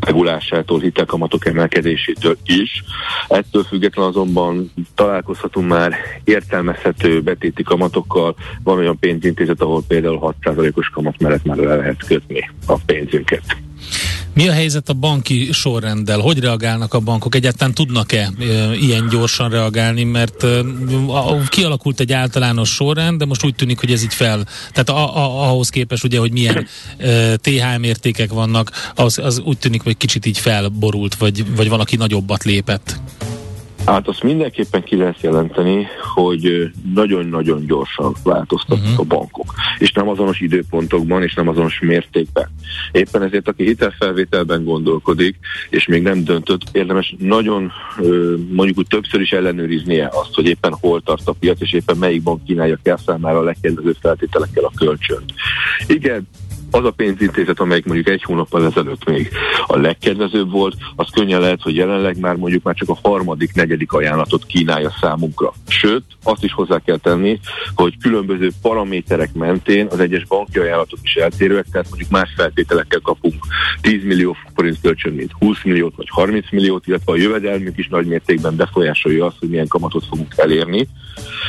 regulásától, 0.00 0.80
hitelkamatok 0.80 1.46
emelkedésétől 1.46 2.36
is. 2.46 2.82
Ettől 3.28 3.62
független 3.62 4.06
azonban 4.06 4.72
találkozhatunk 4.94 5.68
már 5.68 5.94
értelmezhető 6.24 7.20
betéti 7.22 7.62
kamatokkal. 7.62 8.34
Van 8.62 8.78
olyan 8.78 8.98
pénzintézet, 8.98 9.60
ahol 9.60 9.82
például 9.88 10.34
6%-os 10.42 10.88
kamat 10.88 11.20
mellett 11.20 11.44
már 11.44 11.56
le 11.56 11.74
lehet 11.74 12.06
kötni 12.06 12.50
a 12.66 12.74
pénzünket. 12.86 13.65
Mi 14.36 14.48
a 14.48 14.52
helyzet 14.52 14.88
a 14.88 14.92
banki 14.92 15.52
sorrenddel? 15.52 16.18
Hogy 16.18 16.38
reagálnak 16.38 16.94
a 16.94 17.00
bankok? 17.00 17.34
Egyáltalán 17.34 17.74
tudnak-e 17.74 18.32
ilyen 18.80 19.08
gyorsan 19.08 19.50
reagálni? 19.50 20.04
Mert 20.04 20.46
kialakult 21.48 22.00
egy 22.00 22.12
általános 22.12 22.68
sorrend, 22.68 23.18
de 23.18 23.24
most 23.24 23.44
úgy 23.44 23.54
tűnik, 23.54 23.80
hogy 23.80 23.92
ez 23.92 24.02
így 24.02 24.14
fel. 24.14 24.46
Tehát 24.72 24.88
a, 24.88 25.16
a, 25.16 25.50
ahhoz 25.50 25.68
képest 25.68 26.04
ugye, 26.04 26.18
hogy 26.18 26.32
milyen 26.32 26.66
THM 27.36 27.82
értékek 27.82 28.30
vannak, 28.30 28.92
az, 28.94 29.18
az 29.18 29.38
úgy 29.38 29.58
tűnik, 29.58 29.82
hogy 29.82 29.96
kicsit 29.96 30.26
így 30.26 30.38
felborult, 30.38 31.14
vagy, 31.14 31.54
vagy 31.56 31.68
valaki 31.68 31.96
nagyobbat 31.96 32.44
lépett. 32.44 33.00
Hát 33.86 34.08
azt 34.08 34.22
mindenképpen 34.22 34.82
ki 34.82 34.96
lehet 34.96 35.20
jelenteni, 35.20 35.86
hogy 36.14 36.70
nagyon-nagyon 36.94 37.66
gyorsan 37.66 38.14
változtak 38.22 38.78
uh-huh. 38.78 39.00
a 39.00 39.02
bankok. 39.02 39.54
És 39.78 39.92
nem 39.92 40.08
azonos 40.08 40.40
időpontokban, 40.40 41.22
és 41.22 41.34
nem 41.34 41.48
azonos 41.48 41.80
mértékben. 41.80 42.48
Éppen 42.92 43.22
ezért, 43.22 43.48
aki 43.48 43.64
hitelfelvételben 43.64 44.64
gondolkodik, 44.64 45.36
és 45.70 45.86
még 45.86 46.02
nem 46.02 46.24
döntött, 46.24 46.62
érdemes 46.72 47.14
nagyon 47.18 47.72
mondjuk 48.50 48.78
úgy 48.78 48.86
többször 48.88 49.20
is 49.20 49.32
ellenőriznie 49.32 50.10
azt, 50.12 50.34
hogy 50.34 50.46
éppen 50.46 50.76
hol 50.80 51.02
tart 51.02 51.28
a 51.28 51.32
piac, 51.32 51.60
és 51.60 51.72
éppen 51.72 51.96
melyik 51.96 52.22
bank 52.22 52.44
kínálja 52.44 52.78
kell 52.82 52.98
számára 53.06 53.38
a 53.38 53.42
legkedvezőbb 53.42 53.96
feltételekkel 54.00 54.64
a 54.64 54.72
kölcsönt. 54.76 55.32
Igen, 55.86 56.28
az 56.76 56.84
a 56.84 56.90
pénzintézet, 56.90 57.60
amelyik 57.60 57.84
mondjuk 57.84 58.08
egy 58.08 58.22
hónappal 58.22 58.64
ezelőtt 58.64 59.04
még 59.04 59.30
a 59.66 59.76
legkedvezőbb 59.76 60.50
volt, 60.50 60.76
az 60.96 61.06
könnyen 61.12 61.40
lehet, 61.40 61.62
hogy 61.62 61.76
jelenleg 61.76 62.18
már 62.18 62.36
mondjuk 62.36 62.62
már 62.62 62.74
csak 62.74 62.88
a 62.88 62.98
harmadik, 63.02 63.54
negyedik 63.54 63.92
ajánlatot 63.92 64.46
kínálja 64.46 64.92
számunkra. 65.00 65.52
Sőt, 65.68 66.04
azt 66.22 66.44
is 66.44 66.52
hozzá 66.52 66.78
kell 66.84 66.96
tenni, 66.96 67.40
hogy 67.74 67.94
különböző 68.02 68.50
paraméterek 68.62 69.32
mentén 69.34 69.86
az 69.90 70.00
egyes 70.00 70.24
banki 70.24 70.58
ajánlatok 70.58 70.98
is 71.02 71.14
eltérőek, 71.14 71.66
tehát 71.72 71.88
mondjuk 71.88 72.10
más 72.10 72.32
feltételekkel 72.36 73.00
kapunk 73.00 73.44
10 73.80 74.04
millió 74.04 74.36
forint 74.54 74.80
kölcsön, 74.82 75.12
mint 75.12 75.32
20 75.38 75.56
milliót 75.64 75.96
vagy 75.96 76.08
30 76.10 76.50
milliót, 76.50 76.86
illetve 76.86 77.12
a 77.12 77.16
jövedelmünk 77.16 77.78
is 77.78 77.88
nagy 77.88 78.06
mértékben 78.06 78.56
befolyásolja 78.56 79.26
azt, 79.26 79.36
hogy 79.38 79.48
milyen 79.48 79.68
kamatot 79.68 80.04
fogunk 80.06 80.34
elérni. 80.36 80.88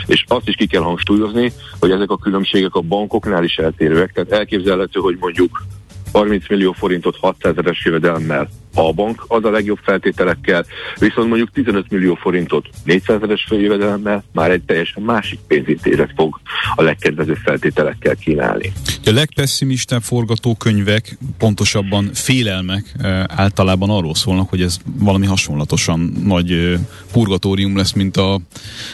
És 0.05 0.23
azt 0.27 0.47
is 0.47 0.55
ki 0.55 0.67
kell 0.67 0.81
hangsúlyozni, 0.81 1.51
hogy 1.79 1.91
ezek 1.91 2.11
a 2.11 2.17
különbségek 2.17 2.75
a 2.75 2.81
bankoknál 2.81 3.43
is 3.43 3.55
eltérőek, 3.57 4.11
tehát 4.13 4.31
elképzelhető, 4.31 4.99
hogy 4.99 5.16
mondjuk 5.19 5.65
30 6.11 6.49
millió 6.49 6.71
forintot 6.71 7.17
600 7.17 7.57
ezeres 7.57 7.85
jövedelemmel 7.85 8.49
a 8.73 8.93
bank 8.93 9.25
az 9.27 9.43
a 9.43 9.49
legjobb 9.49 9.79
feltételekkel, 9.83 10.65
viszont 10.99 11.27
mondjuk 11.27 11.51
15 11.51 11.85
millió 11.89 12.15
forintot 12.15 12.69
400 12.83 13.21
ezeres 13.21 13.47
jövedelemmel 13.49 14.23
már 14.31 14.51
egy 14.51 14.61
teljesen 14.61 15.03
másik 15.03 15.39
pénzintézet 15.47 16.11
fog 16.15 16.39
a 16.75 16.81
legkedvezőbb 16.81 17.35
feltételekkel 17.35 18.15
kínálni. 18.15 18.71
A 19.05 19.11
legpesszimistább 19.11 20.01
forgatókönyvek, 20.01 21.17
pontosabban 21.37 22.09
félelmek 22.13 22.93
eh, 22.97 23.23
általában 23.27 23.89
arról 23.89 24.15
szólnak, 24.15 24.49
hogy 24.49 24.61
ez 24.61 24.77
valami 24.99 25.25
hasonlatosan 25.25 26.13
nagy 26.23 26.51
eh, 26.51 26.79
purgatórium 27.11 27.77
lesz, 27.77 27.93
mint 27.93 28.17
a, 28.17 28.39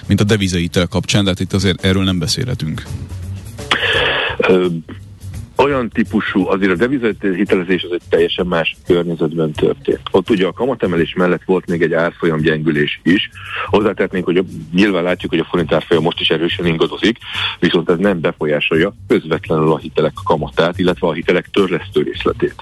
mint 0.07 0.21
a 0.21 0.23
devizaitel 0.23 0.87
kapcsán, 0.87 1.23
de 1.23 1.29
hát 1.29 1.39
itt 1.39 1.53
azért 1.53 1.85
erről 1.85 2.03
nem 2.03 2.19
beszélhetünk 2.19 2.83
olyan 5.55 5.89
típusú, 5.89 6.47
azért 6.47 6.71
a 6.71 6.75
devizahitelezés 6.75 7.83
az 7.83 7.91
egy 7.91 8.01
teljesen 8.09 8.45
más 8.45 8.75
környezetben 8.85 9.51
történt. 9.51 10.01
Ott 10.11 10.29
ugye 10.29 10.45
a 10.45 10.51
kamatemelés 10.51 11.13
mellett 11.13 11.43
volt 11.45 11.67
még 11.67 11.81
egy 11.81 11.93
árfolyam 11.93 12.41
gyengülés 12.41 12.99
is. 13.03 13.29
Hozzátehetnénk, 13.65 14.25
hogy 14.25 14.37
a, 14.37 14.43
nyilván 14.73 15.03
látjuk, 15.03 15.31
hogy 15.31 15.39
a 15.39 15.47
forint 15.49 15.73
árfolyam 15.73 16.03
most 16.03 16.19
is 16.19 16.29
erősen 16.29 16.65
ingadozik, 16.65 17.17
viszont 17.59 17.89
ez 17.89 17.97
nem 17.97 18.19
befolyásolja 18.19 18.93
közvetlenül 19.07 19.71
a 19.71 19.77
hitelek 19.77 20.13
kamatát, 20.23 20.79
illetve 20.79 21.07
a 21.07 21.13
hitelek 21.13 21.49
törlesztő 21.51 22.01
részletét. 22.01 22.55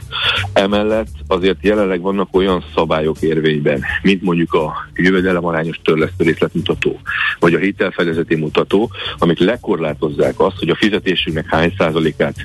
Emellett 0.54 1.08
azért 1.28 1.64
jelenleg 1.64 2.02
vannak 2.02 2.36
olyan 2.36 2.64
szabályok 2.76 3.22
érvényben, 3.22 3.84
mint 4.02 4.22
mondjuk 4.22 4.54
a 4.54 4.74
jövedelemarányos 4.96 5.80
törlesztő 5.84 6.24
részletmutató, 6.24 7.00
vagy 7.40 7.54
a 7.54 7.60
hitelfedezeti 7.60 8.36
mutató, 8.36 8.92
amik 9.18 9.40
lekorlátozzák 9.40 10.40
azt, 10.40 10.58
hogy 10.58 10.70
a 10.70 10.76
fizetésünknek 10.76 11.46
hány 11.50 11.74
százalékát 11.78 12.36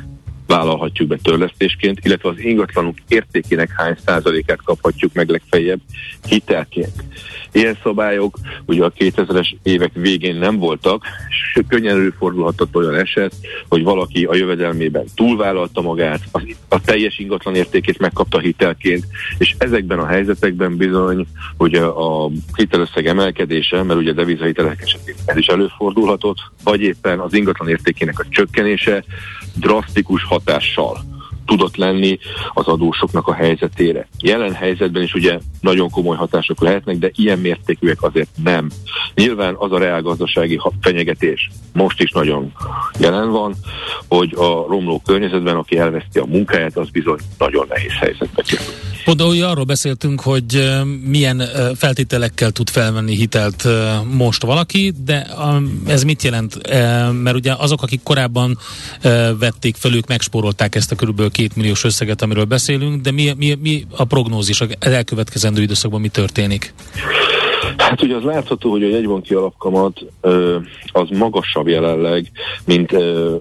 vállalhatjuk 0.47 1.09
be 1.09 1.17
törlesztésként, 1.23 1.99
illetve 2.03 2.29
az 2.29 2.39
ingatlanunk 2.39 2.99
értékének 3.09 3.71
hány 3.77 3.97
százalékát 4.05 4.63
kaphatjuk 4.63 5.13
meg 5.13 5.29
legfeljebb 5.29 5.81
hitelként. 6.29 7.05
Ilyen 7.53 7.79
szabályok 7.83 8.39
ugye 8.67 8.85
a 8.85 8.93
2000-es 8.93 9.57
évek 9.63 9.93
végén 9.95 10.37
nem 10.37 10.59
voltak, 10.59 11.05
és 11.29 11.61
könnyen 11.69 11.95
előfordulhatott 11.95 12.77
olyan 12.77 12.95
eset, 12.95 13.35
hogy 13.69 13.83
valaki 13.83 14.25
a 14.25 14.35
jövedelmében 14.35 15.05
túlvállalta 15.15 15.81
magát, 15.81 16.21
az, 16.31 16.43
a 16.69 16.81
teljes 16.81 17.19
ingatlan 17.19 17.55
értékét 17.55 17.99
megkapta 17.99 18.39
hitelként, 18.39 19.07
és 19.39 19.55
ezekben 19.59 19.99
a 19.99 20.07
helyzetekben 20.07 20.77
bizony, 20.77 21.27
hogy 21.57 21.75
a 21.75 22.31
hitelösszeg 22.57 23.07
emelkedése, 23.07 23.83
mert 23.83 24.01
ugye 24.01 24.13
devizahitelek 24.13 24.83
esetén 24.83 25.15
ez 25.25 25.37
is 25.37 25.47
előfordulhatott, 25.47 26.39
vagy 26.65 26.81
éppen 26.81 27.19
az 27.19 27.35
ingatlan 27.35 27.69
értékének 27.69 28.19
a 28.19 28.25
csökkenése 28.29 29.05
drasztikus 29.57 30.25
hatással 30.25 31.16
tudott 31.47 31.77
lenni 31.77 32.19
az 32.55 32.67
adósoknak 32.67 33.27
a 33.27 33.35
helyzetére. 33.35 34.09
Jelen 34.19 34.53
helyzetben 34.53 35.03
is 35.03 35.15
ugye 35.15 35.39
nagyon 35.61 35.91
komoly 35.91 36.17
hatások 36.17 36.61
lehetnek, 36.61 36.99
de 36.99 37.11
ilyen 37.15 37.39
mértékűek 37.39 38.03
azért 38.03 38.29
nem. 38.45 38.71
Nyilván 39.15 39.55
az 39.59 39.73
a 39.73 39.79
reálgazdasági 39.79 40.61
fenyegetés 40.81 41.51
most 41.73 42.03
is 42.03 42.11
nagyon 42.11 42.53
jelen 42.99 43.31
van, 43.31 43.55
hogy 44.09 44.35
a 44.35 44.67
romló 44.69 45.03
környezetben, 45.05 45.57
aki 45.57 45.79
elveszti 45.79 46.19
a 46.19 46.25
munkáját, 46.25 46.77
az 46.77 46.91
bizony 46.91 47.19
nagyon 47.39 47.67
nehéz 47.69 47.93
helyzetbe 48.01 48.43
kerül. 48.43 48.67
Oda 49.09 49.27
ugye 49.27 49.47
arról 49.47 49.65
beszéltünk, 49.65 50.21
hogy 50.21 50.71
milyen 51.05 51.43
feltételekkel 51.75 52.51
tud 52.51 52.71
felvenni 52.71 53.17
hitelt 53.17 53.65
most 54.13 54.43
valaki, 54.43 54.93
de 55.05 55.27
ez 55.87 56.03
mit 56.03 56.23
jelent? 56.23 56.59
Mert 57.23 57.37
ugye 57.37 57.53
azok, 57.53 57.83
akik 57.83 58.03
korábban 58.03 58.59
vették 59.39 59.77
fel, 59.77 59.95
ők 59.95 60.07
megspórolták 60.07 60.75
ezt 60.75 60.93
a 60.93 60.97
körülbelül 60.97 61.31
két 61.37 61.57
milliós 61.57 61.85
összeget, 61.85 62.23
amiről 62.23 62.45
beszélünk, 62.45 63.01
de 63.01 63.11
mi, 63.11 63.33
mi, 63.37 63.55
mi 63.61 63.85
a 63.97 64.05
prognózis 64.05 64.61
az 64.61 64.77
elkövetkezendő 64.79 65.63
időszakban 65.63 66.01
mi 66.01 66.09
történik? 66.09 66.75
Hát 67.77 68.03
ugye 68.03 68.15
az 68.15 68.23
látható, 68.23 68.71
hogy 68.71 68.83
a 68.83 68.89
jegybanki 68.89 69.35
alapkamat 69.35 70.05
az 70.93 71.09
magasabb 71.11 71.69
jelenleg, 71.69 72.31
mint 72.65 72.93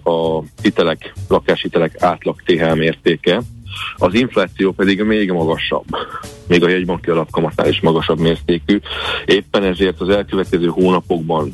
a 0.03 0.43
hitelek, 0.61 1.13
lakáshitelek 1.27 2.03
átlag 2.03 2.35
THM 2.45 2.81
értéke 2.81 3.41
az 3.97 4.13
infláció 4.13 4.71
pedig 4.71 5.01
még 5.01 5.32
magasabb, 5.32 5.86
még 6.47 6.63
a 6.63 6.69
jegybanki 6.69 7.09
alapkamatnál 7.09 7.67
is 7.67 7.82
magasabb 7.82 8.19
mértékű. 8.19 8.80
Éppen 9.26 9.63
ezért 9.63 10.01
az 10.01 10.09
elkövetkező 10.09 10.67
hónapokban, 10.67 11.53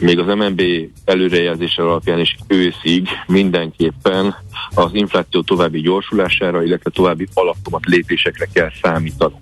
még 0.00 0.18
az 0.18 0.34
MNB 0.34 0.62
előrejelzése 1.04 1.82
alapján 1.82 2.18
is 2.18 2.36
őszig 2.46 3.08
mindenképpen 3.26 4.34
az 4.74 4.90
infláció 4.92 5.42
további 5.42 5.80
gyorsulására, 5.80 6.62
illetve 6.62 6.90
további 6.90 7.28
alapkamat 7.34 7.84
lépésekre 7.84 8.48
kell 8.52 8.70
számítani. 8.82 9.34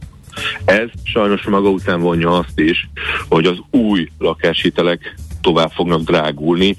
Ez 0.65 0.89
sajnos 1.05 1.43
maga 1.43 1.69
után 1.69 2.01
vonja 2.01 2.39
azt 2.39 2.59
is, 2.59 2.89
hogy 3.29 3.47
az 3.47 3.59
új 3.71 4.09
lakáshitelek 4.19 5.15
tovább 5.41 5.71
fognak 5.71 6.01
drágulni, 6.01 6.77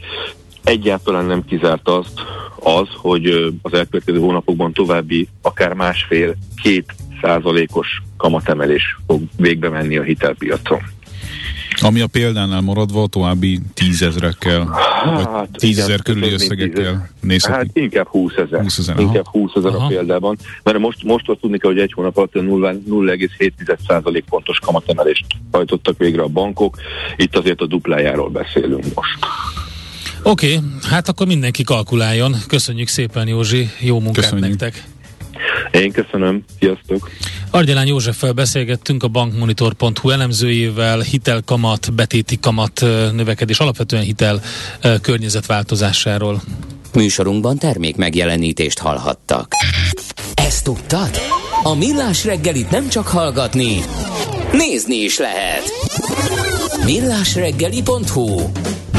Egyáltalán 0.63 1.25
nem 1.25 1.45
kizárt 1.45 1.87
azt, 1.87 2.21
az, 2.63 2.87
hogy 2.95 3.25
az 3.61 3.73
elkövetkező 3.73 4.19
hónapokban 4.19 4.73
további 4.73 5.27
akár 5.41 5.73
másfél-két 5.73 6.93
százalékos 7.21 8.01
kamatemelés 8.17 8.97
fog 9.07 9.21
végbe 9.37 9.69
menni 9.69 9.97
a 9.97 10.03
hitelpiacon. 10.03 10.79
Ami 11.83 12.01
a 12.01 12.07
példánál 12.07 12.61
maradva 12.61 13.07
további 13.07 13.59
tízezrekkel, 13.73 14.67
hát, 15.03 15.23
vagy 15.23 15.49
tízezer 15.51 16.01
körüli 16.01 16.31
összegekkel 16.31 17.09
nézhetünk. 17.21 17.57
Hát 17.57 17.77
inkább 17.77 18.07
20 18.07 18.33
ezer. 18.35 18.61
20 18.61 18.77
ezer 18.77 18.99
inkább 18.99 19.27
20 19.27 19.51
ezer 19.55 19.73
a 19.73 19.85
példában. 19.87 20.37
Mert 20.63 20.79
most, 20.79 21.03
most 21.03 21.29
azt 21.29 21.39
tudni 21.39 21.57
kell, 21.57 21.71
hogy 21.71 21.79
egy 21.79 21.93
hónap 21.93 22.17
alatt 22.17 22.33
0,7% 22.33 24.21
pontos 24.29 24.59
kamatemelést 24.59 25.25
hajtottak 25.51 25.97
végre 25.97 26.21
a 26.21 26.27
bankok. 26.27 26.77
Itt 27.15 27.35
azért 27.35 27.61
a 27.61 27.65
duplájáról 27.65 28.29
beszélünk 28.29 28.85
most. 28.95 29.17
Oké, 30.23 30.55
okay, 30.55 30.67
hát 30.89 31.07
akkor 31.07 31.27
mindenki 31.27 31.63
kalkuláljon. 31.63 32.35
Köszönjük 32.47 32.87
szépen, 32.87 33.27
Józsi, 33.27 33.69
jó 33.79 33.99
munkát 33.99 34.23
Köszönjük. 34.23 34.47
nektek! 34.47 34.83
Én 35.71 35.91
köszönöm, 35.91 36.43
sziasztok! 36.59 37.09
Argyalán 37.49 37.87
Józseffel 37.87 38.31
beszélgettünk 38.31 39.03
a 39.03 39.07
bankmonitor.hu 39.07 40.09
elemzőjével, 40.09 40.99
hitelkamat, 40.99 41.93
betéti 41.93 42.39
kamat 42.39 42.81
növekedés, 43.13 43.59
alapvetően 43.59 44.03
hitel 44.03 44.41
környezetváltozásáról. 45.01 46.41
Műsorunkban 46.93 47.57
termék 47.57 47.95
megjelenítést 47.95 48.79
hallhattak. 48.79 49.51
Ezt 50.33 50.63
tudtad? 50.63 51.09
A 51.63 51.75
Millás 51.75 52.25
reggelit 52.25 52.69
nem 52.69 52.89
csak 52.89 53.07
hallgatni, 53.07 53.81
nézni 54.51 54.95
is 54.95 55.17
lehet. 55.17 55.63
Millásreggeli.hu 56.85 58.41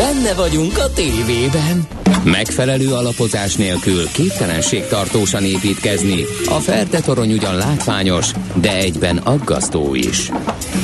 Benne 0.03 0.34
vagyunk 0.34 0.78
a 0.78 0.92
tévében. 0.92 1.86
Megfelelő 2.24 2.92
alapozás 2.92 3.57
nélkül 3.57 4.09
képtelenség 4.12 4.86
tartósan 4.86 5.44
építkezni. 5.44 6.24
A 6.46 6.55
Ferde 6.55 7.00
torony 7.00 7.32
ugyan 7.32 7.57
látványos, 7.57 8.32
de 8.55 8.76
egyben 8.76 9.16
aggasztó 9.16 9.94
is. 9.94 10.30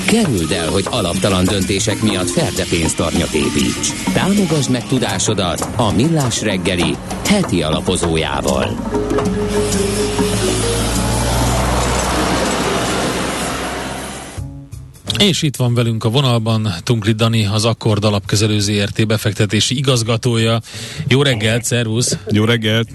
Kerüld 0.06 0.50
el, 0.50 0.70
hogy 0.70 0.86
alaptalan 0.90 1.44
döntések 1.44 2.02
miatt 2.02 2.30
Ferde 2.30 2.64
pénztarnyat 2.70 3.32
építs. 3.32 3.92
Támogasd 4.12 4.70
meg 4.70 4.86
tudásodat 4.86 5.68
a 5.76 5.92
Millás 5.92 6.42
reggeli 6.42 6.96
heti 7.26 7.62
alapozójával. 7.62 8.76
És 15.18 15.42
itt 15.42 15.56
van 15.56 15.74
velünk 15.74 16.04
a 16.04 16.10
vonalban 16.10 16.68
Tunkli 16.82 17.12
Dani, 17.12 17.46
az 17.46 17.64
Akkord 17.64 18.04
Alapkezelő 18.04 18.58
ZRT 18.58 19.06
befektetési 19.06 19.76
igazgatója. 19.76 20.60
Jó 21.08 21.22
reggelt, 21.22 21.64
szervusz! 21.64 22.18
Jó 22.30 22.44
reggelt! 22.44 22.88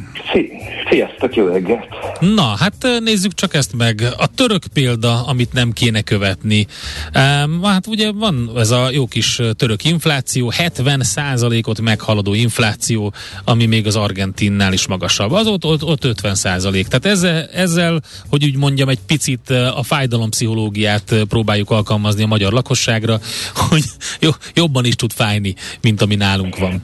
Sziasztok, 0.90 1.36
jó 1.36 1.48
reggelt! 1.48 1.88
Na, 2.20 2.56
hát 2.60 2.88
nézzük 3.04 3.34
csak 3.34 3.54
ezt 3.54 3.76
meg. 3.78 4.04
A 4.18 4.28
török 4.28 4.64
példa, 4.74 5.26
amit 5.26 5.54
nem 5.54 5.72
kéne 5.72 6.02
követni. 6.02 6.68
Um, 7.16 7.64
hát 7.64 7.88
ugye 7.88 8.12
van 8.12 8.52
ez 8.56 8.72
a 8.72 8.90
jó 8.92 9.08
kis 9.08 9.42
török 9.56 9.84
infláció, 9.84 10.54
70%-ot 10.58 11.82
meghaladó 11.82 12.34
infláció, 12.34 13.14
ami 13.44 13.66
még 13.66 13.88
az 13.88 13.96
Argentinnál 13.96 14.74
is 14.74 14.88
magasabb. 14.88 15.32
Az 15.32 15.48
ott, 15.48 15.66
ott, 15.66 15.84
ott 15.84 16.04
50%. 16.04 16.72
Tehát 16.72 17.06
ezzel, 17.06 17.46
ezzel, 17.54 18.02
hogy 18.30 18.44
úgy 18.44 18.58
mondjam, 18.58 18.90
egy 18.90 19.00
picit 19.08 19.50
a 19.50 19.84
fájdalompszichológiát 19.84 21.16
próbáljuk 21.28 21.70
alkalmazni 21.70 22.13
a 22.22 22.28
magyar 22.28 22.52
lakosságra, 22.52 23.20
hogy 23.70 23.84
jobban 24.54 24.86
is 24.86 24.96
tud 24.96 25.12
fájni, 25.12 25.56
mint 25.82 26.02
ami 26.02 26.16
nálunk 26.16 26.58
van. 26.58 26.84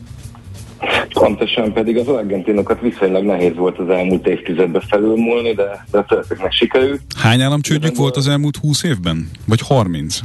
Pontosan 1.13 1.73
pedig 1.73 1.97
az 1.97 2.07
argentinokat 2.07 2.81
viszonylag 2.81 3.23
nehéz 3.23 3.55
volt 3.55 3.77
az 3.77 3.89
elmúlt 3.89 4.27
évtizedben 4.27 4.81
felülmúlni, 4.81 5.53
de, 5.53 5.85
de 5.91 5.97
a 5.97 6.05
törököknek 6.07 6.51
sikerült. 6.51 7.01
Hány 7.17 7.41
államcsődjük 7.41 7.95
volt 7.95 8.17
az 8.17 8.27
elmúlt 8.27 8.57
20 8.57 8.83
évben? 8.83 9.29
Vagy 9.45 9.61
30? 9.61 10.19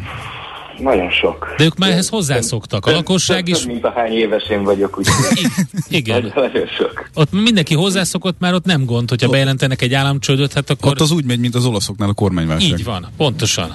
Nagyon 0.78 1.10
sok. 1.10 1.54
De 1.56 1.64
ők 1.64 1.78
már 1.78 1.90
ehhez 1.90 2.08
hozzászoktak. 2.08 2.86
A 2.86 2.90
lakosság 2.90 3.48
is... 3.48 3.58
Több, 3.58 3.66
mint 3.66 3.84
a 3.84 3.92
hány 3.96 4.12
éves 4.12 4.48
én 4.50 4.62
vagyok, 4.62 4.98
úgy. 4.98 5.06
Igen. 5.88 6.32
Nagyon 6.34 6.66
sok. 6.66 7.08
Ott 7.14 7.32
mindenki 7.32 7.74
hozzászokott, 7.74 8.36
már 8.38 8.54
ott 8.54 8.64
nem 8.64 8.84
gond, 8.84 9.08
hogyha 9.08 9.28
bejelentenek 9.28 9.82
egy 9.82 9.94
államcsődöt, 9.94 10.52
hát 10.52 10.70
akkor... 10.70 10.90
Ott 10.90 11.00
az 11.00 11.10
úgy 11.10 11.24
megy, 11.24 11.38
mint 11.38 11.54
az 11.54 11.66
olaszoknál 11.66 12.08
a 12.08 12.12
kormányválság. 12.12 12.78
Így 12.78 12.84
van, 12.84 13.08
pontosan. 13.16 13.74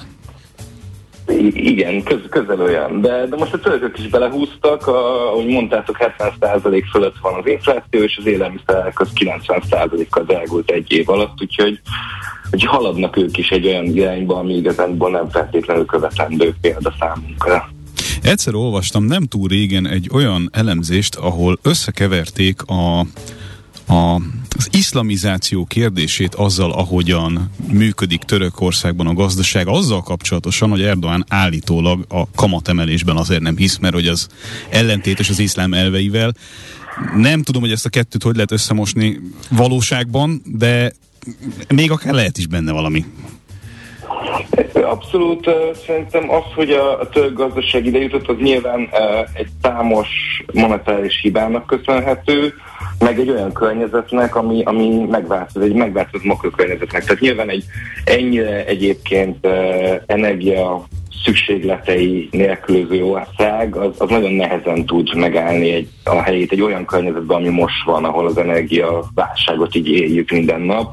Igen, 1.52 2.02
köz, 2.02 2.20
közel 2.30 2.60
olyan. 2.60 3.00
De, 3.00 3.26
de 3.26 3.36
most 3.36 3.52
a 3.52 3.58
törökök 3.58 3.98
is 3.98 4.08
belehúztak, 4.08 4.86
a, 4.86 5.30
ahogy 5.30 5.46
mondtátok, 5.46 5.96
70% 6.18 6.84
fölött 6.90 7.16
van 7.20 7.34
az 7.34 7.46
infláció, 7.46 8.02
és 8.02 8.16
az 8.16 8.26
élelmiszerek 8.26 9.00
az 9.00 9.08
90%-kal 9.14 10.24
drágult 10.24 10.70
egy 10.70 10.92
év 10.92 11.08
alatt, 11.08 11.42
úgyhogy 11.42 11.80
hogy 12.50 12.64
haladnak 12.64 13.16
ők 13.16 13.38
is 13.38 13.48
egy 13.48 13.66
olyan 13.66 13.84
irányba, 13.84 14.36
ami 14.36 14.54
igazából 14.56 15.10
nem 15.10 15.28
feltétlenül 15.28 15.84
követendő 15.84 16.54
példa 16.60 16.94
számunkra. 16.98 17.68
Egyszer 18.22 18.54
olvastam 18.54 19.04
nem 19.04 19.22
túl 19.22 19.48
régen 19.48 19.86
egy 19.86 20.08
olyan 20.12 20.48
elemzést, 20.52 21.14
ahol 21.14 21.58
összekeverték 21.62 22.62
a 22.62 23.06
a, 23.90 24.14
az 24.56 24.68
iszlamizáció 24.70 25.64
kérdését 25.64 26.34
azzal, 26.34 26.72
ahogyan 26.72 27.50
működik 27.72 28.22
Törökországban 28.22 29.06
a 29.06 29.14
gazdaság, 29.14 29.68
azzal 29.68 30.02
kapcsolatosan, 30.02 30.70
hogy 30.70 30.82
Erdoğan 30.82 31.24
állítólag 31.28 32.04
a 32.08 32.30
kamatemelésben 32.30 33.16
azért 33.16 33.40
nem 33.40 33.56
hisz, 33.56 33.78
mert 33.78 33.94
hogy 33.94 34.06
az 34.06 34.26
ellentétes 34.68 35.28
az 35.28 35.38
iszlám 35.38 35.74
elveivel. 35.74 36.34
Nem 37.16 37.42
tudom, 37.42 37.62
hogy 37.62 37.72
ezt 37.72 37.86
a 37.86 37.88
kettőt 37.88 38.22
hogy 38.22 38.34
lehet 38.34 38.52
összemosni 38.52 39.20
valóságban, 39.50 40.42
de 40.44 40.92
még 41.68 41.90
akár 41.90 42.14
lehet 42.14 42.38
is 42.38 42.46
benne 42.46 42.72
valami. 42.72 43.04
Abszolút 44.94 45.50
szerintem 45.86 46.30
az, 46.30 46.42
hogy 46.54 46.70
a, 46.70 47.00
a 47.00 47.08
török 47.08 47.32
gazdaság 47.32 47.86
ide 47.86 47.98
jutott, 47.98 48.28
az 48.28 48.36
nyilván 48.38 48.88
egy 49.34 49.48
számos 49.62 50.08
monetáris 50.52 51.20
hibának 51.20 51.66
köszönhető, 51.66 52.54
meg 52.98 53.18
egy 53.18 53.30
olyan 53.30 53.52
környezetnek, 53.52 54.36
ami, 54.36 54.62
ami 54.64 55.06
megváltozott, 55.10 55.62
egy 55.62 55.74
megváltozott 55.74 56.26
makrokörnyezetnek. 56.26 57.04
Tehát 57.04 57.20
nyilván 57.20 57.50
egy 57.50 57.64
ennyire 58.04 58.64
egyébként 58.66 59.46
energia 60.06 60.84
szükségletei 61.24 62.28
nélkülöző 62.30 63.04
ország, 63.04 63.76
az, 63.76 63.94
az 63.98 64.08
nagyon 64.10 64.32
nehezen 64.32 64.86
tud 64.86 65.14
megállni 65.14 65.70
egy, 65.70 65.88
a 66.04 66.22
helyét 66.22 66.52
egy 66.52 66.62
olyan 66.62 66.84
környezetben, 66.84 67.36
ami 67.36 67.48
most 67.48 67.84
van, 67.84 68.04
ahol 68.04 68.26
az 68.26 68.36
energia 68.36 69.04
válságot 69.14 69.74
így 69.74 69.88
éljük 69.88 70.30
minden 70.30 70.60
nap. 70.60 70.92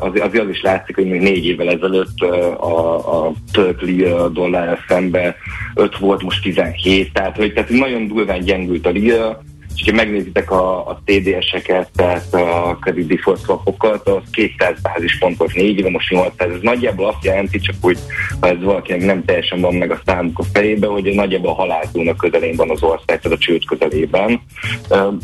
Az, 0.00 0.10
azért 0.20 0.44
az 0.44 0.50
is 0.50 0.62
látszik, 0.62 0.94
hogy 0.94 1.06
még 1.06 1.20
négy 1.20 1.46
évvel 1.46 1.68
ezelőtt 1.68 2.20
a, 2.20 3.26
a 3.26 3.32
török 3.52 3.80
lira 3.80 4.28
dollár 4.28 4.78
szembe 4.88 5.36
5 5.74 5.98
volt, 5.98 6.22
most 6.22 6.42
17, 6.42 7.12
tehát, 7.12 7.36
hogy, 7.36 7.52
tehát 7.52 7.70
nagyon 7.70 8.06
durván 8.06 8.40
gyengült 8.40 8.86
a 8.86 8.90
lira, 8.90 9.42
és 9.80 9.90
ha 9.90 9.96
megnézitek 9.96 10.50
a, 10.50 10.88
a 10.88 11.02
TDS-eket, 11.04 11.90
tehát 11.94 12.34
a 12.34 12.78
credit 12.80 13.06
default 13.06 13.44
swapokat, 13.44 14.08
az 14.08 14.22
200 14.32 14.80
bázispont 14.82 15.36
volt 15.36 15.54
négy 15.54 15.78
éve, 15.78 15.90
most 15.90 16.10
800. 16.10 16.50
Ez 16.50 16.60
nagyjából 16.60 17.08
azt 17.08 17.24
jelenti, 17.24 17.58
csak 17.58 17.74
úgy, 17.80 17.98
ha 18.40 18.48
ez 18.48 18.62
valakinek 18.62 19.04
nem 19.04 19.24
teljesen 19.24 19.60
van 19.60 19.74
meg 19.74 19.90
a 19.90 20.00
számuk 20.06 20.38
a 20.38 20.44
fejébe, 20.52 20.86
hogy 20.86 21.14
nagyjából 21.14 21.50
a 21.50 21.54
halálzónak 21.54 22.16
közelén 22.16 22.56
van 22.56 22.70
az 22.70 22.82
ország, 22.82 23.20
tehát 23.20 23.38
a 23.38 23.40
csőd 23.40 23.64
közelében. 23.64 24.40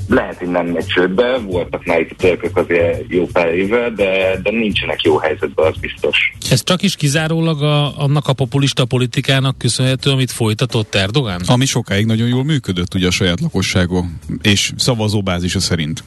Lehet, 0.09 0.39
hogy 0.39 0.49
nem 0.49 0.67
megy 0.67 0.87
csődbe, 0.87 1.39
voltak 1.39 1.85
már 1.85 2.01
itt 2.01 2.11
a 2.11 2.15
törökök 2.15 2.57
azért 2.57 3.05
jó 3.09 3.27
pár 3.33 3.55
éve, 3.55 3.91
de, 3.91 4.41
de 4.43 4.51
nincsenek 4.51 5.03
jó 5.03 5.17
helyzetben, 5.17 5.67
az 5.67 5.77
biztos. 5.81 6.33
Ez 6.51 6.65
csak 6.65 6.83
is 6.83 6.97
kizárólag 6.97 7.63
a, 7.63 8.03
annak 8.03 8.29
a 8.29 8.33
populista 8.33 8.85
politikának 8.85 9.59
köszönhető, 9.59 10.11
amit 10.11 10.31
folytatott 10.31 10.95
Erdogan? 10.95 11.41
Ami 11.47 11.65
sokáig 11.65 12.07
nagyon 12.07 12.29
jól 12.29 12.45
működött 12.45 12.95
ugye 12.95 13.07
a 13.07 13.11
saját 13.11 13.41
lakossága 13.41 14.05
és 14.47 14.73
szavazóbázisa 14.77 15.61
szerint. 15.61 16.05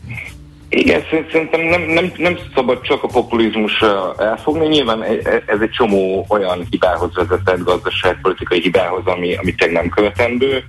Igen, 0.69 1.01
szerintem 1.31 1.61
nem, 1.61 1.81
nem, 1.81 2.11
nem 2.17 2.37
szabad 2.55 2.81
csak 2.81 3.03
a 3.03 3.07
populizmus 3.07 3.83
elfogni. 4.17 4.67
Nyilván 4.67 5.01
e, 5.01 5.05
e, 5.23 5.43
ez 5.45 5.59
egy 5.61 5.69
csomó 5.69 6.25
olyan 6.29 6.67
hibához 6.69 7.15
vezetett 7.15 7.63
gazdaságpolitikai 7.63 8.61
hibához, 8.61 9.05
ami, 9.05 9.35
ami 9.35 9.55
tényleg 9.55 9.81
nem 9.81 9.89
követendő. 9.89 10.63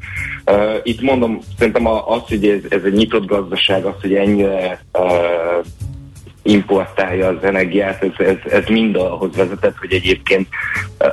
Itt 0.82 1.00
mondom, 1.00 1.38
szerintem 1.58 1.86
az, 1.86 2.22
hogy 2.28 2.48
ez, 2.48 2.60
ez 2.68 2.80
egy 2.84 2.92
nyitott 2.92 3.26
gazdaság, 3.26 3.84
az, 3.84 3.94
hogy 4.00 4.14
ennyire 4.14 4.84
importálja 6.42 7.28
az 7.28 7.42
energiát, 7.42 8.02
ez, 8.02 8.26
ez, 8.26 8.52
ez 8.52 8.64
mind 8.68 8.96
ahhoz 8.96 9.36
vezetett, 9.36 9.76
hogy 9.76 9.92
egyébként 9.92 10.48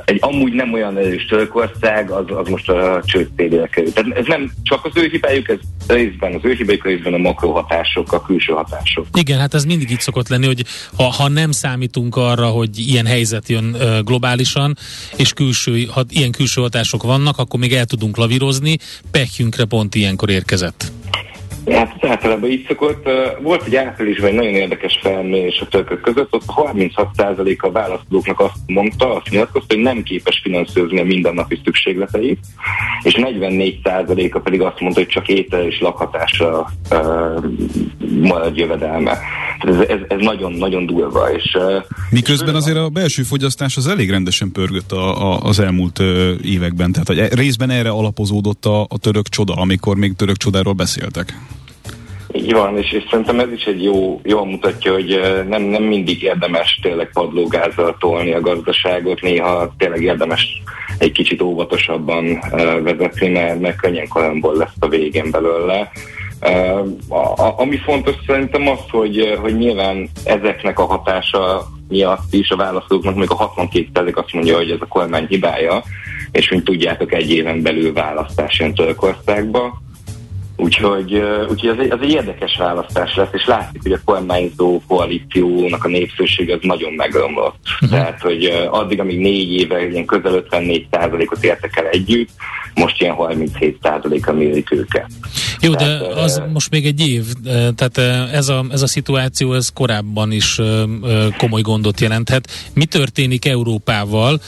egy 0.04 0.18
amúgy 0.20 0.52
nem 0.52 0.72
olyan 0.72 0.96
erős 0.96 1.26
Törökország, 1.26 2.10
az, 2.10 2.24
az 2.26 2.48
most 2.48 2.68
a 2.68 3.02
csőd 3.04 3.28
kerül. 3.70 3.92
Tehát 3.92 4.16
ez 4.16 4.26
nem 4.26 4.50
csak 4.62 4.84
az 4.84 4.92
ő 4.94 5.08
hibájuk, 5.10 5.48
ez 5.48 5.58
részben 5.86 6.34
az 6.34 6.40
ő 6.42 6.52
hibájuk, 6.52 6.84
részben 6.84 7.14
a 7.14 7.18
makrohatások, 7.18 8.12
a 8.12 8.22
külső 8.22 8.52
hatások. 8.52 9.06
Igen, 9.14 9.38
hát 9.38 9.54
ez 9.54 9.64
mindig 9.64 9.90
így 9.90 10.00
szokott 10.00 10.28
lenni, 10.28 10.46
hogy 10.46 10.64
ha, 10.96 11.04
ha 11.04 11.28
nem 11.28 11.50
számítunk 11.50 12.16
arra, 12.16 12.46
hogy 12.46 12.78
ilyen 12.78 13.06
helyzet 13.06 13.48
jön 13.48 13.76
globálisan, 14.04 14.76
és 15.16 15.32
külső, 15.32 15.84
ha 15.84 16.04
ilyen 16.08 16.30
külső 16.30 16.60
hatások 16.60 17.02
vannak, 17.02 17.38
akkor 17.38 17.60
még 17.60 17.72
el 17.72 17.84
tudunk 17.84 18.16
lavírozni, 18.16 18.76
pekjünkre 19.10 19.64
pont 19.64 19.94
ilyenkor 19.94 20.30
érkezett. 20.30 20.92
Hát 21.70 21.96
ez 22.00 22.08
általában 22.08 22.50
így 22.50 22.64
szokott. 22.68 23.08
Volt 23.42 23.66
egy 23.66 23.76
áprilisban 23.76 24.28
egy 24.28 24.34
nagyon 24.34 24.54
érdekes 24.54 24.98
felmérés 25.02 25.60
a 25.60 25.66
törökök 25.66 26.00
között, 26.00 26.34
ott 26.34 26.44
36% 26.46 27.58
a 27.58 27.70
választóknak 27.70 28.40
azt 28.40 28.56
mondta, 28.66 29.14
azt 29.14 29.30
nyilatkozta, 29.30 29.74
hogy 29.74 29.82
nem 29.82 30.02
képes 30.02 30.40
finanszírozni 30.42 31.00
a 31.00 31.04
mindennapi 31.04 31.60
szükségleteit, 31.64 32.38
és 33.02 33.14
44%-a 33.18 34.38
pedig 34.38 34.60
azt 34.60 34.80
mondta, 34.80 35.00
hogy 35.00 35.08
csak 35.08 35.28
étel 35.28 35.64
és 35.64 35.80
lakhatásra 35.80 36.70
uh, 36.90 37.44
marad 38.20 38.56
jövedelme. 38.56 39.18
Ez, 39.58 39.76
ez, 39.76 39.98
ez 40.08 40.18
nagyon, 40.20 40.52
nagyon 40.52 40.86
durva. 40.86 41.32
És, 41.32 41.56
uh, 41.58 41.84
Miközben 42.10 42.54
azért 42.54 42.76
a 42.76 42.88
belső 42.88 43.22
fogyasztás 43.22 43.76
az 43.76 43.86
elég 43.86 44.10
rendesen 44.10 44.52
pörgött 44.52 44.92
a, 44.92 45.32
a, 45.32 45.40
az 45.42 45.60
elmúlt 45.60 45.98
uh, 45.98 46.30
években, 46.42 46.92
tehát 46.92 47.06
hogy 47.06 47.18
e, 47.18 47.28
részben 47.30 47.70
erre 47.70 47.90
alapozódott 47.90 48.64
a, 48.64 48.80
a 48.80 48.98
török 49.00 49.28
csoda, 49.28 49.54
amikor 49.54 49.96
még 49.96 50.12
török 50.16 50.36
csodáról 50.36 50.72
beszéltek. 50.72 51.34
Így 52.38 52.52
van, 52.52 52.78
és, 52.78 52.92
és 52.92 53.04
szerintem 53.10 53.40
ez 53.40 53.52
is 53.52 53.64
egy 53.64 53.82
jó, 53.82 54.20
jól 54.24 54.46
mutatja, 54.46 54.92
hogy 54.92 55.20
nem, 55.48 55.62
nem 55.62 55.82
mindig 55.82 56.22
érdemes 56.22 56.78
tényleg 56.82 57.10
padlógázzal 57.12 57.96
tolni 57.98 58.32
a 58.32 58.40
gazdaságot, 58.40 59.20
néha 59.20 59.74
tényleg 59.78 60.02
érdemes 60.02 60.62
egy 60.98 61.12
kicsit 61.12 61.42
óvatosabban 61.42 62.38
vezetni, 62.82 63.28
mert, 63.28 63.60
mert 63.60 63.80
könnyen 63.80 64.08
kalamból 64.08 64.56
lesz 64.56 64.76
a 64.78 64.88
végén 64.88 65.30
belőle. 65.30 65.90
A, 67.08 67.16
a, 67.16 67.54
ami 67.56 67.76
fontos 67.76 68.14
szerintem 68.26 68.68
az, 68.68 68.80
hogy, 68.90 69.38
hogy 69.40 69.56
nyilván 69.56 70.08
ezeknek 70.24 70.78
a 70.78 70.86
hatása 70.86 71.66
miatt 71.88 72.32
is 72.32 72.50
a 72.50 72.56
választóknak 72.56 73.14
még 73.14 73.30
a 73.30 73.54
62% 73.54 74.14
azt 74.14 74.32
mondja, 74.32 74.56
hogy 74.56 74.70
ez 74.70 74.80
a 74.80 74.86
kormány 74.86 75.26
hibája, 75.26 75.82
és 76.32 76.50
mint 76.50 76.64
tudjátok, 76.64 77.12
egy 77.12 77.30
éven 77.30 77.62
belül 77.62 77.92
választás 77.92 78.58
jön 78.58 78.74
Törökországba. 78.74 79.80
Úgyhogy, 80.60 81.22
úgyhogy 81.50 81.68
ez, 81.68 81.78
egy, 81.78 81.90
ez 81.90 81.98
egy 82.02 82.10
érdekes 82.10 82.56
választás 82.56 83.14
lesz, 83.14 83.28
és 83.32 83.46
látszik, 83.46 83.82
hogy 83.82 83.92
a 83.92 84.00
kormányzó 84.04 84.80
koalíciónak 84.86 85.84
a 85.84 85.88
népszerűség 85.88 86.50
az 86.50 86.58
nagyon 86.62 86.92
megromlott. 86.92 87.56
Uh-huh. 87.74 87.90
Tehát, 87.90 88.20
hogy 88.20 88.44
addig, 88.70 89.00
amíg 89.00 89.18
négy 89.18 89.52
éve 89.52 89.88
ilyen 89.88 90.04
közel 90.04 90.34
54 90.34 90.86
ot 91.30 91.44
értek 91.44 91.76
el 91.76 91.86
együtt, 91.86 92.30
most 92.74 93.00
ilyen 93.00 93.14
37 93.14 93.78
a 94.26 94.32
mérik 94.32 94.72
őket. 94.72 95.06
Jó, 95.60 95.74
de 95.74 95.98
az 96.14 96.42
most 96.52 96.70
még 96.70 96.86
egy 96.86 97.08
év, 97.08 97.24
tehát 97.74 97.98
ez 98.32 98.48
a, 98.48 98.64
ez 98.70 98.82
a 98.82 98.86
szituáció 98.86 99.54
ez 99.54 99.68
korábban 99.74 100.32
is 100.32 100.60
komoly 101.36 101.60
gondot 101.60 102.00
jelenthet. 102.00 102.50
Mi 102.74 102.84
történik 102.84 103.46
Európával, 103.46 104.40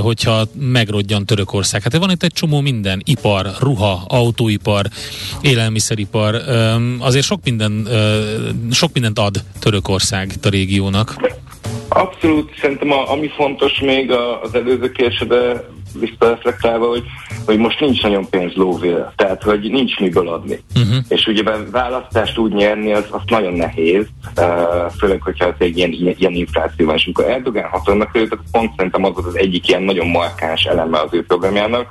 hogyha 0.00 0.42
megrodjan 0.58 1.26
Törökország? 1.26 1.82
Hát 1.82 1.96
van 1.96 2.10
itt 2.10 2.22
egy 2.22 2.32
csomó 2.32 2.60
minden, 2.60 3.02
ipar, 3.04 3.46
ruha, 3.60 4.04
autóipar, 4.08 4.86
élelmiszeripar, 5.40 6.34
azért 6.98 7.24
sok, 7.24 7.40
minden, 7.44 7.88
sok 8.70 8.92
mindent 8.92 9.18
ad 9.18 9.42
Törökország 9.58 10.32
a 10.42 10.48
régiónak. 10.48 11.16
Abszolút, 11.88 12.50
szerintem 12.60 12.92
a, 12.92 13.10
ami 13.10 13.28
fontos 13.28 13.80
még 13.80 14.10
az 14.42 14.54
előző 14.54 14.92
kérdésre 14.92 15.64
visszareflektálva, 16.00 16.86
hogy, 16.88 17.04
hogy 17.46 17.58
most 17.58 17.80
nincs 17.80 18.02
nagyon 18.02 18.28
pénz 18.30 18.54
lóvél, 18.54 19.12
tehát 19.16 19.42
hogy 19.42 19.70
nincs 19.70 19.98
miből 19.98 20.28
adni. 20.28 20.60
Uh-huh. 20.74 21.04
És 21.08 21.26
ugye 21.26 21.42
választást 21.70 22.38
úgy 22.38 22.52
nyerni, 22.52 22.92
az, 22.92 23.06
az 23.10 23.20
nagyon 23.26 23.52
nehéz, 23.52 24.06
uh, 24.36 24.44
főleg, 24.98 25.22
hogyha 25.22 25.54
egy 25.58 25.76
ilyen, 25.76 25.92
ilyen, 25.92 26.14
ilyen 26.18 26.32
infláció 26.32 26.86
van. 26.86 26.94
És 26.94 27.04
amikor 27.04 27.24
Erdogan 27.24 27.64
hatalomnak 27.64 28.12
került, 28.12 28.32
akkor 28.32 28.44
pont 28.50 28.72
szerintem 28.76 29.04
az 29.04 29.12
volt 29.14 29.26
az 29.26 29.38
egyik 29.38 29.68
ilyen 29.68 29.82
nagyon 29.82 30.06
markáns 30.06 30.64
eleme 30.64 31.00
az 31.00 31.08
ő 31.14 31.24
programjának, 31.24 31.86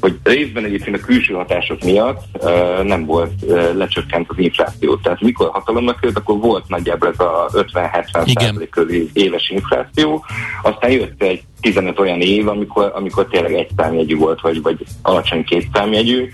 hogy 0.00 0.18
részben 0.22 0.64
egyébként 0.64 0.96
a 0.96 1.06
külső 1.06 1.34
hatások 1.34 1.82
miatt 1.84 2.22
uh, 2.32 2.82
nem 2.82 3.04
volt 3.04 3.32
uh, 3.42 3.74
lecsökkent 3.74 4.26
az 4.28 4.38
infláció. 4.38 4.96
Tehát 4.96 5.20
mikor 5.20 5.48
hatalomnak 5.48 6.00
került, 6.00 6.18
akkor 6.18 6.38
volt 6.38 6.68
nagyjából 6.68 7.08
ez 7.08 7.20
a 7.20 7.50
50-70% 7.52 8.66
körüli 8.70 9.10
éves 9.12 9.48
infláció, 9.50 10.24
aztán 10.62 10.90
jött 10.90 11.22
egy 11.22 11.42
15 11.60 11.98
olyan 11.98 12.20
év, 12.20 12.48
amikor, 12.48 12.92
amikor 12.94 13.28
tényleg 13.28 13.54
egy 13.54 13.68
számjegyű 13.76 14.16
volt, 14.16 14.40
vagy, 14.40 14.62
vagy 14.62 14.84
alacsony 15.02 15.44
két 15.44 15.68
számjegyű, 15.72 16.28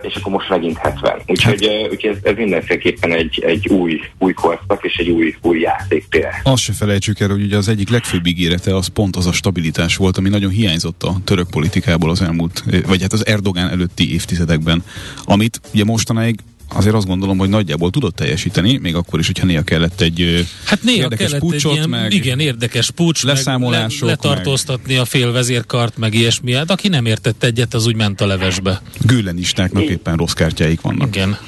és 0.00 0.14
akkor 0.14 0.32
most 0.32 0.48
megint 0.48 0.76
70. 0.76 1.20
Úgyhogy, 1.26 1.66
úgyhogy 1.90 2.10
ez, 2.10 2.16
ez 2.22 2.36
mindenféleképpen 2.36 3.12
egy, 3.12 3.42
egy 3.46 3.68
új, 3.68 4.00
új 4.18 4.32
korszak 4.32 4.84
és 4.84 4.96
egy 4.96 5.08
új, 5.08 5.34
új 5.42 5.60
játéktér. 5.60 6.26
Azt 6.42 6.62
se 6.62 6.72
felejtsük 6.72 7.20
el, 7.20 7.28
hogy 7.28 7.42
ugye 7.42 7.56
az 7.56 7.68
egyik 7.68 7.88
legfőbb 7.88 8.26
ígérete 8.26 8.76
az 8.76 8.86
pont 8.86 9.16
az 9.16 9.26
a 9.26 9.32
stabilitás 9.32 9.96
volt, 9.96 10.18
ami 10.18 10.28
nagyon 10.28 10.50
hiányzott 10.50 11.02
a 11.02 11.14
török 11.24 11.50
politikából 11.50 12.10
az 12.10 12.22
elmúlt, 12.22 12.64
vagy 12.86 13.02
hát 13.02 13.12
az 13.12 13.26
Erdogán 13.26 13.68
előtti 13.70 14.12
évtizedekben, 14.12 14.84
amit 15.24 15.60
ugye 15.74 15.84
mostanáig 15.84 16.36
azért 16.76 16.94
azt 16.94 17.06
gondolom, 17.06 17.38
hogy 17.38 17.48
nagyjából 17.48 17.90
tudott 17.90 18.16
teljesíteni, 18.16 18.78
még 18.82 18.94
akkor 18.94 19.18
is, 19.18 19.26
hogyha 19.26 19.46
néha 19.46 19.62
kellett 19.62 20.00
egy 20.00 20.46
hát 20.64 20.82
néha 20.82 21.02
érdekes 21.02 21.26
kellett 21.26 21.40
pucsot, 21.40 21.70
egy 21.70 21.76
ilyen, 21.76 21.88
meg 21.88 22.12
igen, 22.12 22.40
érdekes 22.40 22.90
pucs, 22.90 23.24
leszámolások, 23.24 24.08
meg 24.08 24.18
le, 24.22 24.28
letartóztatni 24.30 24.92
meg... 24.92 25.02
a 25.02 25.04
fél 25.04 25.32
vezérkart, 25.32 25.98
meg 25.98 26.14
ilyesmi. 26.14 26.52
Hát 26.52 26.70
aki 26.70 26.88
nem 26.88 27.06
értett 27.06 27.42
egyet, 27.42 27.74
az 27.74 27.86
úgy 27.86 27.96
ment 27.96 28.20
a 28.20 28.26
levesbe. 28.26 28.80
Güllenistáknak 29.00 29.82
éppen 29.82 30.16
rossz 30.16 30.32
kártyáik 30.32 30.80
vannak. 30.80 31.16
Igen. 31.16 31.38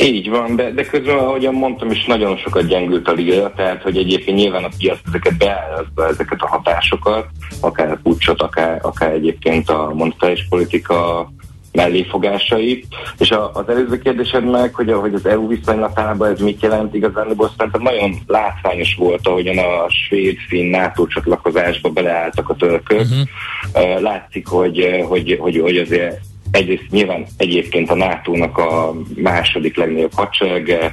Így 0.00 0.28
van, 0.28 0.56
de, 0.56 0.70
de 0.70 0.84
közben, 0.84 1.18
ahogyan 1.18 1.54
mondtam 1.54 1.90
is, 1.90 2.04
nagyon 2.04 2.36
sokat 2.36 2.66
gyengült 2.66 3.08
a 3.08 3.12
liga, 3.12 3.52
tehát 3.56 3.82
hogy 3.82 3.96
egyébként 3.96 4.36
nyilván 4.36 4.64
a 4.64 4.68
piac 4.78 4.98
ezeket 5.06 5.36
beállazza, 5.36 6.08
ezeket 6.08 6.40
a 6.40 6.46
hatásokat, 6.46 7.26
akár 7.60 7.90
a 7.90 7.98
pucsot, 8.02 8.42
akár, 8.42 8.78
akár 8.82 9.12
egyébként 9.12 9.70
a 9.70 9.92
monetáris 9.94 10.46
politika 10.48 11.32
melléfogásait. 11.74 12.86
És 13.18 13.30
a, 13.30 13.50
az 13.54 13.68
előző 13.68 13.98
kérdésed 13.98 14.50
meg, 14.50 14.74
hogy, 14.74 14.92
hogy 14.92 15.14
az 15.14 15.26
EU 15.26 15.48
viszonylatában 15.48 16.30
ez 16.30 16.40
mit 16.40 16.62
jelent 16.62 16.94
igazán, 16.94 17.36
szerintem 17.56 17.82
nagyon 17.82 18.14
látványos 18.26 18.94
volt, 18.94 19.26
ahogyan 19.26 19.58
a 19.58 19.88
svéd-finn 19.88 20.70
NATO 20.70 21.06
csatlakozásba 21.06 21.88
beleálltak 21.88 22.48
a 22.48 22.54
törökök. 22.54 23.00
Uh-huh. 23.00 24.00
Látszik, 24.00 24.46
hogy, 24.46 25.04
hogy, 25.08 25.36
hogy, 25.40 25.58
hogy 25.60 25.76
azért 25.76 26.20
egyrészt 26.50 26.90
nyilván 26.90 27.26
egyébként 27.36 27.90
a 27.90 27.94
NATO-nak 27.94 28.58
a 28.58 28.94
második 29.16 29.76
legnagyobb 29.76 30.12
hadserege, 30.14 30.92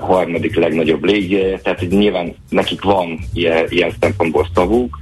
harmadik 0.00 0.56
legnagyobb 0.56 1.04
légi, 1.04 1.58
tehát 1.62 1.80
nyilván 1.88 2.34
nekik 2.48 2.82
van 2.82 3.18
ilyen, 3.34 3.66
ilyen 3.68 3.92
szempontból 4.00 4.46
szavuk, 4.54 4.98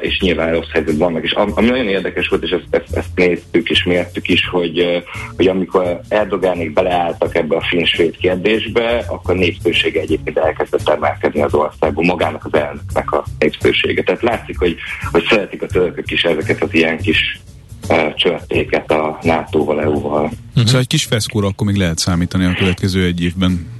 és 0.00 0.20
nyilván 0.20 0.52
rossz 0.52 0.70
helyzetben 0.72 1.08
vannak. 1.08 1.24
És 1.24 1.32
ami 1.32 1.66
nagyon 1.66 1.88
érdekes 1.88 2.28
volt, 2.28 2.42
és 2.42 2.50
ezt, 2.50 2.66
ezt, 2.70 2.96
ezt 2.96 3.08
néztük 3.14 3.68
és 3.68 3.84
mértük 3.84 4.28
is, 4.28 4.48
hogy, 4.48 5.02
hogy 5.36 5.46
amikor 5.46 6.00
Erdogánék 6.08 6.72
beleálltak 6.72 7.34
ebbe 7.34 7.56
a 7.56 7.66
finn-svéd 7.68 8.16
kérdésbe, 8.16 9.04
akkor 9.08 9.34
népszerűsége 9.34 10.00
egyébként 10.00 10.38
elkezdett 10.38 10.88
emelkedni 10.88 11.42
az 11.42 11.54
országban, 11.54 12.04
magának 12.04 12.44
az 12.44 12.54
elnöknek 12.54 13.12
a 13.12 13.24
népszerűsége. 13.38 14.02
Tehát 14.02 14.22
látszik, 14.22 14.58
hogy, 14.58 14.76
hogy 15.12 15.24
szeretik 15.28 15.62
a 15.62 15.66
törökök 15.66 16.10
is 16.10 16.22
ezeket 16.22 16.62
az 16.62 16.74
ilyen 16.74 16.98
kis 16.98 17.40
csörtéket 18.16 18.90
a 18.90 19.18
NATO-val, 19.22 19.80
EU-val. 19.80 20.30
Szóval 20.54 20.80
egy 20.80 20.86
kis 20.86 21.04
feszkóra 21.04 21.46
akkor 21.46 21.66
még 21.66 21.76
lehet 21.76 21.98
számítani 21.98 22.44
a 22.44 22.54
következő 22.58 23.04
egy 23.04 23.22
évben. 23.22 23.75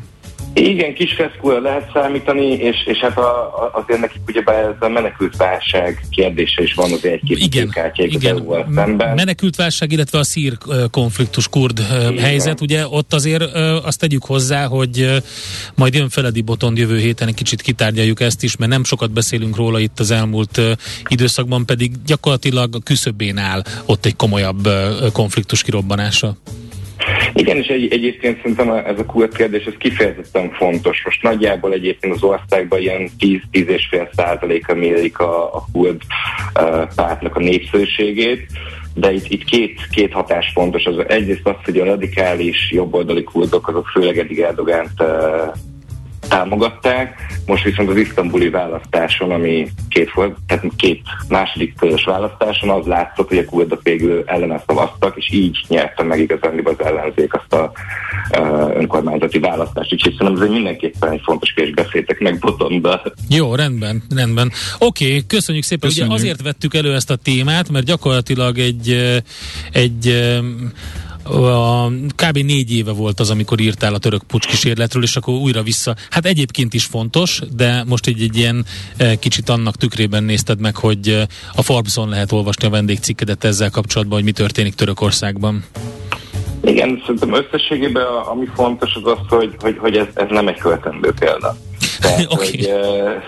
Igen, 0.58 0.94
kis 0.94 1.12
feszkóra 1.12 1.60
lehet 1.60 1.90
számítani, 1.92 2.46
és, 2.46 2.76
és 2.86 2.98
hát 2.98 3.18
a, 3.18 3.40
a, 3.40 3.70
azért 3.72 4.00
nekik 4.00 4.20
ugye 4.26 4.42
ez 4.42 4.74
a 4.78 4.88
menekült 4.88 5.36
válság 5.36 6.00
kérdése 6.10 6.62
is 6.62 6.74
van 6.74 6.92
azért 6.92 7.14
egy-két 7.14 7.38
igen, 7.38 7.72
igen. 7.94 8.64
szemben. 8.74 9.14
Menekült 9.14 9.56
válság, 9.56 9.92
illetve 9.92 10.18
a 10.18 10.24
szír 10.24 10.52
konfliktus 10.90 11.48
kurd 11.48 11.78
igen. 11.78 12.18
helyzet, 12.18 12.60
ugye 12.60 12.86
ott 12.88 13.12
azért 13.12 13.42
azt 13.84 13.98
tegyük 14.00 14.24
hozzá, 14.24 14.66
hogy 14.66 15.22
majd 15.74 15.94
jön 15.94 16.08
Feledi 16.08 16.40
Botond 16.40 16.78
jövő 16.78 16.98
héten, 16.98 17.28
egy 17.28 17.34
kicsit 17.34 17.62
kitárgyaljuk 17.62 18.20
ezt 18.20 18.42
is, 18.42 18.56
mert 18.56 18.70
nem 18.70 18.84
sokat 18.84 19.10
beszélünk 19.10 19.56
róla 19.56 19.78
itt 19.78 20.00
az 20.00 20.10
elmúlt 20.10 20.60
időszakban, 21.08 21.66
pedig 21.66 21.92
gyakorlatilag 22.06 22.74
a 22.74 22.80
küszöbén 22.84 23.38
áll 23.38 23.62
ott 23.86 24.06
egy 24.06 24.16
komolyabb 24.16 24.68
konfliktus 25.12 25.62
kirobbanása. 25.62 26.36
Igen, 27.36 27.56
és 27.56 27.66
egy, 27.66 27.92
egyébként 27.92 28.36
szerintem 28.36 28.70
ez 28.70 28.98
a 28.98 29.04
kult 29.04 29.36
kérdés, 29.36 29.64
ez 29.64 29.74
kifejezetten 29.78 30.50
fontos. 30.50 31.04
Most 31.04 31.22
nagyjából 31.22 31.72
egyébként 31.72 32.14
az 32.14 32.22
országban 32.22 32.80
ilyen 32.80 33.08
10-10,5 33.18 34.14
százaléka 34.14 34.74
mérik 34.74 35.18
a, 35.18 35.54
a 35.54 35.64
kult 35.72 36.02
uh, 36.60 36.94
pártnak 36.94 37.36
a 37.36 37.40
népszerűségét, 37.40 38.46
de 38.94 39.12
itt, 39.12 39.26
itt 39.28 39.44
két, 39.44 39.80
két 39.90 40.12
hatás 40.12 40.50
fontos. 40.54 40.84
Az 40.84 41.04
egyrészt 41.08 41.46
az, 41.46 41.54
hogy 41.64 41.78
a 41.78 41.84
radikális 41.84 42.70
jobboldali 42.70 43.22
kultok, 43.22 43.68
azok 43.68 43.86
főleg 43.86 44.18
eddig 44.18 44.40
Erdogánt 44.40 45.02
uh, 45.02 45.52
támogatták, 46.28 47.14
most 47.46 47.64
viszont 47.64 47.88
az 47.88 47.96
isztambuli 47.96 48.50
választáson, 48.50 49.30
ami 49.30 49.68
két, 49.88 50.10
tehát 50.46 50.64
két 50.76 51.02
második 51.28 51.74
körös 51.76 52.04
választáson 52.04 52.68
az 52.68 52.86
látszott, 52.86 53.28
hogy 53.28 53.38
a 53.38 53.44
kurdok 53.44 53.82
végül 53.82 54.22
ellene 54.26 54.62
szavaztak, 54.66 55.16
és 55.16 55.30
így 55.32 55.64
nyerte 55.68 56.02
meg 56.02 56.20
igazán 56.20 56.60
az 56.64 56.84
ellenzék 56.84 57.34
azt 57.34 57.52
a 57.52 57.72
uh, 58.38 58.76
önkormányzati 58.76 59.38
választást. 59.38 59.92
Úgyhogy 59.92 60.14
szerintem 60.18 60.42
ez 60.42 60.48
egy 60.48 60.54
mindenképpen 60.54 61.10
egy 61.10 61.20
fontos 61.24 61.52
kérdés, 61.52 61.74
beszéltek 61.74 62.18
meg 62.18 62.38
Botonda. 62.38 63.02
Jó, 63.28 63.54
rendben, 63.54 64.02
rendben. 64.14 64.52
Oké, 64.78 65.06
okay, 65.06 65.26
köszönjük 65.26 65.64
szépen. 65.64 65.88
Köszönjük. 65.88 66.12
Ugye 66.12 66.22
azért 66.22 66.42
vettük 66.42 66.74
elő 66.74 66.94
ezt 66.94 67.10
a 67.10 67.16
témát, 67.16 67.70
mert 67.70 67.84
gyakorlatilag 67.84 68.58
egy, 68.58 69.20
egy 69.72 70.32
a, 71.28 71.90
kb. 72.14 72.36
négy 72.38 72.72
éve 72.72 72.92
volt 72.92 73.20
az, 73.20 73.30
amikor 73.30 73.60
írtál 73.60 73.94
a 73.94 73.98
török 73.98 74.22
pucs 74.22 74.46
kísérletről, 74.46 75.02
és 75.02 75.16
akkor 75.16 75.34
újra 75.34 75.62
vissza. 75.62 75.94
Hát 76.10 76.26
egyébként 76.26 76.74
is 76.74 76.84
fontos, 76.84 77.40
de 77.56 77.84
most 77.86 78.06
egy, 78.06 78.22
egy 78.22 78.36
ilyen 78.36 78.64
e, 78.96 79.14
kicsit 79.14 79.48
annak 79.48 79.76
tükrében 79.76 80.24
nézted 80.24 80.60
meg, 80.60 80.76
hogy 80.76 81.08
e, 81.08 81.26
a 81.54 81.62
Forbeson 81.62 82.08
lehet 82.08 82.32
olvasni 82.32 82.66
a 82.66 82.70
vendégcikkedet 82.70 83.44
ezzel 83.44 83.70
kapcsolatban, 83.70 84.16
hogy 84.16 84.26
mi 84.26 84.32
történik 84.32 84.74
Törökországban. 84.74 85.64
Igen, 86.64 87.00
szerintem 87.00 87.34
összességében 87.34 88.06
ami 88.06 88.46
fontos 88.54 88.94
az 88.94 89.12
az, 89.12 89.18
hogy, 89.28 89.54
hogy, 89.58 89.76
hogy 89.78 89.96
ez, 89.96 90.06
ez 90.14 90.26
nem 90.28 90.48
egy 90.48 90.58
követendő 90.58 91.12
példa. 91.18 91.56
Tehát, 92.00 92.32
okay. 92.32 92.46
hogy, 92.46 92.70
uh, 92.70 93.22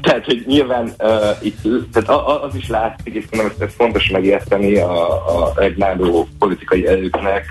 tehát, 0.00 0.24
hogy 0.24 0.44
nyilván 0.46 0.92
uh, 0.98 1.36
itt, 1.42 1.62
tehát 1.92 2.22
az 2.42 2.54
is 2.54 2.68
látszik, 2.68 3.14
és 3.14 3.24
nem 3.30 3.46
ezt, 3.46 3.62
ezt 3.62 3.74
fontos 3.74 4.08
megérteni 4.08 4.76
a, 4.76 5.02
a 5.12 5.52
regnáló 5.56 6.28
politikai 6.38 6.86
erőknek 6.86 7.44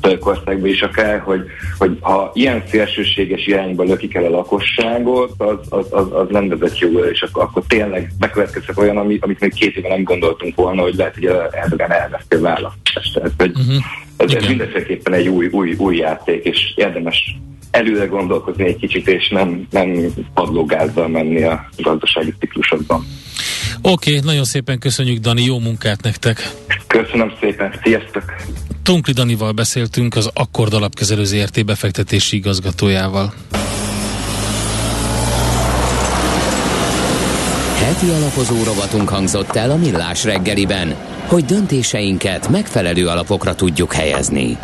Törökországban 0.00 0.68
is 0.68 0.82
akár, 0.82 1.20
hogy, 1.20 1.40
hogy 1.78 1.98
ha 2.00 2.30
ilyen 2.34 2.62
szélsőséges 2.68 3.46
irányba 3.46 3.82
lökik 3.82 4.14
el 4.14 4.24
a 4.24 4.30
lakosságot, 4.30 5.32
az, 5.38 5.58
az, 5.68 5.86
az, 5.90 6.12
az 6.12 6.26
nem 6.30 6.48
vezet 6.48 6.78
jó, 6.78 6.98
és 6.98 7.22
akkor, 7.22 7.42
akkor 7.42 7.62
tényleg 7.68 8.12
bekövetkezhet 8.18 8.78
olyan, 8.78 8.96
ami, 8.96 9.18
amit 9.20 9.40
még 9.40 9.54
két 9.54 9.76
éve 9.76 9.88
nem 9.88 10.02
gondoltunk 10.02 10.54
volna, 10.54 10.82
hogy 10.82 10.94
lehet, 10.94 11.14
hogy 11.14 11.24
Erdogan 11.50 11.92
elveszti 11.92 12.34
a 12.34 12.40
választást. 12.40 13.14
Tehát, 13.14 13.32
hogy 13.38 13.50
uh-huh. 13.50 13.84
ez, 14.16 14.32
ez 14.32 14.46
mindenféleképpen 14.46 15.12
egy 15.12 15.28
új, 15.28 15.46
új, 15.46 15.74
új 15.78 15.96
játék, 15.96 16.44
és 16.44 16.72
érdemes 16.74 17.36
előre 17.70 18.04
gondolkozni 18.04 18.64
egy 18.64 18.76
kicsit, 18.76 19.08
és 19.08 19.28
nem, 19.28 19.66
nem 19.70 20.06
padlógázzal 20.34 21.08
menni 21.08 21.42
a 21.42 21.68
gazdasági 21.76 22.34
ciklusokban. 22.38 23.06
Oké, 23.82 24.16
okay, 24.16 24.24
nagyon 24.24 24.44
szépen 24.44 24.78
köszönjük, 24.78 25.18
Dani, 25.18 25.44
jó 25.44 25.58
munkát 25.58 26.02
nektek! 26.02 26.50
Köszönöm 26.86 27.32
szépen, 27.40 27.74
sziasztok! 27.82 28.24
Tunkli 28.82 29.12
Danival 29.12 29.52
beszéltünk, 29.52 30.16
az 30.16 30.30
Akkord 30.34 30.72
Alapkezelő 30.72 31.24
ZRT 31.24 31.64
befektetési 31.64 32.36
igazgatójával. 32.36 33.34
Heti 37.76 38.08
alapozó 38.08 38.62
rovatunk 38.64 39.08
hangzott 39.08 39.56
el 39.56 39.70
a 39.70 39.76
Millás 39.76 40.24
reggeliben, 40.24 40.96
hogy 41.26 41.44
döntéseinket 41.44 42.48
megfelelő 42.48 43.06
alapokra 43.06 43.54
tudjuk 43.54 43.92
helyezni. 43.92 44.58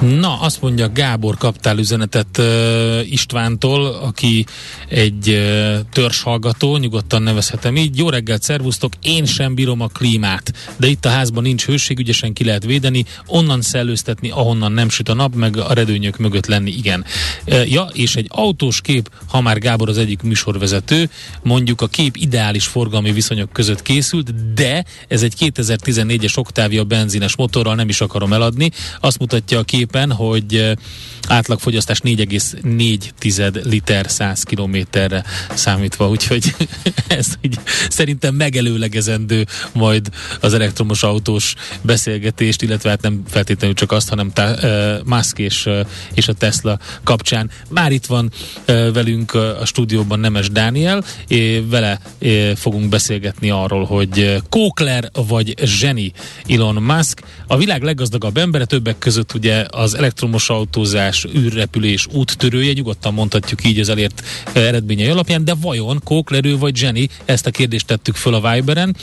Na, 0.00 0.40
azt 0.40 0.62
mondja, 0.62 0.92
Gábor 0.92 1.36
kaptál 1.36 1.78
üzenetet 1.78 2.38
uh, 2.38 3.12
Istvántól, 3.12 3.86
aki 3.86 4.46
egy 4.88 5.28
uh, 5.28 5.78
törzshallgató, 5.92 6.76
nyugodtan 6.76 7.22
nevezhetem 7.22 7.76
így. 7.76 7.98
Jó 7.98 8.08
reggelt, 8.08 8.42
szervusztok, 8.42 8.92
én 9.02 9.24
sem 9.24 9.54
bírom 9.54 9.80
a 9.80 9.86
klímát, 9.86 10.52
de 10.76 10.86
itt 10.86 11.04
a 11.04 11.08
házban 11.08 11.42
nincs 11.42 11.64
hőség, 11.64 11.98
ügyesen 11.98 12.32
ki 12.32 12.44
lehet 12.44 12.64
védeni, 12.64 13.04
onnan 13.26 13.60
szellőztetni, 13.60 14.30
ahonnan 14.30 14.72
nem 14.72 14.88
süt 14.88 15.08
a 15.08 15.14
nap, 15.14 15.34
meg 15.34 15.56
a 15.56 15.72
redőnyök 15.72 16.18
mögött 16.18 16.46
lenni, 16.46 16.70
igen. 16.70 17.04
Uh, 17.46 17.70
ja, 17.70 17.88
és 17.92 18.16
egy 18.16 18.26
autós 18.28 18.80
kép, 18.80 19.10
ha 19.28 19.40
már 19.40 19.58
Gábor 19.58 19.88
az 19.88 19.98
egyik 19.98 20.22
műsorvezető, 20.22 21.10
mondjuk 21.42 21.80
a 21.80 21.86
kép 21.86 22.16
ideális 22.16 22.66
forgalmi 22.66 23.12
viszonyok 23.12 23.52
között 23.52 23.82
készült, 23.82 24.54
de 24.54 24.84
ez 25.08 25.22
egy 25.22 25.34
2014-es 25.38 26.38
Octavia 26.38 26.84
benzines 26.84 27.36
motorral 27.36 27.74
nem 27.74 27.88
is 27.88 28.00
akarom 28.00 28.32
eladni. 28.32 28.70
Azt 29.00 29.18
mutatja 29.18 29.61
a 29.62 29.64
kép 29.64 29.92
képen, 29.92 30.12
hogy 30.12 30.76
átlagfogyasztás 31.28 32.00
4,4 32.04 33.64
liter 33.64 34.10
100 34.10 34.42
kilométerre 34.42 35.24
számítva, 35.54 36.08
úgyhogy 36.08 36.54
ez 37.18 37.26
így 37.40 37.58
szerintem 37.88 38.34
megelőlegezendő 38.34 39.46
majd 39.72 40.08
az 40.40 40.54
elektromos 40.54 41.02
autós 41.02 41.54
beszélgetést, 41.82 42.62
illetve 42.62 42.90
hát 42.90 43.02
nem 43.02 43.22
feltétlenül 43.28 43.76
csak 43.76 43.92
azt, 43.92 44.08
hanem 44.08 44.30
tá, 44.30 44.52
uh, 44.52 45.04
Musk 45.04 45.38
és, 45.38 45.66
uh, 45.66 45.86
és 46.14 46.28
a 46.28 46.32
Tesla 46.32 46.78
kapcsán. 47.04 47.50
Már 47.68 47.92
itt 47.92 48.06
van 48.06 48.30
velünk 48.92 49.34
a 49.34 49.64
stúdióban 49.64 50.20
Nemes 50.20 50.50
Dániel, 50.50 51.04
és 51.28 51.60
vele 51.68 52.00
fogunk 52.56 52.88
beszélgetni 52.88 53.50
arról, 53.50 53.84
hogy 53.84 54.42
Kókler 54.48 55.10
vagy 55.26 55.54
zseni 55.64 56.12
Elon 56.48 56.82
Musk, 56.82 57.22
a 57.46 57.56
világ 57.56 57.82
leggazdagabb 57.82 58.36
embere, 58.36 58.64
többek 58.64 58.98
között 58.98 59.34
ugye 59.34 59.51
az 59.60 59.94
elektromos 59.94 60.48
autózás, 60.48 61.26
űrrepülés 61.36 62.06
úttörője, 62.12 62.72
nyugodtan 62.72 63.14
mondhatjuk 63.14 63.64
így 63.64 63.78
az 63.78 63.88
elért 63.88 64.22
eh, 64.52 64.66
eredményei 64.66 65.08
alapján, 65.08 65.44
de 65.44 65.54
vajon 65.60 66.00
Kóklerő 66.04 66.58
vagy 66.58 66.80
Jenny, 66.80 67.04
ezt 67.24 67.46
a 67.46 67.50
kérdést 67.50 67.86
tettük 67.86 68.14
föl 68.14 68.34
a 68.34 68.52
Viberen. 68.52 68.96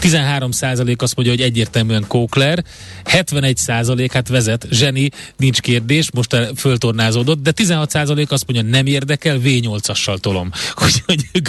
13% 0.00 0.96
azt 0.98 1.16
mondja, 1.16 1.34
hogy 1.34 1.42
egyértelműen 1.42 2.04
Kókler, 2.08 2.64
71% 3.04 4.08
hát 4.12 4.28
vezet, 4.28 4.66
Jenny, 4.70 5.08
nincs 5.36 5.60
kérdés, 5.60 6.10
most 6.12 6.36
föltornázódott, 6.56 7.42
de 7.42 7.50
16 7.50 7.94
azt 7.94 8.46
mondja, 8.46 8.70
nem 8.70 8.86
érdekel, 8.86 9.38
V8-assal 9.44 10.18
tolom. 10.18 10.50
Úgyhogy 10.84 11.28
ők, 11.32 11.48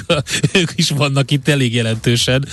ők 0.54 0.72
is 0.76 0.90
vannak 0.90 1.32
itt 1.32 1.48
elég 1.48 1.74
jelentősen. 1.74 2.48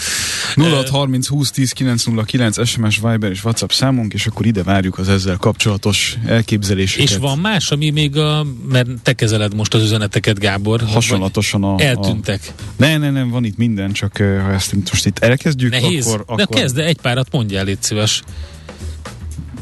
0630 0.55 1.26
20 1.26 1.51
10 1.51 1.72
909 1.72 2.66
SMS, 2.68 3.01
Viber 3.03 3.30
és 3.30 3.45
WhatsApp 3.45 3.70
számunk, 3.70 4.12
és 4.12 4.26
akkor 4.26 4.47
ide 4.47 4.62
várjuk 4.62 4.99
az 4.99 5.09
ezzel 5.09 5.37
kapcsolatos 5.73 6.18
elképzeléseket. 6.27 7.09
És 7.09 7.16
van 7.16 7.39
más, 7.39 7.70
ami 7.70 7.91
még 7.91 8.16
a, 8.16 8.47
mert 8.68 8.89
te 9.03 9.12
kezeled 9.12 9.55
most 9.55 9.75
az 9.75 9.83
üzeneteket, 9.83 10.39
Gábor. 10.39 10.81
Hasonlatosan 10.81 11.64
a... 11.64 11.75
Eltűntek. 11.79 12.53
A, 12.57 12.62
ne, 12.77 12.97
ne, 12.97 13.11
nem, 13.11 13.31
van 13.31 13.45
itt 13.45 13.57
minden, 13.57 13.93
csak 13.93 14.16
ha 14.16 14.53
ezt 14.53 14.75
most 14.91 15.07
itt 15.07 15.18
elkezdjük, 15.18 15.70
Nehéz. 15.70 16.07
akkor... 16.07 16.20
akkor... 16.20 16.37
De 16.37 16.61
kezd, 16.61 16.79
egy 16.79 17.01
párat 17.01 17.29
mondjál, 17.31 17.64
légy 17.64 17.83
szíves. 17.83 18.23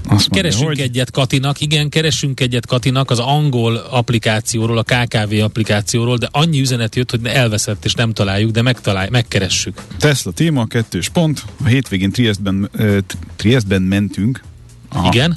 Azt 0.08 0.10
mondja, 0.10 0.42
keresünk 0.42 0.66
hogy... 0.66 0.80
egyet 0.80 1.10
Katinak, 1.10 1.60
igen, 1.60 1.88
keresünk 1.88 2.40
egyet 2.40 2.66
Katinak 2.66 3.10
az 3.10 3.18
angol 3.18 3.76
applikációról, 3.76 4.78
a 4.78 4.82
KKV 4.82 5.42
applikációról, 5.42 6.16
de 6.16 6.28
annyi 6.30 6.60
üzenet 6.60 6.96
jött, 6.96 7.10
hogy 7.10 7.20
elveszett 7.24 7.84
és 7.84 7.94
nem 7.94 8.12
találjuk, 8.12 8.50
de 8.50 8.62
megtaláljuk, 8.62 9.12
megkeressük. 9.12 9.82
Tesla 9.98 10.30
téma, 10.30 10.66
kettős 10.66 11.08
pont. 11.08 11.44
A 11.64 11.66
hétvégén 11.66 12.10
Triestben, 12.10 12.70
Triestben 13.36 13.82
mentünk. 13.82 14.40
Aha. 14.92 15.08
Igen. 15.12 15.36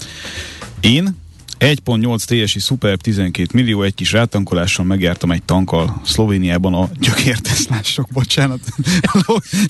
Én 0.83 1.15
1.8 1.59 2.43
TSI 2.43 2.59
Superb 2.59 3.01
12 3.01 3.49
millió, 3.53 3.81
egy 3.81 3.93
kis 3.93 4.11
rátankolással 4.11 4.85
megjártam 4.85 5.31
egy 5.31 5.43
tankkal 5.43 6.01
Szlovéniában 6.05 6.73
a 6.73 6.89
gyökérteszlások, 6.99 8.07
bocsánat. 8.11 8.59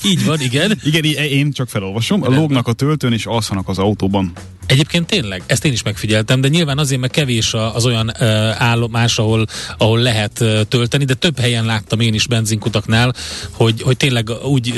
Így 0.06 0.26
van, 0.26 0.42
igen. 0.42 0.80
Igen, 0.84 1.04
én 1.04 1.52
csak 1.52 1.70
felolvasom. 1.70 2.24
A 2.24 2.30
lógnak 2.30 2.68
a 2.68 2.74
töltőn 2.74 3.14
és 3.14 3.26
alszanak 3.26 3.70
az 3.70 3.78
autóban. 3.78 4.32
Egyébként 4.66 5.08
tényleg, 5.08 5.44
ezt 5.46 5.66
én 5.66 5.72
is 5.72 5.84
megfigyeltem, 5.84 6.42
de 6.42 6.48
nyilván 6.48 6.78
azért, 6.78 7.02
mert 7.02 7.14
kevés 7.14 7.54
az 7.54 7.86
olyan 7.86 8.22
állomás, 8.58 9.18
ahol, 9.18 9.46
ahol 9.78 10.00
lehet 10.00 10.44
tölteni, 10.68 11.06
de 11.06 11.14
több 11.14 11.40
helyen 11.40 11.66
láttam 11.66 12.00
én 12.00 12.14
is 12.14 12.28
benzinkutaknál, 12.28 13.14
hogy, 13.52 13.82
hogy 13.82 13.98
tényleg 13.98 14.30
úgy 14.44 14.74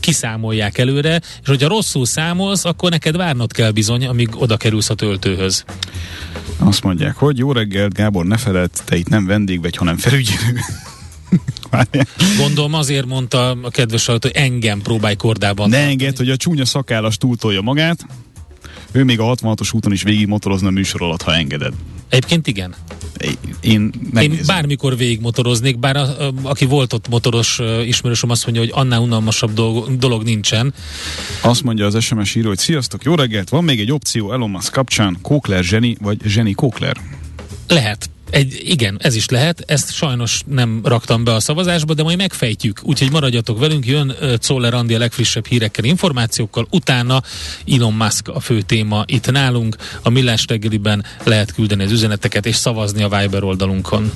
kiszámolják 0.00 0.78
előre, 0.78 1.20
és 1.42 1.48
hogyha 1.48 1.68
rosszul 1.68 2.06
számolsz, 2.06 2.64
akkor 2.64 2.90
neked 2.90 3.16
várnod 3.16 3.52
kell 3.52 3.70
bizony, 3.70 4.06
amíg 4.06 4.28
oda 4.34 4.56
kerülsz 4.56 4.90
a 4.90 4.94
töltőhöz. 4.94 5.64
Azt 6.58 6.82
mondják, 6.82 7.16
hogy 7.16 7.38
jó 7.38 7.52
reggelt, 7.52 7.92
Gábor, 7.92 8.24
ne 8.24 8.36
feled, 8.36 8.70
te 8.84 8.96
itt 8.96 9.08
nem 9.08 9.26
vendég 9.26 9.60
vagy, 9.60 9.76
hanem 9.76 9.96
felügyelő. 9.96 10.58
Gondolom 12.38 12.74
azért 12.74 13.06
mondta 13.06 13.50
a 13.50 13.70
kedves 13.70 14.06
hallgató, 14.06 14.28
hogy 14.32 14.42
engem 14.42 14.80
próbálj 14.80 15.14
kordában. 15.14 15.68
Ne 15.68 15.78
enged, 15.78 16.16
hogy 16.16 16.30
a 16.30 16.36
csúnya 16.36 16.64
szakállas 16.64 17.16
túltolja 17.16 17.60
magát. 17.60 18.06
Ő 18.92 19.04
még 19.04 19.20
a 19.20 19.34
66-os 19.34 19.74
úton 19.74 19.92
is 19.92 20.02
végig 20.02 20.26
motorozna 20.26 20.68
a 20.68 20.70
műsor 20.70 21.02
alatt, 21.02 21.22
ha 21.22 21.34
engeded. 21.34 21.72
Egyébként 22.08 22.46
igen. 22.46 22.74
Én, 23.60 23.90
én 24.20 24.38
bármikor 24.46 24.96
végig 24.96 25.20
motoroznék, 25.20 25.78
bár 25.78 25.96
a, 25.96 26.00
a, 26.00 26.32
aki 26.42 26.64
volt 26.64 26.92
ott 26.92 27.08
motoros 27.08 27.60
ismerősöm 27.84 28.30
azt 28.30 28.44
mondja, 28.44 28.62
hogy 28.62 28.72
annál 28.74 29.00
unalmasabb 29.00 29.52
dolog, 29.52 29.96
dolog 29.96 30.22
nincsen. 30.22 30.74
Azt 31.42 31.62
mondja 31.62 31.86
az 31.86 32.02
SMS 32.02 32.34
író, 32.34 32.48
hogy 32.48 32.58
sziasztok, 32.58 33.04
jó 33.04 33.14
reggelt, 33.14 33.48
van 33.48 33.64
még 33.64 33.80
egy 33.80 33.92
opció 33.92 34.32
Elon 34.32 34.50
Musk 34.50 34.72
kapcsán, 34.72 35.18
Kókler 35.22 35.64
Zseni 35.64 35.96
vagy 36.00 36.18
Zseni 36.24 36.52
Kókler? 36.52 36.96
Lehet. 37.70 38.10
Egy, 38.30 38.60
igen, 38.64 38.98
ez 39.02 39.14
is 39.14 39.28
lehet, 39.28 39.64
ezt 39.66 39.92
sajnos 39.92 40.42
nem 40.46 40.80
raktam 40.84 41.24
be 41.24 41.34
a 41.34 41.40
szavazásba, 41.40 41.94
de 41.94 42.02
majd 42.02 42.16
megfejtjük, 42.16 42.80
úgyhogy 42.82 43.10
maradjatok 43.10 43.58
velünk, 43.58 43.86
jön 43.86 44.14
Czoller 44.38 44.74
Andi 44.74 44.94
a 44.94 44.98
legfrissebb 44.98 45.46
hírekkel, 45.46 45.84
információkkal, 45.84 46.66
utána 46.70 47.22
Elon 47.72 47.92
Musk 47.92 48.28
a 48.28 48.40
fő 48.40 48.60
téma 48.60 49.04
itt 49.06 49.30
nálunk, 49.30 49.76
a 50.02 50.10
Millás 50.10 50.44
reggeliben 50.48 51.04
lehet 51.24 51.52
küldeni 51.52 51.84
az 51.84 51.90
üzeneteket 51.90 52.46
és 52.46 52.54
szavazni 52.54 53.02
a 53.02 53.18
Viber 53.18 53.42
oldalunkon. 53.42 54.12